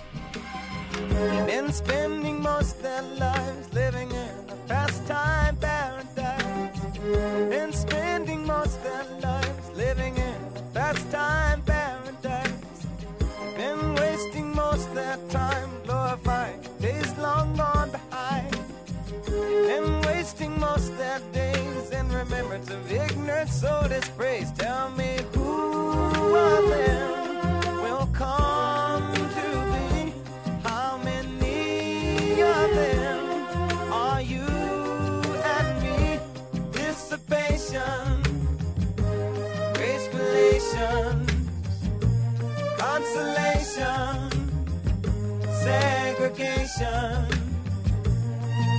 Been 0.95 1.73
spending 1.73 2.41
most 2.41 2.81
their 2.81 3.03
lives 3.03 3.73
living 3.73 4.11
in 4.11 4.35
a 4.49 4.57
pastime 4.69 5.57
paradise. 5.57 6.81
Been 7.51 7.73
spending 7.73 8.47
most 8.47 8.83
their 8.83 9.05
lives 9.21 9.71
living 9.75 10.17
in 10.17 10.41
a 10.57 10.63
pastime 10.73 11.63
paradise. 11.63 12.87
Been 13.57 13.95
wasting 13.97 14.55
most 14.55 14.95
their 14.95 15.19
time 15.31 15.71
glorifying 15.85 16.61
days 16.81 17.19
long 17.19 17.57
gone 17.57 17.91
behind. 17.91 18.57
Been 19.27 20.01
wasting 20.03 20.59
most 20.61 20.97
their 20.97 21.21
days 21.33 21.91
in 21.91 22.09
remembrance 22.13 22.71
of 22.71 22.93
ignorance, 22.93 23.53
so 23.61 23.87
dispraise. 23.89 24.53
Tell 24.53 24.91
me 24.91 25.19
who 25.35 26.37
of 26.37 26.69
them 26.69 27.83
will 27.83 28.07
come 28.13 28.74
segregation, 46.35 47.26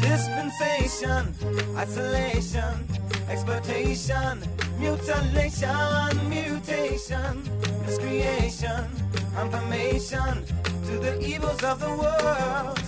dispensation, 0.01 1.33
isolation, 1.77 2.87
exploitation, 3.29 4.43
mutilation, 4.77 6.29
mutation, 6.29 7.43
miscreation, 7.85 8.89
confirmation. 9.35 10.45
To 10.85 10.99
the 10.99 11.19
evils 11.25 11.63
of 11.63 11.79
the 11.79 11.89
world, 11.89 12.79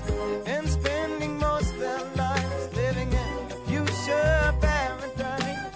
and 0.45 0.70
spending 0.70 1.39
most 1.39 1.74
of 1.74 1.80
their 1.80 2.03
lives 2.15 2.76
living 2.76 3.11
in 3.11 3.51
a 3.51 3.55
future 3.65 4.53
paradise. 4.61 5.74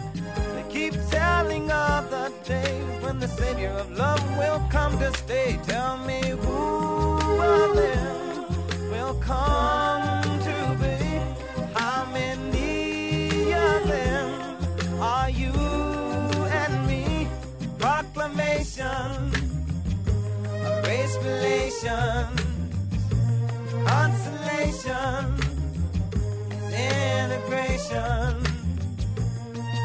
They 0.53 0.65
keep 0.69 0.93
telling 1.09 1.71
of 1.71 2.11
the 2.11 2.31
day 2.45 2.79
when 2.99 3.19
the 3.19 3.27
Savior 3.27 3.69
of 3.69 3.89
love 3.97 4.21
will 4.37 4.61
come 4.69 4.99
to 4.99 5.11
stay. 5.17 5.59
Tell 5.65 5.97
me 5.97 6.21
who 6.29 6.70
consolation, 23.85 25.35
integration 26.73 28.51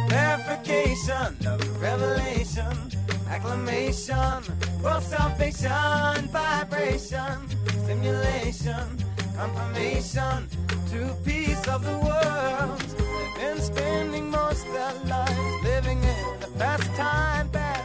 verification 0.08 1.36
revelation, 1.80 2.76
acclamation, 3.28 4.42
salvation, 5.00 6.28
vibration, 6.32 7.38
stimulation, 7.84 9.05
confirmation 9.36 10.48
to 10.90 11.14
peace 11.24 11.68
of 11.68 11.84
the 11.84 11.98
world. 11.98 12.80
They've 12.80 13.54
been 13.54 13.60
spending 13.60 14.30
most 14.30 14.64
their 14.72 14.94
lives 15.04 15.62
living 15.62 15.98
in 15.98 16.42
a 16.42 16.48
pastime 16.58 17.50
paradise. 17.50 17.82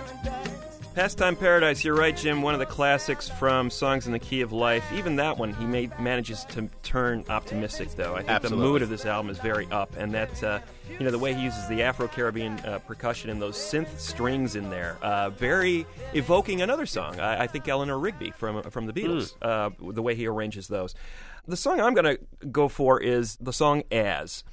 Pastime 0.95 1.37
Paradise, 1.37 1.85
you're 1.85 1.95
right, 1.95 2.15
Jim. 2.15 2.41
One 2.41 2.53
of 2.53 2.59
the 2.59 2.65
classics 2.65 3.29
from 3.29 3.69
Songs 3.69 4.07
in 4.07 4.11
the 4.11 4.19
Key 4.19 4.41
of 4.41 4.51
Life. 4.51 4.83
Even 4.93 5.15
that 5.15 5.37
one, 5.37 5.53
he 5.53 5.65
made, 5.65 5.97
manages 5.99 6.43
to 6.49 6.69
turn 6.83 7.23
optimistic, 7.29 7.91
though. 7.91 8.13
I 8.13 8.17
think 8.17 8.29
Absolutely. 8.29 8.65
the 8.65 8.71
mood 8.71 8.81
of 8.81 8.89
this 8.89 9.05
album 9.05 9.31
is 9.31 9.37
very 9.37 9.67
up, 9.71 9.95
and 9.97 10.13
that, 10.13 10.43
uh, 10.43 10.59
you 10.89 11.05
know, 11.05 11.11
the 11.11 11.17
way 11.17 11.33
he 11.33 11.41
uses 11.43 11.65
the 11.69 11.83
Afro 11.83 12.09
Caribbean 12.09 12.59
uh, 12.59 12.79
percussion 12.79 13.29
and 13.29 13.41
those 13.41 13.55
synth 13.55 13.99
strings 13.99 14.57
in 14.57 14.69
there, 14.69 14.97
uh, 15.01 15.29
very 15.29 15.85
evoking 16.13 16.61
another 16.61 16.85
song. 16.85 17.21
I, 17.21 17.43
I 17.43 17.47
think 17.47 17.69
Eleanor 17.69 17.97
Rigby 17.97 18.31
from 18.31 18.61
from 18.63 18.85
the 18.85 18.93
Beatles. 18.93 19.33
Uh, 19.41 19.69
the 19.79 20.01
way 20.01 20.15
he 20.15 20.27
arranges 20.27 20.67
those. 20.67 20.93
The 21.47 21.57
song 21.57 21.79
I'm 21.79 21.93
going 21.93 22.17
to 22.17 22.47
go 22.47 22.67
for 22.67 22.99
is 22.99 23.35
the 23.37 23.53
song 23.53 23.83
As. 23.91 24.43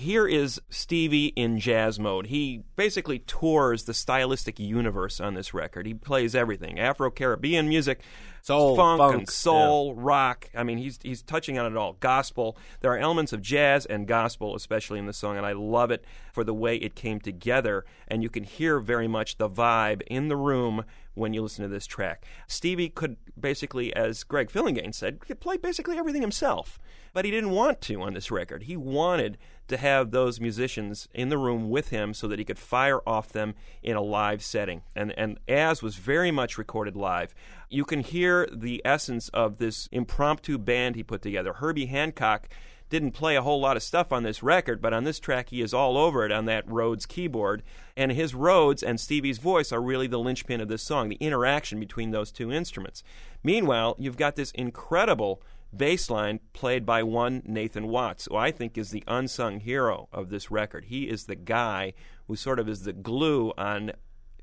Here 0.00 0.26
is 0.26 0.58
Stevie 0.70 1.26
in 1.26 1.58
jazz 1.58 2.00
mode. 2.00 2.28
He 2.28 2.62
basically 2.74 3.18
tours 3.18 3.84
the 3.84 3.92
stylistic 3.92 4.58
universe 4.58 5.20
on 5.20 5.34
this 5.34 5.52
record. 5.52 5.84
He 5.84 5.92
plays 5.92 6.34
everything 6.34 6.80
Afro 6.80 7.10
Caribbean 7.10 7.68
music, 7.68 8.00
Soul, 8.40 8.76
funk, 8.76 9.02
and 9.02 9.12
funk, 9.12 9.30
soul, 9.30 9.94
rock. 9.94 10.48
I 10.54 10.62
mean, 10.62 10.78
he's, 10.78 10.98
he's 11.02 11.20
touching 11.20 11.58
on 11.58 11.70
it 11.70 11.76
all. 11.76 11.98
Gospel. 12.00 12.56
There 12.80 12.90
are 12.90 12.98
elements 12.98 13.34
of 13.34 13.42
jazz 13.42 13.84
and 13.84 14.06
gospel, 14.06 14.56
especially 14.56 14.98
in 14.98 15.04
the 15.04 15.12
song, 15.12 15.36
and 15.36 15.44
I 15.44 15.52
love 15.52 15.90
it 15.90 16.02
for 16.32 16.44
the 16.44 16.54
way 16.54 16.76
it 16.76 16.94
came 16.94 17.20
together. 17.20 17.84
And 18.08 18.22
you 18.22 18.30
can 18.30 18.44
hear 18.44 18.80
very 18.80 19.06
much 19.06 19.36
the 19.36 19.50
vibe 19.50 20.00
in 20.06 20.28
the 20.28 20.36
room 20.36 20.84
when 21.12 21.34
you 21.34 21.42
listen 21.42 21.62
to 21.62 21.68
this 21.68 21.86
track. 21.86 22.24
Stevie 22.46 22.88
could 22.88 23.16
basically, 23.38 23.94
as 23.94 24.24
Greg 24.24 24.50
Phillinganes 24.50 24.94
said, 24.94 25.20
could 25.20 25.40
play 25.40 25.58
basically 25.58 25.98
everything 25.98 26.22
himself. 26.22 26.78
But 27.12 27.24
he 27.24 27.30
didn't 27.30 27.50
want 27.50 27.80
to 27.82 28.00
on 28.00 28.14
this 28.14 28.30
record. 28.30 28.62
He 28.62 28.76
wanted 28.76 29.36
to 29.70 29.76
have 29.76 30.10
those 30.10 30.40
musicians 30.40 31.08
in 31.14 31.28
the 31.28 31.38
room 31.38 31.70
with 31.70 31.88
him 31.88 32.12
so 32.14 32.28
that 32.28 32.38
he 32.38 32.44
could 32.44 32.58
fire 32.58 33.00
off 33.06 33.30
them 33.30 33.54
in 33.82 33.96
a 33.96 34.02
live 34.02 34.42
setting. 34.42 34.82
And 34.94 35.12
and 35.18 35.38
as 35.48 35.82
was 35.82 35.96
very 35.96 36.30
much 36.30 36.58
recorded 36.58 36.96
live. 36.96 37.34
You 37.68 37.84
can 37.84 38.00
hear 38.00 38.48
the 38.52 38.82
essence 38.84 39.28
of 39.30 39.58
this 39.58 39.88
impromptu 39.92 40.58
band 40.58 40.96
he 40.96 41.02
put 41.02 41.22
together. 41.22 41.54
Herbie 41.54 41.86
Hancock 41.86 42.48
didn't 42.90 43.12
play 43.12 43.36
a 43.36 43.42
whole 43.42 43.60
lot 43.60 43.76
of 43.76 43.82
stuff 43.82 44.12
on 44.12 44.24
this 44.24 44.42
record, 44.42 44.82
but 44.82 44.92
on 44.92 45.04
this 45.04 45.20
track 45.20 45.50
he 45.50 45.62
is 45.62 45.72
all 45.72 45.96
over 45.96 46.24
it 46.24 46.32
on 46.32 46.44
that 46.46 46.68
Rhodes 46.68 47.06
keyboard. 47.06 47.62
And 47.96 48.12
his 48.12 48.34
Rhodes 48.34 48.82
and 48.82 49.00
Stevie's 49.00 49.38
voice 49.38 49.72
are 49.72 49.80
really 49.80 50.08
the 50.08 50.18
linchpin 50.18 50.60
of 50.60 50.68
this 50.68 50.82
song, 50.82 51.08
the 51.08 51.16
interaction 51.16 51.78
between 51.78 52.10
those 52.10 52.32
two 52.32 52.52
instruments. 52.52 53.02
Meanwhile, 53.42 53.96
you've 53.98 54.16
got 54.16 54.36
this 54.36 54.50
incredible 54.50 55.40
bass 55.76 56.10
line 56.10 56.40
played 56.52 56.84
by 56.84 57.02
one 57.02 57.42
Nathan 57.46 57.88
Watts, 57.88 58.26
who 58.26 58.36
I 58.36 58.50
think 58.50 58.76
is 58.76 58.90
the 58.90 59.04
unsung 59.06 59.60
hero 59.60 60.08
of 60.12 60.30
this 60.30 60.50
record. 60.50 60.86
He 60.86 61.08
is 61.08 61.24
the 61.24 61.36
guy 61.36 61.92
who 62.26 62.36
sort 62.36 62.58
of 62.58 62.68
is 62.68 62.82
the 62.82 62.92
glue 62.92 63.52
on 63.56 63.92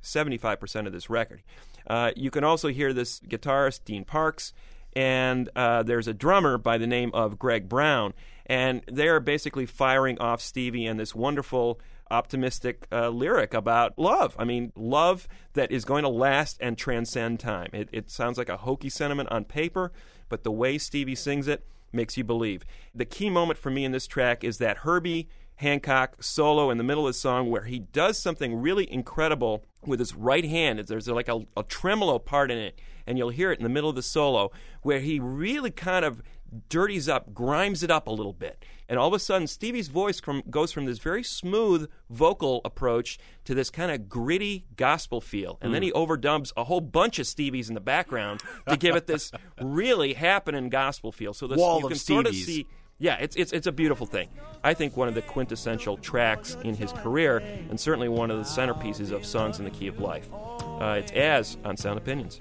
75% 0.01 0.87
of 0.87 0.93
this 0.93 1.09
record. 1.09 1.41
Uh, 1.85 2.11
you 2.15 2.31
can 2.31 2.43
also 2.43 2.67
hear 2.67 2.93
this 2.93 3.19
guitarist, 3.21 3.85
Dean 3.85 4.03
Parks, 4.03 4.53
and 4.95 5.49
uh, 5.55 5.83
there's 5.83 6.07
a 6.07 6.13
drummer 6.13 6.57
by 6.57 6.77
the 6.77 6.87
name 6.87 7.11
of 7.13 7.37
Greg 7.37 7.69
Brown, 7.69 8.13
and 8.45 8.81
they're 8.87 9.19
basically 9.19 9.65
firing 9.65 10.19
off 10.19 10.41
Stevie 10.41 10.85
and 10.85 10.99
this 10.99 11.13
wonderful 11.13 11.79
optimistic 12.11 12.87
uh, 12.91 13.09
lyric 13.09 13.53
about 13.53 13.97
love. 13.97 14.35
I 14.37 14.45
mean, 14.45 14.71
love 14.75 15.27
that 15.53 15.71
is 15.71 15.85
going 15.85 16.03
to 16.03 16.09
last 16.09 16.57
and 16.59 16.77
transcend 16.77 17.39
time. 17.39 17.69
It, 17.73 17.89
it 17.91 18.09
sounds 18.09 18.37
like 18.37 18.49
a 18.49 18.57
hokey 18.57 18.89
sentiment 18.89 19.29
on 19.31 19.45
paper, 19.45 19.91
but 20.29 20.43
the 20.43 20.51
way 20.51 20.77
Stevie 20.77 21.15
sings 21.15 21.47
it 21.47 21.65
makes 21.91 22.17
you 22.17 22.23
believe. 22.23 22.63
The 22.93 23.05
key 23.05 23.29
moment 23.29 23.59
for 23.59 23.69
me 23.69 23.85
in 23.85 23.91
this 23.91 24.07
track 24.07 24.43
is 24.43 24.57
that 24.57 24.79
Herbie 24.79 25.29
Hancock 25.55 26.21
solo 26.21 26.69
in 26.69 26.77
the 26.77 26.83
middle 26.83 27.07
of 27.07 27.13
the 27.13 27.17
song 27.17 27.49
where 27.49 27.63
he 27.63 27.79
does 27.79 28.19
something 28.19 28.55
really 28.55 28.91
incredible 28.91 29.63
with 29.85 29.99
his 29.99 30.13
right 30.13 30.45
hand. 30.45 30.79
There's 30.79 31.07
like 31.07 31.27
a, 31.27 31.41
a 31.55 31.63
tremolo 31.63 32.19
part 32.19 32.51
in 32.51 32.57
it, 32.59 32.79
and 33.07 33.17
you'll 33.17 33.29
hear 33.29 33.51
it 33.51 33.59
in 33.59 33.63
the 33.63 33.69
middle 33.69 33.89
of 33.89 33.95
the 33.95 34.03
solo 34.03 34.51
where 34.83 34.99
he 34.99 35.19
really 35.19 35.71
kind 35.71 36.05
of 36.05 36.21
dirties 36.69 37.09
up, 37.09 37.33
grimes 37.33 37.83
it 37.83 37.91
up 37.91 38.07
a 38.07 38.11
little 38.11 38.33
bit. 38.33 38.63
And 38.89 38.97
all 38.99 39.07
of 39.07 39.13
a 39.13 39.19
sudden, 39.19 39.47
Stevie's 39.47 39.89
voice 39.89 40.19
from, 40.19 40.43
goes 40.49 40.71
from 40.71 40.85
this 40.85 40.99
very 40.99 41.23
smooth 41.23 41.89
vocal 42.09 42.61
approach 42.63 43.17
to 43.45 43.53
this 43.53 43.69
kind 43.69 43.91
of 43.91 44.07
gritty 44.07 44.65
gospel 44.75 45.19
feel. 45.19 45.57
And 45.61 45.73
then 45.73 45.83
he 45.83 45.91
overdubs 45.91 46.53
a 46.55 46.63
whole 46.63 46.81
bunch 46.81 47.19
of 47.19 47.25
Stevies 47.25 47.67
in 47.67 47.75
the 47.75 47.81
background 47.81 48.41
to 48.69 48.77
give 48.77 48.95
it 48.95 49.07
this 49.07 49.31
really 49.61 50.13
happening 50.13 50.69
gospel 50.69 51.11
feel. 51.11 51.33
So 51.33 51.47
this, 51.47 51.57
Wall 51.57 51.79
you 51.79 51.85
of 51.85 51.91
can 51.91 51.99
sort 51.99 52.27
of 52.27 52.33
Stevies. 52.33 52.45
see. 52.45 52.67
Yeah, 52.99 53.17
it's, 53.19 53.35
it's, 53.35 53.53
it's 53.53 53.67
a 53.67 53.71
beautiful 53.71 54.07
thing. 54.07 54.29
I 54.63 54.73
think 54.73 54.97
one 54.97 55.07
of 55.07 55.13
the 55.13 55.21
quintessential 55.21 55.97
tracks 55.97 56.57
in 56.63 56.73
his 56.73 56.91
career, 56.93 57.37
and 57.69 57.79
certainly 57.79 58.09
one 58.09 58.31
of 58.31 58.37
the 58.37 58.43
centerpieces 58.43 59.11
of 59.11 59.23
Songs 59.23 59.59
in 59.59 59.65
the 59.65 59.71
Key 59.71 59.87
of 59.87 59.99
Life. 59.99 60.27
Uh, 60.33 60.95
it's 60.97 61.11
As 61.11 61.57
on 61.63 61.77
Sound 61.77 61.99
Opinions. 61.99 62.39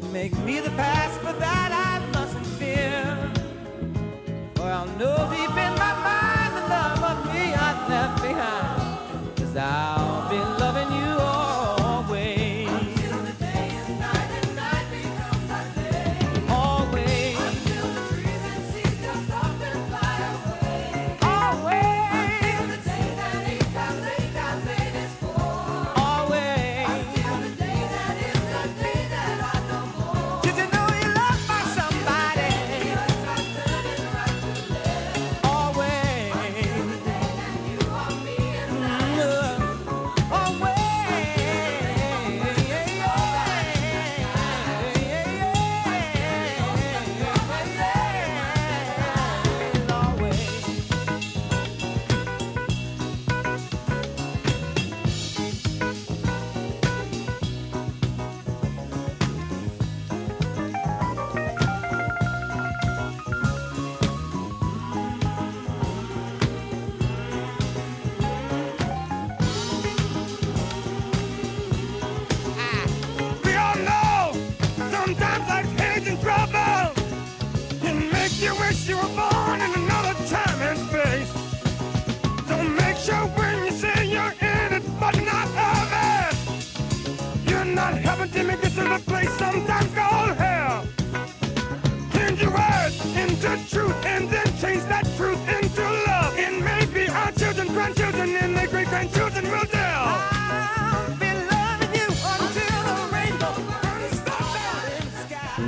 Could 0.00 0.12
make 0.12 0.36
me 0.38 0.58
the 0.58 0.70
past, 0.70 1.22
but 1.22 1.38
that 1.38 1.70
I 1.70 2.04
mustn't 2.10 2.44
fear. 2.58 3.30
For 4.56 4.64
I'll 4.64 4.88
know 4.98 5.30
deep 5.30 5.50
in 5.50 5.72
my 5.78 5.83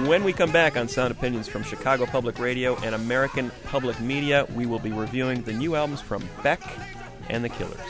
When 0.07 0.22
we 0.22 0.32
come 0.32 0.52
back 0.52 0.76
on 0.76 0.86
Sound 0.86 1.11
Opinions 1.11 1.48
from 1.48 1.64
Chicago 1.64 2.07
Public 2.07 2.38
Radio 2.38 2.76
and 2.76 2.94
American 2.94 3.50
Public 3.64 3.98
Media, 3.98 4.46
we 4.54 4.64
will 4.64 4.78
be 4.78 4.92
reviewing 4.92 5.42
the 5.42 5.52
new 5.52 5.74
albums 5.74 6.00
from 6.00 6.28
Beck 6.44 6.62
and 7.28 7.42
the 7.42 7.48
Killers. 7.48 7.80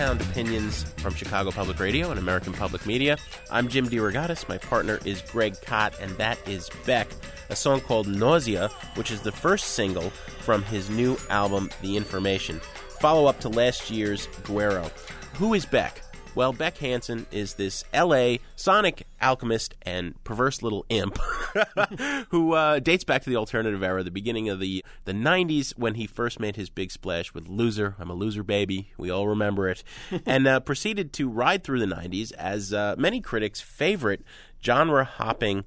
Sound 0.00 0.22
Opinions 0.22 0.84
from 0.96 1.12
Chicago 1.12 1.50
Public 1.50 1.78
Radio 1.78 2.08
and 2.10 2.18
American 2.18 2.54
Public 2.54 2.86
Media. 2.86 3.18
I'm 3.50 3.68
Jim 3.68 3.86
DeRogatis. 3.86 4.48
My 4.48 4.56
partner 4.56 4.98
is 5.04 5.20
Greg 5.20 5.60
Kot, 5.60 5.92
and 6.00 6.10
that 6.12 6.38
is 6.48 6.70
Beck, 6.86 7.06
a 7.50 7.54
song 7.54 7.82
called 7.82 8.08
Nausea, 8.08 8.68
which 8.94 9.10
is 9.10 9.20
the 9.20 9.30
first 9.30 9.74
single 9.74 10.08
from 10.40 10.62
his 10.62 10.88
new 10.88 11.18
album, 11.28 11.68
The 11.82 11.98
Information. 11.98 12.60
Follow 12.98 13.26
up 13.26 13.40
to 13.40 13.50
last 13.50 13.90
year's 13.90 14.26
Guero. 14.44 14.90
Who 15.34 15.52
is 15.52 15.66
Beck? 15.66 16.00
Well, 16.36 16.52
Beck 16.52 16.78
Hansen 16.78 17.26
is 17.32 17.54
this 17.54 17.84
LA 17.92 18.36
sonic 18.54 19.04
alchemist 19.20 19.74
and 19.82 20.22
perverse 20.22 20.62
little 20.62 20.86
imp 20.88 21.18
who 22.30 22.52
uh, 22.52 22.78
dates 22.78 23.02
back 23.02 23.22
to 23.22 23.30
the 23.30 23.36
alternative 23.36 23.82
era, 23.82 24.04
the 24.04 24.12
beginning 24.12 24.48
of 24.48 24.60
the, 24.60 24.84
the 25.04 25.12
90s 25.12 25.76
when 25.76 25.94
he 25.94 26.06
first 26.06 26.38
made 26.38 26.54
his 26.54 26.70
big 26.70 26.92
splash 26.92 27.34
with 27.34 27.48
Loser. 27.48 27.96
I'm 27.98 28.10
a 28.10 28.14
loser, 28.14 28.44
baby. 28.44 28.92
We 28.96 29.10
all 29.10 29.26
remember 29.26 29.68
it. 29.68 29.82
and 30.24 30.46
uh, 30.46 30.60
proceeded 30.60 31.12
to 31.14 31.28
ride 31.28 31.64
through 31.64 31.80
the 31.80 31.92
90s 31.92 32.32
as 32.34 32.72
uh, 32.72 32.94
many 32.96 33.20
critics' 33.20 33.60
favorite 33.60 34.22
genre 34.62 35.04
hopping 35.04 35.64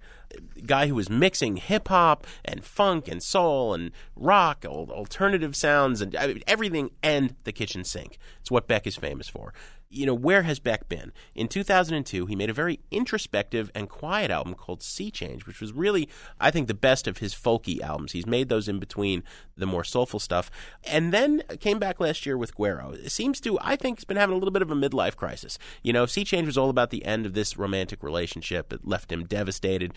guy 0.66 0.88
who 0.88 0.96
was 0.96 1.10
mixing 1.10 1.58
hip 1.58 1.90
hop 1.90 2.26
and 2.44 2.64
funk 2.64 3.08
and 3.08 3.22
soul 3.22 3.74
and 3.74 3.92
rock, 4.16 4.66
al- 4.66 4.90
alternative 4.92 5.56
sounds, 5.56 6.02
and 6.02 6.16
everything, 6.48 6.92
and 7.04 7.36
the 7.44 7.52
kitchen 7.52 7.84
sink. 7.84 8.18
It's 8.40 8.50
what 8.50 8.68
Beck 8.68 8.88
is 8.88 8.96
famous 8.96 9.28
for. 9.28 9.54
You 9.94 10.08
know, 10.08 10.14
where 10.16 10.42
has 10.42 10.60
Beck 10.60 10.90
been? 10.90 11.14
In 11.36 11.48
2002, 11.48 12.26
he 12.26 12.36
made 12.36 12.50
a 12.50 12.54
very 12.54 12.80
introspective 12.90 13.72
and 13.76 13.88
quiet 13.88 14.32
album 14.32 14.56
called 14.56 14.82
Sea 14.82 15.12
Change, 15.12 15.46
which 15.46 15.62
was 15.62 15.72
really, 15.72 16.10
I 16.40 16.50
think, 16.50 16.68
the 16.68 16.74
best 16.74 17.08
of 17.08 17.20
his 17.20 17.36
folky 17.36 17.80
albums. 17.80 18.14
He's 18.14 18.26
made 18.26 18.50
those 18.50 18.68
in 18.68 18.80
between 18.80 19.24
the 19.56 19.68
more 19.68 19.84
soulful 19.84 20.20
stuff. 20.20 20.50
And 20.84 21.14
then 21.14 21.44
came 21.60 21.78
back 21.78 22.00
last 22.00 22.26
year 22.26 22.38
with 22.38 22.56
Guero. 22.56 22.92
It 22.94 23.12
seems 23.12 23.40
to, 23.42 23.60
I 23.62 23.76
think, 23.76 24.00
has 24.00 24.06
been 24.06 24.18
having 24.18 24.36
a 24.36 24.40
little 24.40 24.52
bit 24.52 24.64
of 24.64 24.72
a 24.72 24.76
midlife 24.76 25.16
crisis. 25.16 25.60
You 25.84 25.94
know, 25.94 26.08
Sea 26.08 26.24
Change 26.24 26.48
was 26.48 26.58
all 26.58 26.70
about 26.70 26.90
the 26.90 27.06
end 27.06 27.26
of 27.28 27.34
this 27.34 27.56
romantic 27.56 28.02
relationship. 28.02 28.74
It 28.74 28.88
left 28.88 29.12
him 29.12 29.26
devastated. 29.26 29.94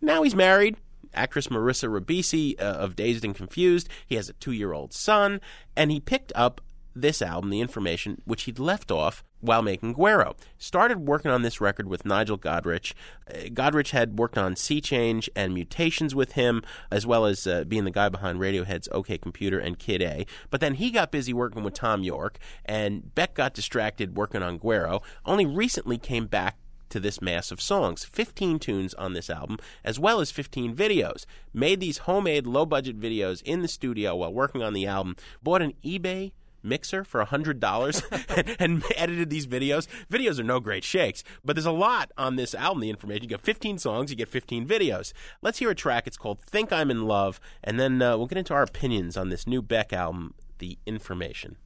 Now 0.00 0.24
he's 0.24 0.34
married. 0.34 0.76
Actress 1.14 1.46
Marissa 1.46 1.88
Ribisi 1.88 2.60
uh, 2.60 2.64
of 2.64 2.96
Dazed 2.96 3.24
and 3.24 3.34
Confused. 3.34 3.88
He 4.06 4.16
has 4.16 4.28
a 4.28 4.34
two 4.34 4.52
year 4.52 4.72
old 4.72 4.92
son, 4.92 5.40
and 5.76 5.90
he 5.90 6.00
picked 6.00 6.32
up 6.34 6.60
this 6.94 7.22
album, 7.22 7.50
The 7.50 7.60
Information, 7.60 8.22
which 8.24 8.44
he'd 8.44 8.58
left 8.58 8.90
off 8.90 9.22
while 9.40 9.62
making 9.62 9.94
Guero. 9.94 10.34
Started 10.58 11.06
working 11.06 11.30
on 11.30 11.42
this 11.42 11.60
record 11.60 11.88
with 11.88 12.04
Nigel 12.04 12.38
Godrich. 12.38 12.92
Uh, 13.30 13.48
Godrich 13.48 13.90
had 13.90 14.18
worked 14.18 14.38
on 14.38 14.56
Sea 14.56 14.80
Change 14.80 15.28
and 15.36 15.54
Mutations 15.54 16.14
with 16.14 16.32
him, 16.32 16.62
as 16.90 17.06
well 17.06 17.26
as 17.26 17.46
uh, 17.46 17.64
being 17.64 17.84
the 17.84 17.90
guy 17.90 18.08
behind 18.08 18.38
Radiohead's 18.38 18.88
OK 18.92 19.18
Computer 19.18 19.58
and 19.58 19.78
Kid 19.78 20.02
A. 20.02 20.26
But 20.50 20.60
then 20.60 20.74
he 20.74 20.90
got 20.90 21.10
busy 21.10 21.32
working 21.32 21.62
with 21.62 21.74
Thom 21.74 22.02
Yorke, 22.02 22.38
and 22.64 23.14
Beck 23.14 23.34
got 23.34 23.54
distracted 23.54 24.16
working 24.16 24.42
on 24.42 24.58
Guero. 24.58 25.02
Only 25.24 25.46
recently 25.46 25.98
came 25.98 26.26
back 26.26 26.56
to 26.88 27.00
this 27.00 27.20
mass 27.20 27.50
of 27.50 27.60
songs. 27.60 28.04
15 28.04 28.58
tunes 28.58 28.94
on 28.94 29.12
this 29.12 29.28
album, 29.28 29.58
as 29.84 29.98
well 29.98 30.20
as 30.20 30.30
15 30.30 30.74
videos. 30.74 31.26
Made 31.52 31.80
these 31.80 31.98
homemade, 31.98 32.46
low 32.46 32.64
budget 32.64 32.98
videos 32.98 33.42
in 33.42 33.62
the 33.62 33.68
studio 33.68 34.16
while 34.16 34.32
working 34.32 34.62
on 34.62 34.72
the 34.72 34.86
album. 34.86 35.16
Bought 35.42 35.62
an 35.62 35.74
eBay 35.84 36.32
mixer 36.66 37.04
for 37.04 37.24
$100 37.24 38.36
and, 38.36 38.56
and 38.58 38.84
edited 38.96 39.30
these 39.30 39.46
videos. 39.46 39.86
Videos 40.10 40.38
are 40.38 40.44
no 40.44 40.60
great 40.60 40.84
shakes, 40.84 41.24
but 41.44 41.56
there's 41.56 41.66
a 41.66 41.72
lot 41.72 42.12
on 42.18 42.36
this 42.36 42.54
album, 42.54 42.80
the 42.80 42.90
information. 42.90 43.22
You 43.22 43.28
get 43.28 43.40
15 43.40 43.78
songs, 43.78 44.10
you 44.10 44.16
get 44.16 44.28
15 44.28 44.66
videos. 44.66 45.12
Let's 45.42 45.58
hear 45.58 45.70
a 45.70 45.74
track. 45.74 46.06
It's 46.06 46.16
called 46.16 46.40
Think 46.40 46.72
I'm 46.72 46.90
in 46.90 47.06
Love, 47.06 47.40
and 47.62 47.78
then 47.78 48.02
uh, 48.02 48.16
we'll 48.16 48.26
get 48.26 48.38
into 48.38 48.54
our 48.54 48.62
opinions 48.62 49.16
on 49.16 49.28
this 49.28 49.46
new 49.46 49.62
Beck 49.62 49.92
album, 49.92 50.34
The 50.58 50.78
Information. 50.86 51.56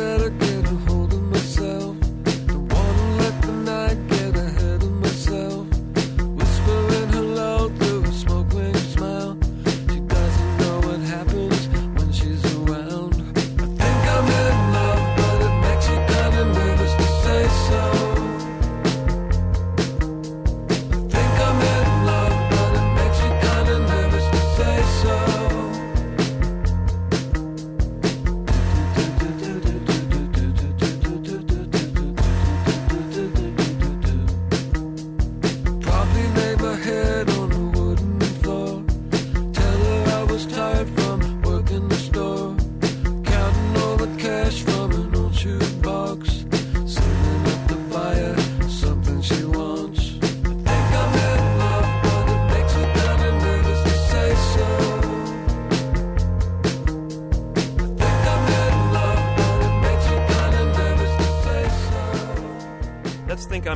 Really 0.00 0.49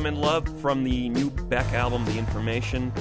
In 0.05 0.21
love 0.21 0.47
from 0.61 0.83
the 0.83 1.09
new 1.09 1.31
Beck 1.31 1.65
album, 1.73 2.05
The 2.05 2.19
Information. 2.19 2.93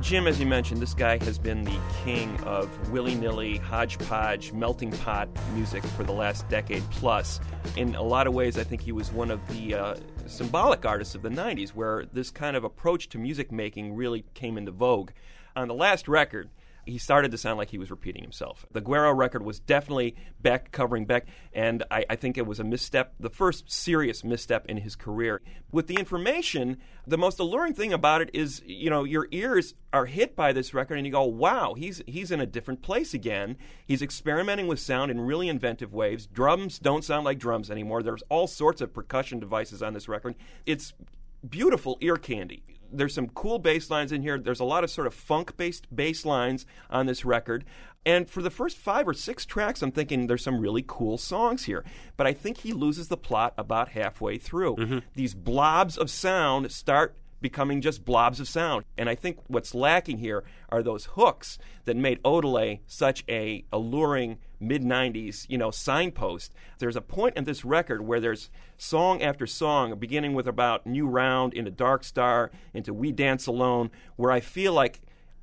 Jim, 0.00 0.26
as 0.26 0.40
you 0.40 0.46
mentioned, 0.46 0.80
this 0.80 0.94
guy 0.94 1.22
has 1.22 1.38
been 1.38 1.62
the 1.62 1.78
king 2.02 2.34
of 2.44 2.90
willy 2.90 3.14
nilly, 3.14 3.58
hodgepodge, 3.58 4.52
melting 4.52 4.90
pot 4.90 5.28
music 5.52 5.84
for 5.84 6.04
the 6.04 6.12
last 6.12 6.48
decade 6.48 6.82
plus. 6.90 7.38
In 7.76 7.94
a 7.96 8.02
lot 8.02 8.26
of 8.26 8.32
ways, 8.32 8.56
I 8.56 8.64
think 8.64 8.80
he 8.80 8.92
was 8.92 9.12
one 9.12 9.30
of 9.30 9.46
the 9.48 9.74
uh, 9.74 9.96
symbolic 10.26 10.86
artists 10.86 11.14
of 11.14 11.20
the 11.20 11.28
90s 11.28 11.70
where 11.70 12.06
this 12.14 12.30
kind 12.30 12.56
of 12.56 12.64
approach 12.64 13.10
to 13.10 13.18
music 13.18 13.52
making 13.52 13.94
really 13.94 14.24
came 14.32 14.56
into 14.56 14.72
vogue. 14.72 15.10
On 15.54 15.68
the 15.68 15.74
last 15.74 16.08
record, 16.08 16.48
he 16.88 16.98
started 16.98 17.30
to 17.30 17.38
sound 17.38 17.58
like 17.58 17.70
he 17.70 17.78
was 17.78 17.90
repeating 17.90 18.22
himself. 18.22 18.64
The 18.72 18.80
Guero 18.80 19.12
record 19.12 19.42
was 19.42 19.60
definitely 19.60 20.16
Beck 20.40 20.72
covering 20.72 21.04
Beck, 21.04 21.26
and 21.52 21.84
I, 21.90 22.04
I 22.08 22.16
think 22.16 22.38
it 22.38 22.46
was 22.46 22.58
a 22.58 22.64
misstep, 22.64 23.14
the 23.20 23.30
first 23.30 23.70
serious 23.70 24.24
misstep 24.24 24.66
in 24.66 24.78
his 24.78 24.96
career. 24.96 25.42
With 25.70 25.86
the 25.86 25.96
information, 25.96 26.78
the 27.06 27.18
most 27.18 27.38
alluring 27.38 27.74
thing 27.74 27.92
about 27.92 28.22
it 28.22 28.30
is, 28.32 28.62
you 28.64 28.88
know, 28.88 29.04
your 29.04 29.28
ears 29.30 29.74
are 29.92 30.06
hit 30.06 30.34
by 30.34 30.52
this 30.52 30.72
record, 30.72 30.96
and 30.96 31.06
you 31.06 31.12
go, 31.12 31.24
"Wow, 31.24 31.74
he's 31.74 32.02
he's 32.06 32.30
in 32.30 32.40
a 32.40 32.46
different 32.46 32.82
place 32.82 33.12
again. 33.12 33.56
He's 33.86 34.02
experimenting 34.02 34.66
with 34.66 34.80
sound 34.80 35.10
in 35.10 35.20
really 35.20 35.48
inventive 35.48 35.92
ways. 35.92 36.26
Drums 36.26 36.78
don't 36.78 37.04
sound 37.04 37.24
like 37.24 37.38
drums 37.38 37.70
anymore. 37.70 38.02
There's 38.02 38.22
all 38.28 38.46
sorts 38.46 38.80
of 38.80 38.94
percussion 38.94 39.40
devices 39.40 39.82
on 39.82 39.92
this 39.92 40.08
record. 40.08 40.34
It's 40.64 40.94
beautiful 41.48 41.98
ear 42.00 42.16
candy. 42.16 42.62
There's 42.92 43.14
some 43.14 43.28
cool 43.28 43.58
bass 43.58 43.90
lines 43.90 44.12
in 44.12 44.22
here. 44.22 44.38
There's 44.38 44.60
a 44.60 44.64
lot 44.64 44.84
of 44.84 44.90
sort 44.90 45.06
of 45.06 45.14
funk 45.14 45.56
based 45.56 45.94
bass 45.94 46.24
lines 46.24 46.66
on 46.90 47.06
this 47.06 47.24
record. 47.24 47.64
And 48.06 48.28
for 48.28 48.42
the 48.42 48.50
first 48.50 48.76
five 48.76 49.06
or 49.06 49.14
six 49.14 49.44
tracks, 49.44 49.82
I'm 49.82 49.92
thinking 49.92 50.26
there's 50.26 50.42
some 50.42 50.60
really 50.60 50.84
cool 50.86 51.18
songs 51.18 51.64
here. 51.64 51.84
But 52.16 52.26
I 52.26 52.32
think 52.32 52.58
he 52.58 52.72
loses 52.72 53.08
the 53.08 53.16
plot 53.16 53.54
about 53.58 53.90
halfway 53.90 54.38
through. 54.38 54.76
Mm-hmm. 54.76 54.98
These 55.14 55.34
blobs 55.34 55.98
of 55.98 56.10
sound 56.10 56.72
start 56.72 57.16
becoming 57.40 57.80
just 57.80 58.04
blobs 58.04 58.40
of 58.40 58.48
sound. 58.48 58.84
And 58.96 59.08
I 59.08 59.14
think 59.14 59.38
what's 59.46 59.74
lacking 59.74 60.18
here 60.18 60.44
are 60.70 60.82
those 60.82 61.06
hooks 61.12 61.58
that 61.84 61.96
made 61.96 62.22
Odelay 62.22 62.80
such 62.86 63.24
a 63.28 63.64
alluring 63.72 64.38
mid 64.60 64.82
90s, 64.82 65.46
you 65.48 65.58
know, 65.58 65.70
signpost. 65.70 66.52
There's 66.78 66.96
a 66.96 67.00
point 67.00 67.36
in 67.36 67.44
this 67.44 67.64
record 67.64 68.02
where 68.02 68.20
there's 68.20 68.50
song 68.76 69.22
after 69.22 69.46
song, 69.46 69.98
beginning 69.98 70.34
with 70.34 70.46
about 70.46 70.86
New 70.86 71.06
Round 71.06 71.54
into 71.54 71.70
Dark 71.70 72.04
Star 72.04 72.50
into 72.74 72.92
We 72.94 73.12
Dance 73.12 73.46
Alone, 73.46 73.90
where 74.16 74.30
I 74.30 74.40
feel 74.40 74.72
like 74.72 75.00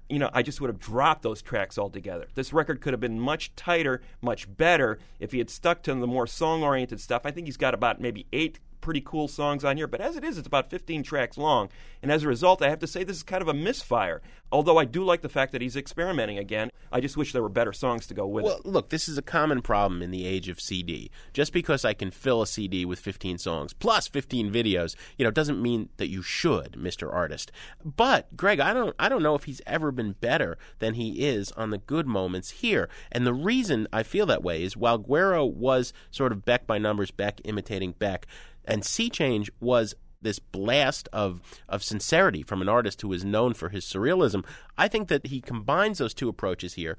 you 0.10 0.20
know, 0.20 0.30
I 0.34 0.44
just 0.44 0.62
would 0.62 0.70
have 0.70 0.80
dropped 0.80 1.24
those 1.24 1.42
tracks 1.42 1.78
altogether. 1.78 2.28
This 2.36 2.54
record 2.54 2.80
could 2.80 2.94
have 2.94 3.00
been 3.00 3.20
much 3.20 3.56
tighter, 3.56 4.02
much 4.22 4.56
better 4.56 5.00
if 5.20 5.32
he 5.32 5.40
had 5.40 5.50
stuck 5.50 5.82
to 5.84 5.96
the 5.96 6.06
more 6.06 6.28
song 6.28 6.62
oriented 6.62 7.00
stuff. 7.00 7.24
I 7.26 7.32
think 7.32 7.48
he's 7.48 7.58
got 7.58 7.74
about 7.74 8.00
maybe 8.00 8.28
eight 8.32 8.60
pretty 8.86 9.02
cool 9.02 9.28
songs 9.28 9.66
on 9.66 9.78
here, 9.78 9.88
but 9.88 10.00
as 10.00 10.16
it 10.16 10.24
is, 10.24 10.38
it's 10.38 10.48
about 10.48 10.70
15 10.70 11.02
tracks 11.02 11.40
long. 11.40 11.70
And 12.04 12.12
as 12.12 12.24
a 12.24 12.28
result, 12.28 12.62
I 12.62 12.70
have 12.70 12.78
to 12.80 12.88
say 12.88 13.04
this 13.04 13.18
is 13.18 13.24
kind 13.24 13.42
of 13.42 13.48
a 13.48 13.54
misfire. 13.54 14.22
Although 14.52 14.78
I 14.78 14.86
do 14.86 15.04
like 15.04 15.22
the 15.24 15.28
fact 15.28 15.52
that 15.54 15.62
he's 15.62 15.76
experimenting 15.76 16.38
again. 16.38 16.70
I 16.92 17.02
just 17.02 17.18
wish 17.18 17.34
there 17.34 17.42
were 17.42 17.50
better 17.50 17.74
songs 17.74 18.06
to 18.08 18.14
go 18.14 18.28
with 18.28 18.46
Well, 18.46 18.60
it. 18.60 18.66
look, 18.66 18.90
this 18.90 19.10
is 19.10 19.18
a 19.18 19.24
common 19.24 19.64
problem 19.64 20.04
in 20.04 20.12
the 20.12 20.28
age 20.28 20.48
of 20.50 20.62
CD. 20.62 21.10
Just 21.34 21.52
because 21.52 21.84
I 21.84 21.94
can 21.94 22.12
fill 22.12 22.44
a 22.44 22.48
CD 22.48 22.86
with 22.86 23.00
15 23.00 23.40
songs 23.40 23.74
plus 23.74 24.08
15 24.08 24.54
videos, 24.54 24.96
you 25.18 25.26
know, 25.26 25.32
doesn't 25.32 25.60
mean 25.60 25.90
that 25.98 26.10
you 26.10 26.22
should, 26.22 26.74
Mr. 26.74 27.12
Artist. 27.12 27.52
But 27.84 28.38
Greg, 28.38 28.60
I 28.60 28.72
don't 28.72 28.96
I 29.00 29.10
don't 29.10 29.24
know 29.24 29.34
if 29.34 29.46
he's 29.46 29.62
ever 29.66 29.92
been 29.92 30.12
better 30.12 30.60
than 30.78 30.94
he 30.94 31.26
is 31.28 31.52
on 31.54 31.72
the 31.72 31.80
good 31.80 32.06
moments 32.06 32.52
here. 32.52 32.88
And 33.12 33.26
the 33.26 33.34
reason 33.34 33.88
I 33.92 34.04
feel 34.04 34.28
that 34.28 34.44
way 34.44 34.62
is 34.64 34.78
while 34.78 35.00
Guerrero 35.00 35.44
was 35.44 35.92
sort 36.12 36.32
of 36.32 36.46
Beck 36.46 36.68
by 36.68 36.78
numbers, 36.78 37.10
Beck 37.10 37.42
imitating 37.44 37.94
Beck, 37.94 38.28
and 38.68 38.86
Sea 38.86 39.10
Change 39.10 39.52
was 39.60 39.96
this 40.22 40.40
blast 40.40 41.08
of 41.14 41.42
of 41.70 41.84
sincerity 41.84 42.44
from 42.44 42.62
an 42.62 42.70
artist 42.70 43.02
who 43.02 43.14
is 43.14 43.24
known 43.24 43.54
for 43.54 43.70
his 43.70 43.86
surrealism. 43.86 44.44
I 44.78 44.88
think 44.88 45.08
that 45.08 45.28
he 45.28 45.40
combines 45.40 46.00
those 46.00 46.14
two 46.14 46.30
approaches 46.30 46.74
here. 46.74 46.98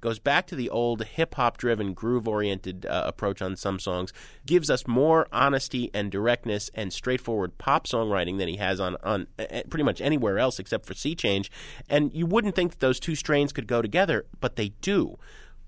Goes 0.00 0.18
back 0.18 0.46
to 0.46 0.56
the 0.56 0.70
old 0.70 1.04
hip 1.04 1.34
hop 1.34 1.58
driven, 1.58 1.92
groove 1.92 2.26
oriented 2.26 2.86
uh, 2.86 3.02
approach 3.04 3.42
on 3.42 3.54
some 3.56 3.78
songs, 3.78 4.14
gives 4.46 4.70
us 4.70 4.86
more 4.86 5.26
honesty 5.30 5.90
and 5.92 6.10
directness 6.10 6.70
and 6.74 6.90
straightforward 6.90 7.58
pop 7.58 7.86
songwriting 7.86 8.38
than 8.38 8.48
he 8.48 8.56
has 8.56 8.80
on, 8.80 8.96
on 9.02 9.26
uh, 9.38 9.62
pretty 9.68 9.82
much 9.82 10.00
anywhere 10.00 10.38
else 10.38 10.58
except 10.58 10.86
for 10.86 10.94
Sea 10.94 11.14
Change. 11.14 11.50
And 11.90 12.14
you 12.14 12.24
wouldn't 12.24 12.54
think 12.54 12.70
that 12.70 12.80
those 12.80 12.98
two 12.98 13.14
strains 13.14 13.52
could 13.52 13.66
go 13.66 13.82
together, 13.82 14.24
but 14.40 14.56
they 14.56 14.70
do. 14.80 15.18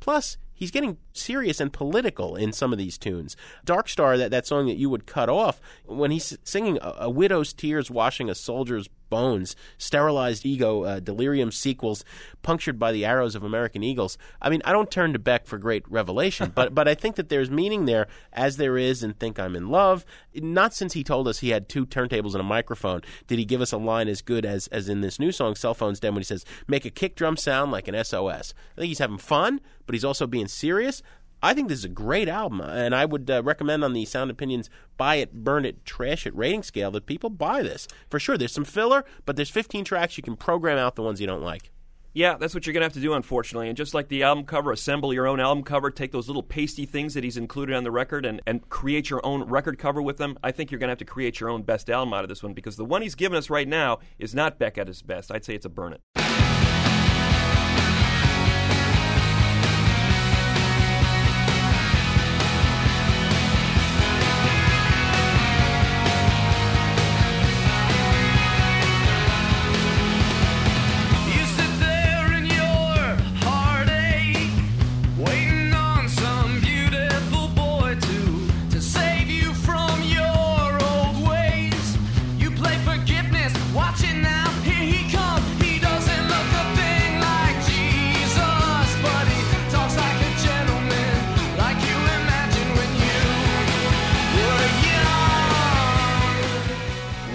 Plus, 0.01 0.39
he's 0.63 0.71
getting 0.71 0.97
serious 1.13 1.59
and 1.61 1.73
political 1.73 2.37
in 2.37 2.53
some 2.53 2.71
of 2.73 2.79
these 2.79 2.97
tunes. 2.97 3.37
Dark 3.65 3.89
Star, 3.89 4.17
that, 4.17 4.31
that 4.31 4.47
song 4.47 4.69
that 4.69 4.77
you 4.77 4.89
would 4.89 5.07
cut 5.07 5.29
off, 5.29 5.61
when 5.87 6.13
he's 6.13 6.39
singing 6.45 6.79
a, 6.81 6.95
a 7.01 7.11
widow's 7.11 7.53
tears 7.53 7.91
washing 7.91 8.31
a 8.31 8.35
soldier's 8.37 8.89
bones, 9.13 9.55
sterilized 9.77 10.47
ego, 10.47 10.85
uh, 10.85 10.99
delirium 10.99 11.53
sequels, 11.53 12.03
punctured 12.41 12.79
by 12.79 12.93
the 12.93 13.05
arrows 13.05 13.35
of 13.35 13.43
American 13.43 13.83
eagles. 13.83 14.17
I 14.41 14.49
mean, 14.49 14.63
I 14.65 14.73
don't 14.73 14.91
turn 14.91 15.13
to 15.13 15.19
Beck 15.19 15.47
for 15.47 15.59
great 15.59 15.85
revelation, 15.87 16.51
but 16.55 16.75
but 16.75 16.89
I 16.89 16.95
think 16.95 17.17
that 17.17 17.29
there's 17.29 17.51
meaning 17.51 17.85
there, 17.85 18.09
as 18.33 18.57
there 18.57 18.79
is 18.79 19.03
in 19.03 19.13
"Think 19.13 19.39
I'm 19.39 19.55
in 19.55 19.69
Love." 19.69 20.07
Not 20.35 20.73
since 20.73 20.95
he 20.95 21.05
told 21.05 21.29
us 21.29 21.41
he 21.41 21.51
had 21.51 21.69
two 21.69 21.85
turntables 21.85 22.33
and 22.33 22.41
a 22.41 22.45
microphone 22.45 23.03
did 23.27 23.39
he 23.39 23.45
give 23.45 23.61
us 23.61 23.73
a 23.73 23.77
line 23.77 24.09
as 24.09 24.23
good 24.23 24.47
as 24.47 24.67
as 24.69 24.89
in 24.89 25.03
this 25.03 25.19
new 25.19 25.31
song 25.31 25.57
"Cell 25.57 25.75
Phones 25.75 26.01
Dead" 26.01 26.15
when 26.15 26.21
he 26.21 26.25
says, 26.25 26.47
"Make 26.67 26.87
a 26.87 26.91
kick 26.91 27.15
drum 27.15 27.37
sound 27.37 27.71
like 27.71 27.89
an 27.89 28.03
SOS." 28.03 28.55
I 28.77 28.81
think 28.81 28.89
he's 28.89 28.99
having 28.99 29.19
fun, 29.19 29.61
but 29.85 29.95
he's 29.95 30.07
also 30.07 30.27
being 30.27 30.49
serious. 30.53 31.03
I 31.45 31.55
think 31.55 31.69
this 31.69 31.79
is 31.79 31.85
a 31.85 31.89
great 31.89 32.29
album, 32.29 32.61
and 32.61 32.95
I 32.95 33.05
would 33.05 33.29
uh, 33.29 33.43
recommend 33.43 33.83
on 33.83 33.95
the 33.95 34.05
Sound 34.05 34.31
Opinions 34.31 34.71
buy 34.97 35.17
it, 35.17 35.33
burn 35.33 35.65
it, 35.65 35.85
trash 35.85 36.25
it 36.25 36.37
rating 36.37 36.63
scale 36.63 36.93
that 36.93 37.07
people 37.07 37.31
buy 37.31 37.63
this 37.63 37.89
for 38.09 38.21
sure. 38.21 38.39
There's 38.39 38.53
some 38.53 38.65
filler, 38.65 39.05
but 39.27 39.35
there's 39.35 39.51
15 39.51 39.85
tracks. 39.85 40.17
You 40.17 40.23
can 40.23 40.37
program 40.37 40.79
out 40.79 40.95
the 40.95 41.03
ones 41.03 41.21
you 41.21 41.27
don't 41.27 41.43
like. 41.43 41.73
Yeah, 42.15 42.37
that's 42.37 42.53
what 42.55 42.67
you're 42.67 42.75
going 42.75 42.83
to 42.83 42.87
have 42.87 42.93
to 42.93 43.01
do, 43.01 43.15
unfortunately. 43.15 43.69
And 43.69 43.77
just 43.77 43.95
like 43.95 44.09
the 44.09 44.23
album 44.23 44.45
cover, 44.45 44.71
assemble 44.71 45.15
your 45.15 45.27
own 45.27 45.41
album 45.41 45.65
cover, 45.65 45.91
take 45.91 46.13
those 46.13 46.29
little 46.29 46.43
pasty 46.43 46.85
things 46.85 47.15
that 47.15 47.25
he's 47.25 47.39
included 47.39 47.75
on 47.75 47.85
the 47.85 47.91
record 47.91 48.27
and, 48.27 48.43
and 48.47 48.69
create 48.69 49.09
your 49.09 49.25
own 49.25 49.45
record 49.45 49.79
cover 49.79 50.03
with 50.03 50.19
them. 50.19 50.37
I 50.45 50.53
think 50.53 50.71
you're 50.71 50.79
going 50.79 50.89
to 50.89 50.93
have 50.93 50.99
to 50.99 51.05
create 51.07 51.41
your 51.41 51.49
own 51.49 51.63
best 51.63 51.89
album 51.89 52.13
out 52.13 52.23
of 52.23 52.29
this 52.29 52.43
one 52.43 52.53
because 52.53 52.77
the 52.77 52.85
one 52.85 53.01
he's 53.01 53.15
given 53.15 53.39
us 53.39 53.49
right 53.49 53.67
now 53.67 53.99
is 54.19 54.35
not 54.35 54.59
Beck 54.59 54.77
at 54.77 54.89
his 54.89 55.01
best. 55.01 55.33
I'd 55.33 55.45
say 55.45 55.55
it's 55.55 55.67
a 55.67 55.71
burn 55.71 55.95
it. 55.95 56.32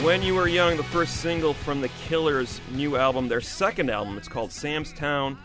When 0.08 0.24
You 0.24 0.36
Were 0.36 0.48
Young, 0.48 0.78
the 0.78 0.84
first 0.84 1.18
single 1.18 1.54
from 1.54 1.82
the 1.82 1.90
Killers' 2.08 2.62
new 2.72 2.96
album, 2.96 3.28
their 3.28 3.42
second 3.42 3.90
album. 3.90 4.18
It's 4.18 4.30
called 4.30 4.54
Sam's 4.54 4.94
Town. 4.94 5.38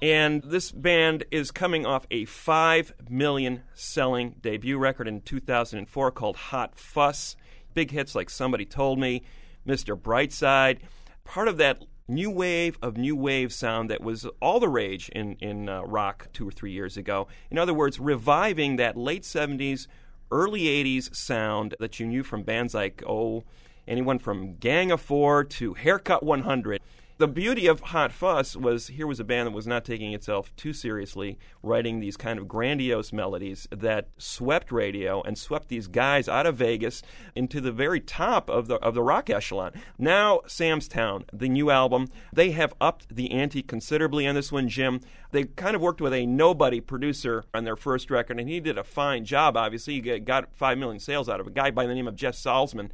And 0.00 0.40
this 0.44 0.70
band 0.70 1.24
is 1.32 1.50
coming 1.50 1.84
off 1.84 2.06
a 2.08 2.24
5 2.26 2.92
million 3.10 3.64
selling 3.74 4.36
debut 4.40 4.78
record 4.78 5.08
in 5.08 5.20
2004 5.22 6.12
called 6.12 6.36
Hot 6.36 6.78
Fuss. 6.78 7.34
Big 7.74 7.90
hits 7.90 8.14
like 8.14 8.30
Somebody 8.30 8.64
Told 8.64 9.00
Me, 9.00 9.24
Mr. 9.66 10.00
Brightside. 10.00 10.78
Part 11.24 11.48
of 11.48 11.56
that 11.56 11.82
new 12.06 12.30
wave 12.30 12.78
of 12.82 12.96
new 12.96 13.16
wave 13.16 13.52
sound 13.52 13.90
that 13.90 14.00
was 14.00 14.26
all 14.40 14.60
the 14.60 14.68
rage 14.68 15.08
in, 15.08 15.32
in 15.40 15.68
uh, 15.68 15.82
rock 15.82 16.28
two 16.32 16.46
or 16.46 16.52
three 16.52 16.70
years 16.70 16.96
ago. 16.96 17.26
In 17.50 17.58
other 17.58 17.74
words, 17.74 17.98
reviving 17.98 18.76
that 18.76 18.96
late 18.96 19.24
70s, 19.24 19.88
early 20.30 20.66
80s 20.66 21.12
sound 21.16 21.74
that 21.80 21.98
you 21.98 22.06
knew 22.06 22.22
from 22.22 22.44
bands 22.44 22.74
like, 22.74 23.02
oh, 23.08 23.42
anyone 23.86 24.18
from 24.18 24.56
Gang 24.56 24.90
of 24.90 25.00
Four 25.00 25.44
to 25.44 25.74
Haircut 25.74 26.22
100. 26.22 26.80
The 27.22 27.28
beauty 27.28 27.68
of 27.68 27.80
Hot 27.80 28.10
Fuss 28.10 28.56
was 28.56 28.88
here 28.88 29.06
was 29.06 29.20
a 29.20 29.24
band 29.24 29.46
that 29.46 29.52
was 29.52 29.66
not 29.66 29.84
taking 29.84 30.12
itself 30.12 30.50
too 30.56 30.72
seriously, 30.72 31.38
writing 31.62 32.00
these 32.00 32.16
kind 32.16 32.36
of 32.36 32.48
grandiose 32.48 33.12
melodies 33.12 33.68
that 33.70 34.08
swept 34.18 34.72
radio 34.72 35.22
and 35.22 35.38
swept 35.38 35.68
these 35.68 35.86
guys 35.86 36.26
out 36.26 36.46
of 36.46 36.56
Vegas 36.56 37.00
into 37.36 37.60
the 37.60 37.70
very 37.70 38.00
top 38.00 38.50
of 38.50 38.66
the 38.66 38.74
of 38.76 38.94
the 38.94 39.04
rock 39.04 39.30
echelon. 39.30 39.72
Now 39.98 40.40
Sam's 40.48 40.88
Town, 40.88 41.24
the 41.32 41.48
new 41.48 41.70
album, 41.70 42.08
they 42.32 42.50
have 42.52 42.74
upped 42.80 43.14
the 43.14 43.30
ante 43.30 43.62
considerably 43.62 44.26
on 44.26 44.34
this 44.34 44.50
one, 44.50 44.68
Jim. 44.68 45.00
They 45.30 45.44
kind 45.44 45.76
of 45.76 45.80
worked 45.80 46.00
with 46.00 46.12
a 46.12 46.26
nobody 46.26 46.80
producer 46.80 47.44
on 47.54 47.62
their 47.62 47.76
first 47.76 48.10
record, 48.10 48.40
and 48.40 48.48
he 48.48 48.58
did 48.58 48.78
a 48.78 48.84
fine 48.84 49.24
job. 49.24 49.56
Obviously, 49.56 50.00
he 50.00 50.18
got 50.18 50.52
five 50.56 50.76
million 50.76 50.98
sales 50.98 51.28
out 51.28 51.38
of 51.38 51.46
a 51.46 51.50
guy 51.50 51.70
by 51.70 51.86
the 51.86 51.94
name 51.94 52.08
of 52.08 52.16
Jeff 52.16 52.34
Saltzman 52.34 52.90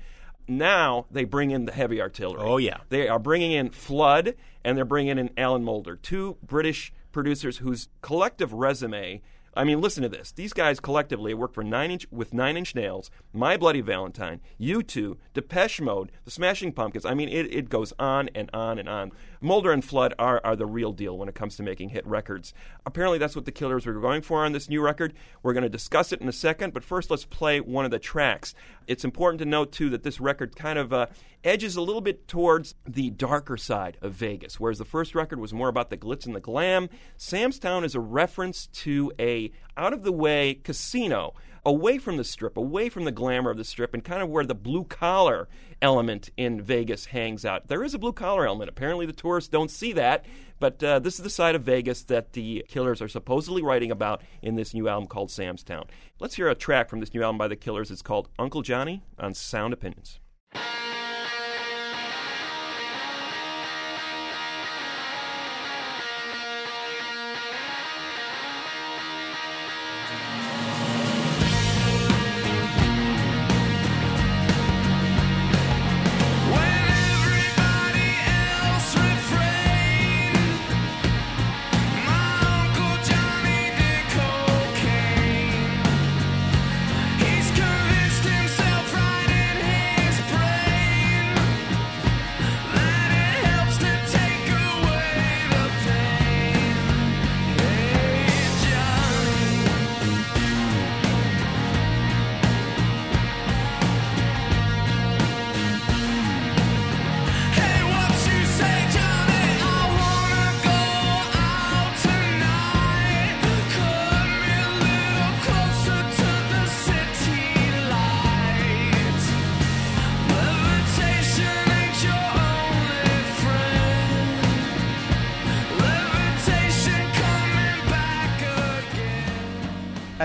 now 0.49 1.07
they 1.11 1.24
bring 1.24 1.51
in 1.51 1.66
the 1.66 1.72
heavy 1.72 2.01
artillery. 2.01 2.40
Oh, 2.42 2.57
yeah. 2.57 2.78
They 2.88 3.09
are 3.09 3.18
bringing 3.18 3.53
in 3.53 3.70
Flood 3.70 4.34
and 4.64 4.76
they're 4.76 4.84
bringing 4.84 5.18
in 5.18 5.30
Alan 5.36 5.64
Moulder, 5.64 5.96
two 5.96 6.36
British 6.42 6.92
producers 7.12 7.59
whose 7.59 7.88
collective 8.01 8.53
resume. 8.53 9.22
I 9.55 9.64
mean, 9.64 9.80
listen 9.80 10.03
to 10.03 10.09
this. 10.09 10.30
These 10.30 10.53
guys 10.53 10.78
collectively 10.78 11.34
worked 11.34 11.55
for 11.55 11.64
nine 11.64 11.90
inch 11.90 12.07
with 12.11 12.32
Nine 12.32 12.57
Inch 12.57 12.74
Nails, 12.74 13.11
My 13.32 13.57
Bloody 13.57 13.80
Valentine, 13.80 14.40
U2, 14.61 15.16
Depeche 15.34 15.80
Mode, 15.80 16.12
The 16.24 16.30
Smashing 16.30 16.72
Pumpkins. 16.72 17.05
I 17.05 17.14
mean, 17.14 17.28
it, 17.28 17.53
it 17.53 17.68
goes 17.68 17.92
on 17.99 18.28
and 18.34 18.51
on 18.53 18.78
and 18.78 18.88
on. 18.88 19.11
Moulder 19.41 19.72
and 19.72 19.84
Flood 19.84 20.14
are, 20.18 20.41
are 20.45 20.57
the 20.57 20.66
real 20.66 20.93
deal 20.93 21.16
when 21.16 21.28
it 21.28 21.34
comes 21.34 21.57
to 21.57 21.62
making 21.62 21.91
hit 21.91 22.07
records. 22.07 22.53
Apparently, 22.84 23.18
that's 23.18 23.36
what 23.36 23.45
the 23.45 23.53
Killers 23.53 23.86
were 23.86 23.93
going 23.95 24.22
for 24.22 24.45
on 24.45 24.53
this 24.53 24.68
new 24.68 24.80
record. 24.80 25.14
We're 25.43 25.53
going 25.53 25.62
to 25.62 25.68
discuss 25.68 26.12
it 26.12 26.20
in 26.20 26.28
a 26.28 26.32
second, 26.32 26.74
but 26.74 26.84
first, 26.84 27.11
let's 27.11 27.24
play 27.24 27.61
one 27.61 27.84
of 27.84 27.91
the 27.91 27.99
tracks. 27.99 28.55
It's 28.86 29.05
important 29.05 29.39
to 29.41 29.45
note, 29.45 29.72
too, 29.72 29.91
that 29.91 30.03
this 30.03 30.20
record 30.20 30.57
kind 30.57 30.78
of 30.78 30.93
uh, 30.93 31.07
edges 31.45 31.76
a 31.76 31.82
little 31.82 32.01
bit 32.01 32.26
towards 32.26 32.74
the 32.86 33.11
darker 33.11 33.57
side 33.57 33.97
of 34.03 34.12
Vegas, 34.12 34.59
whereas 34.59 34.78
the 34.78 34.84
first 34.84 35.14
record 35.14 35.39
was 35.39 35.53
more 35.53 35.68
about 35.68 35.91
the 35.91 35.97
glitz 35.97 36.26
and 36.26 36.34
the 36.34 36.41
glam. 36.41 36.89
Sam's 37.16 37.59
Town 37.59 37.84
is 37.84 37.95
a 37.95 38.01
reference 38.01 38.66
to 38.68 39.12
a 39.18 39.53
out 39.76 39.93
of 39.93 40.03
the 40.03 40.12
way 40.12 40.55
casino 40.55 41.34
away 41.64 41.98
from 41.98 42.16
the 42.16 42.24
strip, 42.24 42.56
away 42.56 42.88
from 42.88 43.04
the 43.04 43.12
glamour 43.12 43.50
of 43.50 43.56
the 43.56 43.64
strip, 43.64 43.94
and 43.94 44.04
kind 44.04 44.22
of 44.22 44.28
where 44.28 44.44
the 44.44 44.54
blue 44.54 44.84
collar 44.84 45.48
element 45.80 46.30
in 46.36 46.61
Vegas 46.61 47.06
hangs 47.06 47.44
out. 47.44 47.68
There 47.68 47.84
is 47.84 47.94
a 47.94 47.98
blue 47.98 48.12
collar 48.12 48.46
element. 48.46 48.68
Apparently, 48.68 49.06
the 49.06 49.12
tourists 49.12 49.48
don't 49.48 49.70
see 49.70 49.92
that, 49.92 50.24
but 50.61 50.82
uh, 50.82 50.98
this 50.98 51.18
is 51.18 51.22
the 51.22 51.30
side 51.30 51.54
of 51.54 51.62
Vegas 51.62 52.02
that 52.04 52.32
the 52.32 52.64
Killers 52.68 53.00
are 53.00 53.09
supposedly 53.09 53.62
writing 53.62 53.90
about 53.90 54.22
in 54.42 54.56
this 54.56 54.74
new 54.74 54.88
album 54.88 55.09
called 55.09 55.30
Sam's 55.30 55.62
Town. 55.62 55.84
Let's 56.18 56.34
hear 56.34 56.48
a 56.48 56.54
track 56.54 56.88
from 56.88 57.00
this 57.00 57.14
new 57.14 57.22
album 57.22 57.38
by 57.38 57.48
the 57.48 57.56
Killers. 57.56 57.90
It's 57.90 58.02
called 58.02 58.28
Uncle 58.38 58.62
Johnny 58.62 59.02
on 59.18 59.34
Sound 59.34 59.72
Opinions. 59.72 60.18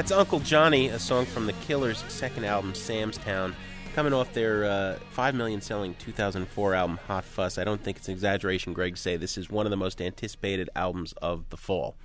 That's 0.03 0.11
Uncle 0.11 0.41
Johnny, 0.41 0.89
a 0.89 0.99
song 0.99 1.25
from 1.25 1.45
the 1.45 1.53
Killers' 1.53 2.03
second 2.09 2.43
album, 2.43 2.75
Sam's 2.75 3.17
Town, 3.17 3.55
coming 3.95 4.11
off 4.11 4.33
their 4.33 4.65
uh, 4.65 4.99
5 5.11 5.33
million 5.33 5.61
selling 5.61 5.95
2004 5.95 6.73
album, 6.73 6.99
Hot 7.07 7.23
Fuss. 7.23 7.57
I 7.57 7.63
don't 7.63 7.81
think 7.81 7.95
it's 7.95 8.09
an 8.09 8.13
exaggeration, 8.13 8.73
Greg, 8.73 8.95
to 8.95 9.01
say 9.01 9.15
this 9.15 9.37
is 9.37 9.49
one 9.49 9.65
of 9.65 9.69
the 9.69 9.77
most 9.77 10.01
anticipated 10.01 10.69
albums 10.75 11.13
of 11.21 11.49
the 11.51 11.55
fall. 11.55 11.95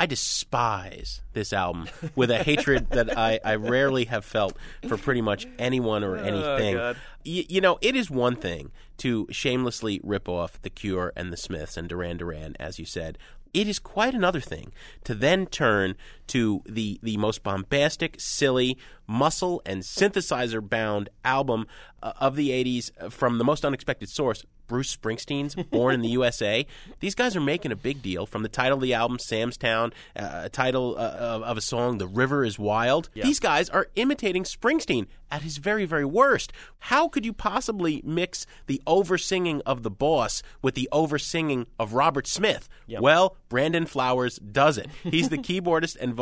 I 0.00 0.06
despise 0.06 1.20
this 1.34 1.52
album 1.52 1.90
with 2.16 2.30
a 2.30 2.42
hatred 2.42 2.88
that 2.92 3.18
I, 3.18 3.38
I 3.44 3.56
rarely 3.56 4.06
have 4.06 4.24
felt 4.24 4.56
for 4.88 4.96
pretty 4.96 5.20
much 5.20 5.46
anyone 5.58 6.04
or 6.04 6.16
anything. 6.16 6.76
God. 6.76 6.96
Y- 7.26 7.44
you 7.50 7.60
know, 7.60 7.76
it 7.82 7.94
is 7.94 8.10
one 8.10 8.36
thing 8.36 8.72
to 8.96 9.26
shamelessly 9.30 10.00
rip 10.02 10.26
off 10.26 10.58
The 10.62 10.70
Cure 10.70 11.12
and 11.16 11.30
The 11.30 11.36
Smiths 11.36 11.76
and 11.76 11.86
Duran 11.86 12.16
Duran, 12.16 12.56
as 12.58 12.78
you 12.78 12.86
said. 12.86 13.18
It 13.54 13.68
is 13.68 13.78
quite 13.78 14.14
another 14.14 14.40
thing 14.40 14.72
to 15.04 15.14
then 15.14 15.44
turn 15.44 15.96
to 16.28 16.62
the, 16.66 16.98
the 17.02 17.16
most 17.16 17.42
bombastic, 17.42 18.16
silly, 18.18 18.78
muscle 19.06 19.60
and 19.66 19.82
synthesizer 19.82 20.66
bound 20.66 21.08
album 21.24 21.66
uh, 22.02 22.12
of 22.20 22.36
the 22.36 22.50
80s 22.50 23.12
from 23.12 23.38
the 23.38 23.44
most 23.44 23.64
unexpected 23.64 24.08
source, 24.08 24.44
Bruce 24.66 24.96
Springsteen's 24.96 25.54
Born 25.54 25.94
in 25.94 26.00
the 26.00 26.08
USA. 26.08 26.66
These 27.00 27.14
guys 27.14 27.36
are 27.36 27.40
making 27.40 27.72
a 27.72 27.76
big 27.76 28.00
deal 28.00 28.24
from 28.24 28.42
the 28.42 28.48
title 28.48 28.78
of 28.78 28.82
the 28.82 28.94
album, 28.94 29.18
Sam's 29.18 29.58
Town, 29.58 29.92
uh, 30.16 30.42
a 30.44 30.48
title 30.48 30.96
uh, 30.96 31.10
of, 31.10 31.42
of 31.42 31.56
a 31.58 31.60
song, 31.60 31.98
The 31.98 32.06
River 32.06 32.42
is 32.44 32.58
Wild. 32.58 33.10
These 33.26 33.38
guys 33.38 33.68
are 33.68 33.88
imitating 33.96 34.44
Springsteen 34.44 35.08
at 35.30 35.42
his 35.42 35.58
very, 35.58 35.84
very 35.84 36.04
worst. 36.06 36.52
How 36.78 37.08
could 37.08 37.26
you 37.26 37.32
possibly 37.34 38.00
mix 38.04 38.46
the 38.66 38.80
over 38.86 39.18
singing 39.18 39.60
of 39.66 39.82
the 39.82 39.90
boss 39.90 40.42
with 40.62 40.74
the 40.74 40.88
over 40.90 41.18
singing 41.18 41.66
of 41.78 41.92
Robert 41.92 42.26
Smith? 42.26 42.68
Well, 43.02 43.36
Brandon 43.50 43.84
Flowers 43.84 44.38
does 44.38 44.78
it. 44.78 44.88
He's 45.02 45.28
the 45.28 45.38
keyboardist 45.38 45.96
and 46.00 46.14
vocalist. 46.14 46.21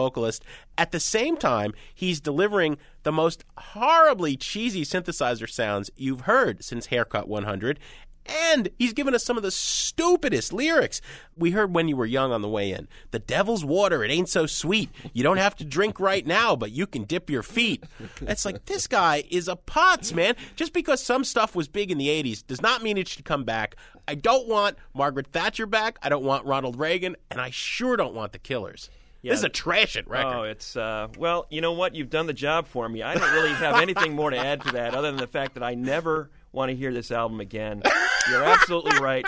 At 0.78 0.92
the 0.92 1.01
same 1.01 1.36
time, 1.36 1.74
he's 1.94 2.20
delivering 2.20 2.78
the 3.03 3.12
most 3.12 3.44
horribly 3.57 4.36
cheesy 4.36 4.82
synthesizer 4.84 5.48
sounds 5.48 5.90
you've 5.96 6.22
heard 6.22 6.64
since 6.64 6.86
Haircut 6.86 7.28
100. 7.28 7.78
And 8.26 8.68
he's 8.78 8.92
given 8.92 9.14
us 9.14 9.24
some 9.24 9.36
of 9.38 9.42
the 9.42 9.51
stupidest 9.51 10.53
lyrics. 10.53 11.01
We 11.36 11.51
heard 11.53 11.74
when 11.74 11.88
you 11.88 11.96
were 11.96 12.07
young 12.07 12.32
on 12.32 12.42
the 12.42 12.48
way 12.48 12.70
in. 12.70 12.86
The 13.11 13.18
devil's 13.18 13.64
water, 13.64 14.05
it 14.05 14.11
ain't 14.11 14.28
so 14.28 14.46
sweet. 14.46 14.90
You 15.12 15.22
don't 15.22 15.38
have 15.38 15.57
to 15.57 15.64
drink 15.64 15.98
right 15.98 16.24
now, 16.24 16.55
but 16.55 16.70
you 16.70 16.86
can 16.86 17.05
dip 17.05 17.30
your 17.30 17.42
feet. 17.42 17.82
It's 18.20 18.44
like, 18.44 18.66
this 18.66 18.86
guy 18.86 19.24
is 19.30 19.48
a 19.48 19.57
putz, 19.57 20.14
man. 20.14 20.36
Just 20.55 20.72
because 20.72 21.03
some 21.03 21.24
stuff 21.24 21.57
was 21.57 21.66
big 21.66 21.90
in 21.90 21.98
the 21.98 22.09
80s 22.09 22.46
does 22.46 22.62
not 22.62 22.82
mean 22.82 22.98
it 22.98 23.09
should 23.09 23.24
come 23.24 23.44
back. 23.44 23.74
I 24.07 24.14
don't 24.14 24.46
want 24.46 24.76
Margaret 24.94 25.28
Thatcher 25.28 25.66
back. 25.66 25.98
I 26.03 26.09
don't 26.09 26.24
want 26.24 26.46
Ronald 26.46 26.78
Reagan. 26.78 27.16
And 27.30 27.40
I 27.40 27.51
sure 27.51 27.96
don't 27.96 28.14
want 28.14 28.32
the 28.32 28.38
killers. 28.38 28.90
Yeah. 29.22 29.32
This 29.32 29.40
is 29.40 29.44
a 29.44 29.48
trash 29.50 29.96
it 29.96 30.08
record. 30.08 30.34
Oh, 30.34 30.42
it's 30.44 30.76
uh, 30.76 31.08
well, 31.18 31.46
you 31.50 31.60
know 31.60 31.72
what? 31.72 31.94
You've 31.94 32.10
done 32.10 32.26
the 32.26 32.32
job 32.32 32.66
for 32.66 32.88
me. 32.88 33.02
I 33.02 33.14
don't 33.14 33.32
really 33.32 33.52
have 33.52 33.80
anything 33.80 34.14
more 34.14 34.30
to 34.30 34.36
add 34.38 34.62
to 34.62 34.72
that, 34.72 34.94
other 34.94 35.10
than 35.10 35.18
the 35.20 35.26
fact 35.26 35.54
that 35.54 35.62
I 35.62 35.74
never 35.74 36.30
want 36.52 36.70
to 36.70 36.76
hear 36.76 36.92
this 36.92 37.10
album 37.10 37.38
again. 37.40 37.82
You're 38.30 38.42
absolutely 38.44 38.98
right. 38.98 39.24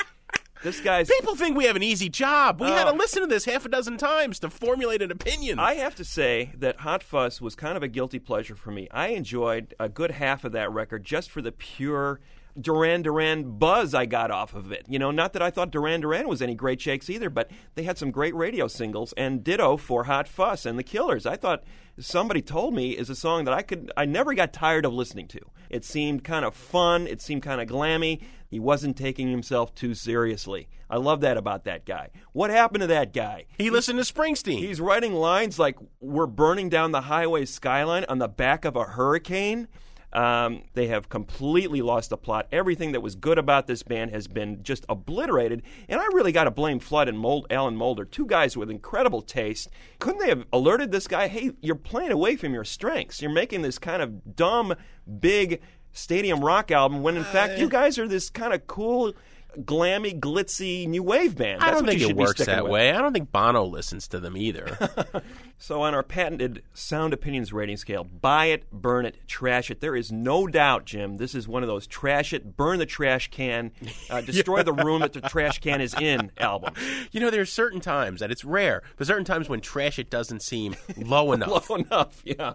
This 0.63 0.81
guy's. 0.81 1.11
People 1.11 1.35
think 1.35 1.57
we 1.57 1.65
have 1.65 1.75
an 1.77 1.83
easy 1.83 2.09
job. 2.09 2.61
We 2.61 2.69
had 2.69 2.87
Oh. 2.87 2.93
to 2.93 2.97
listen 2.97 3.21
to 3.23 3.27
this 3.27 3.45
half 3.47 3.67
a 3.67 3.69
dozen 3.69 3.97
times 3.99 4.39
to 4.41 4.49
formulate 4.49 5.03
an 5.03 5.11
opinion. 5.11 5.59
I 5.59 5.75
have 5.75 5.97
to 5.97 6.05
say 6.05 6.53
that 6.57 6.81
Hot 6.81 7.03
Fuss 7.03 7.41
was 7.41 7.55
kind 7.57 7.77
of 7.77 7.83
a 7.83 7.89
guilty 7.89 8.21
pleasure 8.21 8.55
for 8.55 8.71
me. 8.71 8.87
I 8.93 9.09
enjoyed 9.09 9.75
a 9.81 9.89
good 9.89 10.13
half 10.13 10.45
of 10.45 10.53
that 10.53 10.71
record 10.71 11.05
just 11.05 11.31
for 11.31 11.43
the 11.43 11.51
pure 11.53 12.21
Duran 12.61 13.03
Duran 13.03 13.59
buzz 13.59 13.95
I 13.95 14.07
got 14.07 14.31
off 14.31 14.55
of 14.55 14.73
it. 14.73 14.85
You 14.89 14.99
know, 14.99 15.11
not 15.11 15.33
that 15.33 15.43
I 15.43 15.51
thought 15.51 15.71
Duran 15.71 16.01
Duran 16.01 16.29
was 16.29 16.43
any 16.43 16.55
great 16.55 16.81
shakes 16.81 17.09
either, 17.09 17.31
but 17.31 17.51
they 17.75 17.85
had 17.85 17.99
some 17.99 18.11
great 18.11 18.35
radio 18.35 18.69
singles, 18.69 19.15
and 19.17 19.43
ditto 19.43 19.77
for 19.77 20.05
Hot 20.05 20.29
Fuss 20.29 20.67
and 20.67 20.79
the 20.79 20.83
Killers. 20.83 21.25
I 21.27 21.37
thought 21.37 21.65
somebody 21.99 22.43
told 22.43 22.75
me 22.75 22.91
is 22.91 23.11
a 23.11 23.15
song 23.15 23.45
that 23.45 23.55
I 23.55 23.63
could 23.63 23.91
I 23.97 24.05
never 24.05 24.35
got 24.35 24.53
tired 24.53 24.85
of 24.85 24.93
listening 24.93 25.29
to. 25.29 25.41
It 25.71 25.85
seemed 25.85 26.25
kind 26.25 26.45
of 26.45 26.55
fun, 26.55 27.07
it 27.07 27.23
seemed 27.23 27.43
kind 27.43 27.61
of 27.61 27.69
glammy. 27.69 28.23
He 28.49 28.61
wasn't 28.61 28.99
taking 28.99 29.31
himself 29.31 29.75
too 29.75 29.95
seriously. 29.95 30.69
I 30.91 30.99
love 30.99 31.23
that 31.23 31.39
about 31.39 31.65
that 31.65 31.87
guy. 31.87 32.11
What 32.33 32.51
happened 32.51 32.83
to 32.83 32.87
that 32.89 33.15
guy? 33.15 33.47
he 33.57 33.71
listened 33.71 33.99
to 33.99 34.13
Springsteen. 34.13 34.59
He's 34.59 34.81
writing 34.81 35.15
lines 35.15 35.59
like 35.59 35.79
"We're 36.01 36.27
burning 36.27 36.69
down 36.69 36.93
the 36.93 37.03
highway 37.03 37.47
skyline 37.47 38.05
on 38.11 38.19
the 38.19 38.29
back 38.29 38.67
of 38.67 38.77
a 38.77 38.85
hurricane." 38.85 39.69
Um, 40.13 40.65
they 40.75 40.89
have 40.89 41.09
completely 41.09 41.81
lost 41.81 42.11
the 42.11 42.17
plot. 42.17 42.47
Everything 42.53 42.93
that 42.93 43.01
was 43.01 43.15
good 43.15 43.39
about 43.39 43.67
this 43.67 43.83
band 43.83 44.11
has 44.11 44.29
been 44.29 44.63
just 44.63 44.85
obliterated. 44.89 45.63
And 45.89 46.01
I 46.01 46.05
really 46.13 46.33
got 46.33 46.45
to 46.45 46.51
blame 46.51 46.81
Flood 46.81 47.09
and 47.09 47.19
Mold, 47.19 47.47
Alan 47.51 47.77
Moulder, 47.77 48.05
two 48.05 48.27
guys 48.27 48.57
with 48.57 48.71
incredible 48.71 49.23
taste. 49.23 49.69
Couldn't 49.99 50.21
they 50.21 50.29
have 50.29 50.45
alerted 50.53 50.93
this 50.93 51.09
guy? 51.09 51.29
Hey, 51.29 51.53
you're 51.61 51.75
playing 51.75 52.13
away 52.13 52.37
from 52.37 52.53
your 52.53 52.65
strengths. 52.65 53.23
You're 53.23 53.33
making 53.33 53.63
this 53.63 53.79
kind 53.79 54.03
of 54.03 54.37
dumb, 54.37 54.75
big 55.21 55.61
stadium 55.93 56.45
rock 56.45 56.71
album 56.71 57.03
when 57.03 57.17
in 57.17 57.25
fact 57.25 57.59
you 57.59 57.69
guys 57.69 57.99
are 57.99 58.09
this 58.09 58.31
kind 58.31 58.53
of 58.53 58.67
cool, 58.67 59.13
glammy, 59.61 60.19
glitzy 60.19 60.87
new 60.89 61.03
wave 61.03 61.37
band. 61.37 61.63
I 61.63 61.71
don't 61.71 61.87
think 61.87 62.01
you 62.01 62.09
it 62.11 62.17
works 62.17 62.45
that 62.45 62.65
with. 62.65 62.73
way. 62.73 62.91
I 62.93 62.99
don't 62.99 63.13
think 63.13 63.31
Bono 63.33 63.65
listens 63.65 64.09
to 64.09 64.21
them 64.21 64.37
either. 64.37 64.77
So, 65.63 65.83
on 65.83 65.95
our 65.95 66.03
patented 66.03 66.65
sound 66.75 67.13
opinions 67.15 67.53
rating 67.53 67.77
scale, 67.77 68.03
buy 68.03 68.47
it, 68.47 68.69
burn 68.73 69.07
it, 69.07 69.17
trash 69.29 69.71
it. 69.71 69.81
There 69.81 69.95
is 69.95 70.11
no 70.11 70.49
doubt, 70.49 70.87
Jim, 70.87 71.19
this 71.19 71.37
is 71.37 71.47
one 71.47 71.63
of 71.63 71.69
those 71.69 71.87
trash 71.87 72.33
it, 72.33 72.57
burn 72.57 72.81
the 72.81 72.87
trash 72.87 73.31
can, 73.31 73.71
uh, 74.11 74.21
destroy 74.23 74.65
the 74.65 74.73
room 74.73 75.03
that 75.03 75.13
the 75.13 75.21
trash 75.21 75.61
can 75.61 75.81
is 75.81 75.95
in 75.95 76.33
albums. 76.37 76.79
you 77.13 77.21
know, 77.21 77.31
there 77.31 77.43
are 77.43 77.47
certain 77.47 77.81
times 77.81 78.19
that 78.19 78.33
it's 78.33 78.45
rare, 78.45 78.83
but 78.97 79.07
certain 79.07 79.25
times 79.25 79.49
when 79.49 79.61
trash 79.61 80.01
it 80.01 80.11
doesn't 80.11 80.43
seem 80.43 80.75
low 80.97 81.31
enough. 81.31 81.71
Low 81.71 81.77
enough, 81.77 82.23
yeah. 82.25 82.55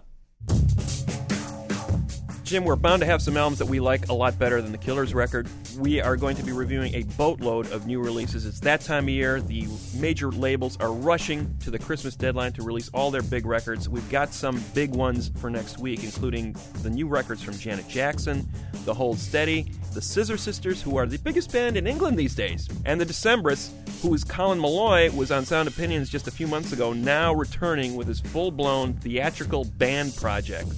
Jim, 2.48 2.64
we're 2.64 2.76
bound 2.76 3.00
to 3.00 3.06
have 3.06 3.20
some 3.20 3.36
albums 3.36 3.58
that 3.58 3.66
we 3.66 3.78
like 3.78 4.08
a 4.08 4.12
lot 4.14 4.38
better 4.38 4.62
than 4.62 4.72
the 4.72 4.78
Killers 4.78 5.12
record. 5.12 5.46
We 5.78 6.00
are 6.00 6.16
going 6.16 6.34
to 6.36 6.42
be 6.42 6.52
reviewing 6.52 6.94
a 6.94 7.02
boatload 7.02 7.70
of 7.72 7.86
new 7.86 8.00
releases. 8.00 8.46
It's 8.46 8.60
that 8.60 8.80
time 8.80 9.04
of 9.04 9.10
year. 9.10 9.42
The 9.42 9.68
major 9.94 10.30
labels 10.30 10.78
are 10.80 10.90
rushing 10.90 11.54
to 11.58 11.70
the 11.70 11.78
Christmas 11.78 12.16
deadline 12.16 12.54
to 12.54 12.62
release 12.62 12.88
all 12.94 13.10
their 13.10 13.20
big 13.20 13.44
records. 13.44 13.86
We've 13.90 14.08
got 14.08 14.32
some 14.32 14.64
big 14.72 14.96
ones 14.96 15.30
for 15.36 15.50
next 15.50 15.76
week, 15.78 16.04
including 16.04 16.56
the 16.80 16.88
new 16.88 17.06
records 17.06 17.42
from 17.42 17.52
Janet 17.58 17.86
Jackson, 17.86 18.48
The 18.86 18.94
Hold 18.94 19.18
Steady, 19.18 19.70
the 19.92 20.00
Scissor 20.00 20.38
Sisters, 20.38 20.80
who 20.80 20.96
are 20.96 21.04
the 21.04 21.18
biggest 21.18 21.52
band 21.52 21.76
in 21.76 21.86
England 21.86 22.18
these 22.18 22.34
days, 22.34 22.66
and 22.86 22.98
the 22.98 23.04
Decemberists, 23.04 23.72
who 24.00 24.14
is 24.14 24.24
Colin 24.24 24.58
Meloy, 24.58 25.14
was 25.14 25.30
on 25.30 25.44
Sound 25.44 25.68
Opinions 25.68 26.08
just 26.08 26.26
a 26.26 26.30
few 26.30 26.46
months 26.46 26.72
ago, 26.72 26.94
now 26.94 27.34
returning 27.34 27.94
with 27.94 28.08
his 28.08 28.20
full 28.20 28.50
blown 28.50 28.94
theatrical 28.94 29.66
band 29.66 30.16
project. 30.16 30.72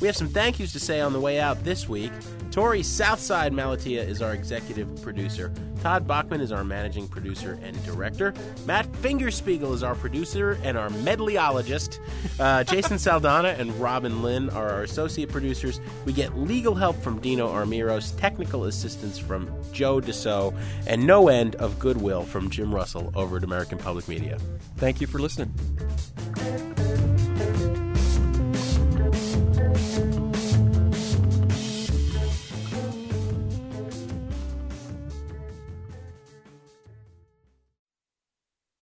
We 0.00 0.06
have 0.06 0.16
some 0.16 0.28
thank 0.28 0.58
yous 0.58 0.72
to 0.72 0.80
say 0.80 1.00
on 1.00 1.12
the 1.12 1.20
way 1.20 1.38
out 1.40 1.62
this 1.62 1.88
week. 1.88 2.12
Torey 2.50 2.84
Southside 2.84 3.52
Malatia 3.52 4.06
is 4.06 4.22
our 4.22 4.32
executive 4.32 5.02
producer. 5.02 5.52
Todd 5.82 6.06
Bachman 6.06 6.40
is 6.40 6.52
our 6.52 6.64
managing 6.64 7.06
producer 7.06 7.58
and 7.62 7.82
director. 7.84 8.34
Matt 8.66 8.90
Fingerspiegel 8.92 9.72
is 9.72 9.82
our 9.82 9.94
producer 9.94 10.58
and 10.64 10.76
our 10.76 10.88
medleyologist. 10.88 12.00
Uh, 12.38 12.64
Jason 12.64 12.98
Saldana 12.98 13.50
and 13.50 13.74
Robin 13.80 14.22
Lynn 14.22 14.50
are 14.50 14.68
our 14.70 14.82
associate 14.82 15.30
producers. 15.30 15.80
We 16.04 16.12
get 16.12 16.36
legal 16.36 16.74
help 16.74 17.00
from 17.02 17.20
Dino 17.20 17.48
Armiros, 17.48 18.18
technical 18.18 18.64
assistance 18.64 19.18
from 19.18 19.50
Joe 19.72 20.00
Deso, 20.00 20.54
and 20.86 21.06
no 21.06 21.28
end 21.28 21.56
of 21.56 21.78
goodwill 21.78 22.24
from 22.24 22.50
Jim 22.50 22.74
Russell 22.74 23.12
over 23.14 23.36
at 23.36 23.44
American 23.44 23.78
Public 23.78 24.08
Media. 24.08 24.38
Thank 24.76 25.00
you 25.00 25.06
for 25.06 25.18
listening. 25.18 25.54